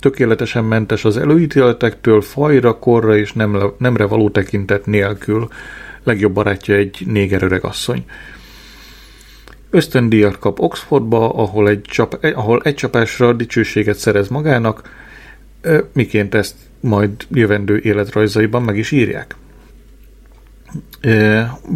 Tökéletesen 0.00 0.64
mentes 0.64 1.04
az 1.04 1.16
előítéletektől, 1.16 2.20
fajra, 2.20 2.78
korra 2.78 3.16
és 3.16 3.32
nem, 3.32 3.72
nemre 3.78 4.04
való 4.04 4.30
tekintet 4.30 4.86
nélkül. 4.86 5.48
Legjobb 6.02 6.32
barátja 6.32 6.74
egy 6.74 7.02
néger 7.06 7.42
öreg 7.42 7.64
asszony. 7.64 8.04
Ösztöndíjat 9.74 10.38
kap 10.38 10.60
Oxfordba, 10.60 11.28
ahol 11.28 11.68
egy, 11.68 11.82
csap, 11.82 12.18
ahol 12.34 12.60
egy 12.64 12.74
csapásra 12.74 13.32
dicsőséget 13.32 13.96
szerez 13.96 14.28
magának, 14.28 14.90
miként 15.92 16.34
ezt 16.34 16.54
majd 16.80 17.10
jövendő 17.30 17.80
életrajzaiban 17.82 18.62
meg 18.62 18.76
is 18.76 18.90
írják. 18.90 19.36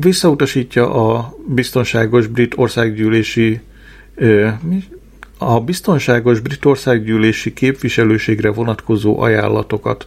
Visszautasítja 0.01 0.95
a 0.95 1.35
biztonságos 1.47 2.27
brit 2.27 2.53
országgyűlési 2.57 3.61
a 5.39 5.61
biztonságos 5.61 6.41
brit 6.41 6.65
országgyűlési 6.65 7.53
képviselőségre 7.53 8.51
vonatkozó 8.51 9.21
ajánlatokat. 9.21 10.07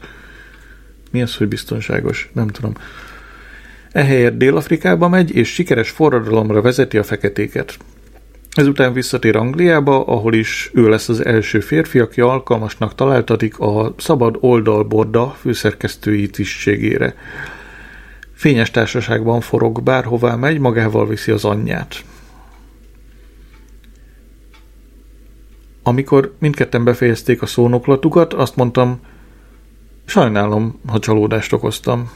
Mi 1.11 1.21
az, 1.21 1.35
hogy 1.35 1.47
biztonságos? 1.47 2.29
Nem 2.33 2.47
tudom. 2.47 2.73
Ehelyett 3.91 4.37
Dél-Afrikába 4.37 5.07
megy, 5.07 5.35
és 5.35 5.53
sikeres 5.53 5.89
forradalomra 5.89 6.61
vezeti 6.61 6.97
a 6.97 7.03
feketéket. 7.03 7.77
Ezután 8.51 8.93
visszatér 8.93 9.35
Angliába, 9.35 10.05
ahol 10.05 10.33
is 10.33 10.71
ő 10.73 10.89
lesz 10.89 11.09
az 11.09 11.25
első 11.25 11.59
férfi, 11.59 11.99
aki 11.99 12.21
alkalmasnak 12.21 12.95
találtatik 12.95 13.59
a 13.59 13.93
Szabad 13.97 14.37
Oldalborda 14.39 15.29
főszerkesztői 15.39 16.29
tisztségére. 16.29 17.15
Fényes 18.33 18.71
társaságban 18.71 19.41
forog, 19.41 19.83
bárhová 19.83 20.35
megy, 20.35 20.59
magával 20.59 21.07
viszi 21.07 21.31
az 21.31 21.45
anyját. 21.45 22.03
Amikor 25.83 26.33
mindketten 26.39 26.83
befejezték 26.83 27.41
a 27.41 27.45
szónoklatukat, 27.45 28.33
azt 28.33 28.55
mondtam, 28.55 28.99
sajnálom, 30.05 30.79
ha 30.87 30.99
csalódást 30.99 31.53
okoztam. 31.53 32.11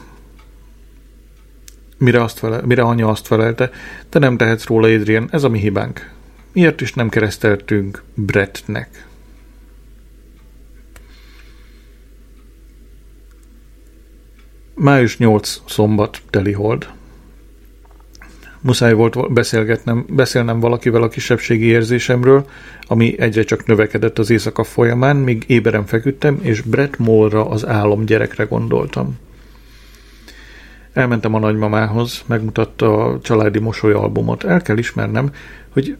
Mire, 1.98 2.22
azt 2.22 2.38
fele, 2.38 2.60
mire 2.64 2.82
anya 2.82 3.08
azt 3.08 3.26
felelte, 3.26 3.70
te 4.08 4.18
nem 4.18 4.36
tehetsz 4.36 4.66
róla, 4.66 4.88
Adrian, 4.88 5.28
ez 5.30 5.44
a 5.44 5.48
mi 5.48 5.58
hibánk. 5.58 6.10
Miért 6.52 6.80
is 6.80 6.92
nem 6.92 7.08
kereszteltünk 7.08 8.02
Brettnek? 8.14 9.06
Május 14.74 15.18
8 15.18 15.60
szombat, 15.66 16.22
telihold. 16.30 16.88
Muszáj 18.60 18.92
volt 18.92 19.32
beszélgetnem, 19.32 20.04
beszélnem 20.08 20.60
valakivel 20.60 21.02
a 21.02 21.08
kisebbségi 21.08 21.64
érzésemről, 21.64 22.46
ami 22.86 23.20
egyre 23.20 23.42
csak 23.42 23.66
növekedett 23.66 24.18
az 24.18 24.30
éjszaka 24.30 24.64
folyamán, 24.64 25.16
míg 25.16 25.44
éberen 25.46 25.86
feküdtem, 25.86 26.38
és 26.42 26.60
Brett 26.60 26.98
Mollra 26.98 27.48
az 27.48 27.66
álom 27.66 28.04
gyerekre 28.04 28.44
gondoltam. 28.44 29.18
Elmentem 30.96 31.34
a 31.34 31.38
nagymamához, 31.38 32.22
megmutatta 32.26 33.04
a 33.04 33.20
családi 33.20 33.58
mosolyalbumot. 33.58 34.44
El 34.44 34.62
kell 34.62 34.78
ismernem, 34.78 35.30
hogy 35.68 35.96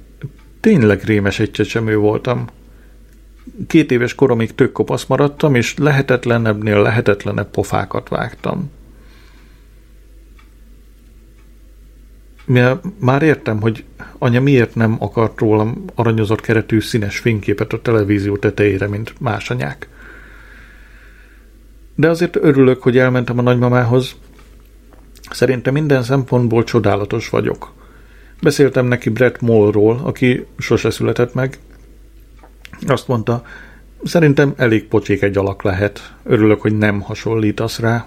tényleg 0.61 1.03
rémes 1.05 1.39
egy 1.39 1.51
csecsemő 1.51 1.97
voltam. 1.97 2.45
Két 3.67 3.91
éves 3.91 4.15
koromig 4.15 4.55
tök 4.55 4.73
kopasz 4.73 5.05
maradtam, 5.05 5.55
és 5.55 5.75
lehetetlenebbnél 5.79 6.83
lehetetlenebb 6.83 7.51
pofákat 7.51 8.09
vágtam. 8.09 8.71
Már 12.99 13.23
értem, 13.23 13.61
hogy 13.61 13.85
anya 14.19 14.41
miért 14.41 14.75
nem 14.75 14.97
akart 14.99 15.41
rólam 15.41 15.85
aranyozott 15.95 16.41
keretű 16.41 16.81
színes 16.81 17.19
fényképet 17.19 17.73
a 17.73 17.83
televízió 17.83 18.37
tetejére, 18.37 18.89
mint 18.89 19.15
más 19.21 19.51
anyák. 19.51 19.89
De 21.95 22.09
azért 22.09 22.37
örülök, 22.37 22.83
hogy 22.83 22.99
elmentem 22.99 23.39
a 23.39 23.43
nagymamához, 23.43 24.17
Szerintem 25.31 25.73
minden 25.73 26.03
szempontból 26.03 26.65
csodálatos 26.65 27.29
vagyok. 27.29 27.73
Beszéltem 28.43 28.87
neki 28.87 29.11
Brett 29.11 29.41
Mollról, 29.41 30.01
aki 30.05 30.47
sose 30.59 30.91
született 30.91 31.35
meg. 31.35 31.59
Azt 32.87 33.09
mondta, 33.09 33.43
szerintem 34.05 34.55
elég 34.57 34.85
pocsék 34.85 35.23
egy 35.23 35.37
alak 35.37 35.63
lehet. 35.63 36.15
Örülök, 36.23 36.61
hogy 36.61 36.79
nem 36.79 37.01
hasonlítasz 37.01 37.79
rá. 37.79 38.07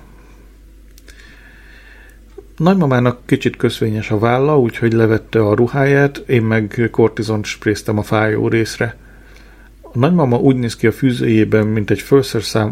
Nagymamának 2.57 3.26
kicsit 3.26 3.55
köszvényes 3.55 4.11
a 4.11 4.20
válla, 4.20 4.59
úgyhogy 4.59 4.93
levette 4.93 5.39
a 5.39 5.55
ruháját, 5.55 6.17
én 6.17 6.41
meg 6.41 6.89
kortizont 6.91 7.45
spréztem 7.45 7.97
a 7.97 8.03
fájó 8.03 8.47
részre. 8.47 8.97
A 9.82 9.97
nagymama 9.97 10.38
úgy 10.38 10.55
néz 10.55 10.76
ki 10.76 10.88
a 10.88 10.91
fűzőjében, 10.91 11.67
mint 11.67 11.89
egy 11.89 12.03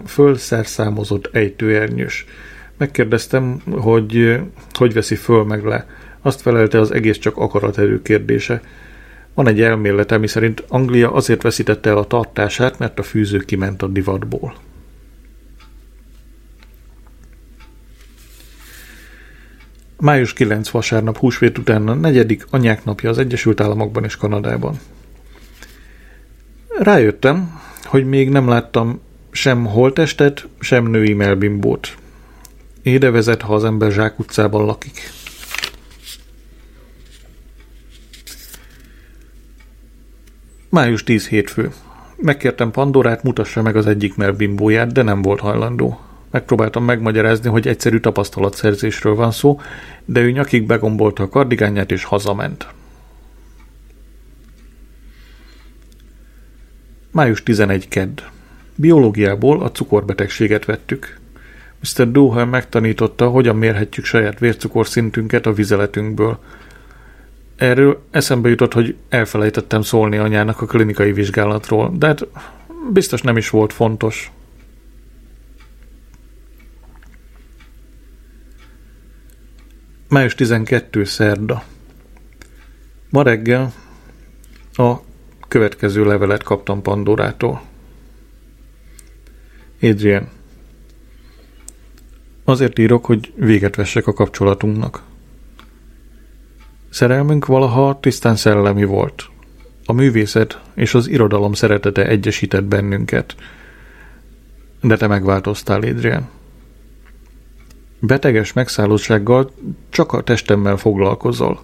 fölszerszámozott 0.06 1.30
ejtőernyős. 1.32 2.26
Megkérdeztem, 2.78 3.62
hogy 3.72 4.40
hogy 4.72 4.94
veszi 4.94 5.16
föl 5.16 5.44
meg 5.44 5.64
le. 5.64 5.88
Azt 6.22 6.42
felelte, 6.42 6.80
az 6.80 6.92
egész 6.92 7.18
csak 7.18 7.38
akaraterő 7.38 8.02
kérdése. 8.02 8.62
Van 9.34 9.48
egy 9.48 9.62
elmélet, 9.62 10.12
ami 10.12 10.28
szerint 10.28 10.64
Anglia 10.68 11.14
azért 11.14 11.42
veszítette 11.42 11.90
el 11.90 11.98
a 11.98 12.08
tartását, 12.08 12.80
mert 12.80 13.00
a 13.00 13.04
fűző 13.04 13.38
kiment 13.38 13.82
a 13.82 13.88
divatból. 13.88 14.56
Május 20.00 20.34
9 20.34 20.70
vasárnap 20.70 21.18
húsvét 21.18 21.58
után 21.58 21.88
a 21.88 21.94
negyedik 21.94 22.46
anyák 22.50 22.86
napja 22.86 23.10
az 23.10 23.18
Egyesült 23.18 23.62
Államokban 23.62 24.04
és 24.04 24.16
Kanadában. 24.16 24.80
Rájöttem, 26.80 27.62
hogy 27.84 28.06
még 28.06 28.30
nem 28.30 28.48
láttam 28.48 29.02
sem 29.32 29.66
holtestet, 29.66 30.48
sem 30.60 30.86
női 30.86 31.14
melbimbót. 31.14 31.96
Éde 32.88 33.12
vezet, 33.12 33.42
ha 33.42 33.56
az 33.56 33.64
ember 33.64 33.92
Zsák 33.92 34.20
utcában 34.20 34.66
lakik. 34.66 35.12
Május 40.70 41.04
10 41.04 41.28
hétfő. 41.28 41.72
Megkértem 42.16 42.72
Pandorát, 42.72 43.24
mutassa 43.24 43.62
meg 43.62 43.76
az 43.76 43.88
egyik 43.88 44.16
melbimbóját, 44.16 44.92
de 44.92 45.02
nem 45.02 45.22
volt 45.22 45.40
hajlandó. 45.40 46.00
Megpróbáltam 46.32 46.84
megmagyarázni, 46.84 47.50
hogy 47.50 47.68
egyszerű 47.68 48.00
tapasztalatszerzésről 48.00 49.16
van 49.16 49.32
szó, 49.32 49.60
de 50.06 50.20
ő 50.20 50.32
nyakig 50.32 50.66
begombolta 50.66 51.24
a 51.24 51.30
kardigányát 51.30 51.92
és 51.92 52.04
hazament. 52.04 52.68
Május 57.12 57.44
11 57.44 57.88
kedd. 57.88 58.22
Biológiából 58.76 59.62
a 59.62 59.72
cukorbetegséget 59.72 60.66
vettük. 60.66 61.17
Mr. 61.80 62.12
Dohel 62.12 62.46
megtanította, 62.46 63.30
hogyan 63.30 63.56
mérhetjük 63.56 64.06
saját 64.06 64.40
vércukorszintünket 64.40 65.46
a 65.46 65.54
vizeletünkből. 65.54 66.40
Erről 67.56 68.02
eszembe 68.12 68.50
jutott, 68.50 68.74
hogy 68.74 68.96
elfelejtettem 69.10 69.82
szólni 69.82 70.18
anyának 70.18 70.62
a 70.62 70.66
klinikai 70.66 71.12
vizsgálatról, 71.12 71.94
de 71.98 72.08
hát 72.08 72.28
biztos 72.94 73.22
nem 73.22 73.38
is 73.38 73.50
volt 73.50 73.74
fontos. 73.74 74.32
Május 80.10 80.36
12. 80.36 81.04
szerda. 81.04 81.64
Ma 83.10 83.22
reggel 83.22 83.74
a 84.74 84.96
következő 85.48 86.06
levelet 86.06 86.44
kaptam 86.44 86.82
Pandorától. 86.82 87.62
Adrian, 89.82 90.30
azért 92.50 92.80
írok, 92.80 93.06
hogy 93.06 93.34
véget 93.36 93.76
vessek 93.76 94.08
a 94.08 94.14
kapcsolatunknak. 94.14 95.02
Szerelmünk 96.90 97.46
valaha 97.46 98.00
tisztán 98.00 98.36
szellemi 98.36 98.84
volt. 98.84 99.30
A 99.86 99.94
művészet 99.94 100.60
és 100.74 100.94
az 100.94 101.08
irodalom 101.08 101.54
szeretete 101.54 102.08
egyesített 102.08 102.64
bennünket. 102.64 103.36
De 104.82 104.98
te 104.98 105.08
megváltoztál, 105.08 105.82
Adrian. 105.82 106.30
Beteges 108.00 108.54
megszállottsággal 108.54 109.52
csak 109.90 110.14
a 110.14 110.24
testemmel 110.24 110.78
foglalkozol. 110.78 111.62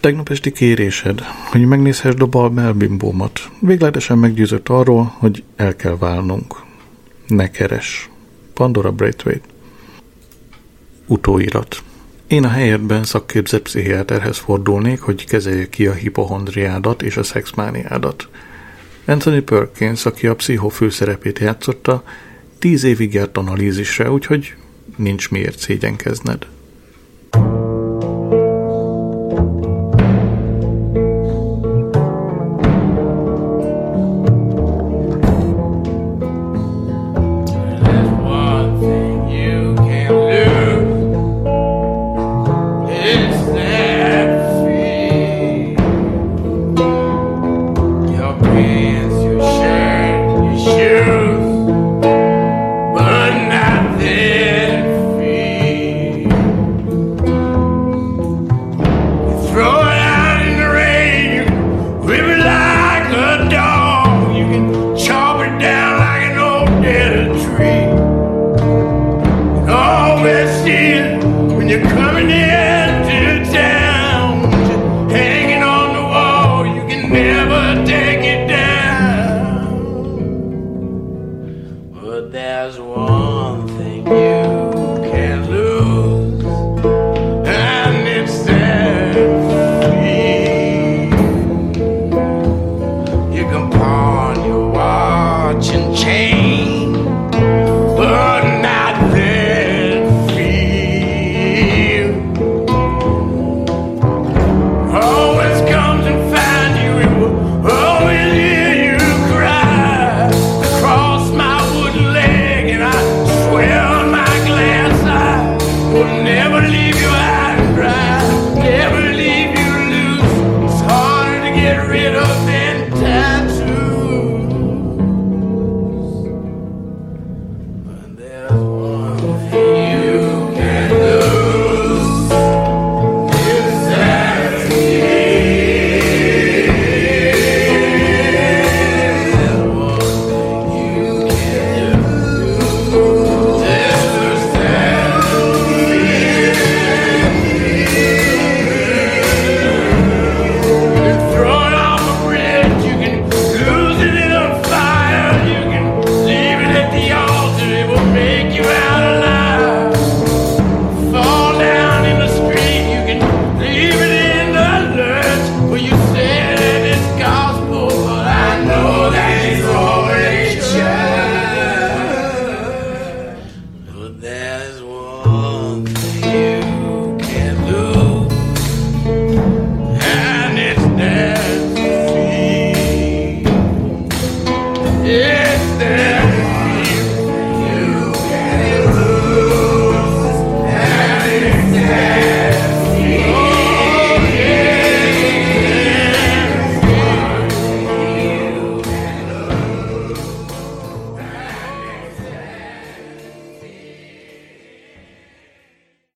Tegnap 0.00 0.28
esti 0.28 0.52
kérésed, 0.52 1.20
hogy 1.50 1.66
megnézhessd 1.66 2.22
a 2.22 2.26
bal 2.26 2.50
melbimbómat, 2.50 3.50
végletesen 3.60 4.18
meggyőzött 4.18 4.68
arról, 4.68 5.14
hogy 5.18 5.44
el 5.56 5.76
kell 5.76 5.96
válnunk. 5.96 6.54
Ne 7.26 7.50
keres. 7.50 8.10
Pandora 8.58 8.92
Braithwaite. 8.92 9.46
Utóirat. 11.06 11.82
Én 12.26 12.44
a 12.44 12.48
helyedben 12.48 13.04
szakképzett 13.04 13.62
pszichiáterhez 13.62 14.38
fordulnék, 14.38 15.00
hogy 15.00 15.24
kezelje 15.24 15.68
ki 15.68 15.86
a 15.86 15.92
hipohondriádat 15.92 17.02
és 17.02 17.16
a 17.16 17.22
szexmániádat. 17.22 18.28
Anthony 19.04 19.44
Perkins, 19.44 20.06
aki 20.06 20.26
a 20.26 20.34
pszicho 20.34 20.68
főszerepét 20.68 21.38
játszotta, 21.38 22.04
tíz 22.58 22.84
évig 22.84 23.14
járt 23.14 23.36
analízisre, 23.36 24.10
úgyhogy 24.10 24.54
nincs 24.96 25.30
miért 25.30 25.58
szégyenkezned. 25.58 26.46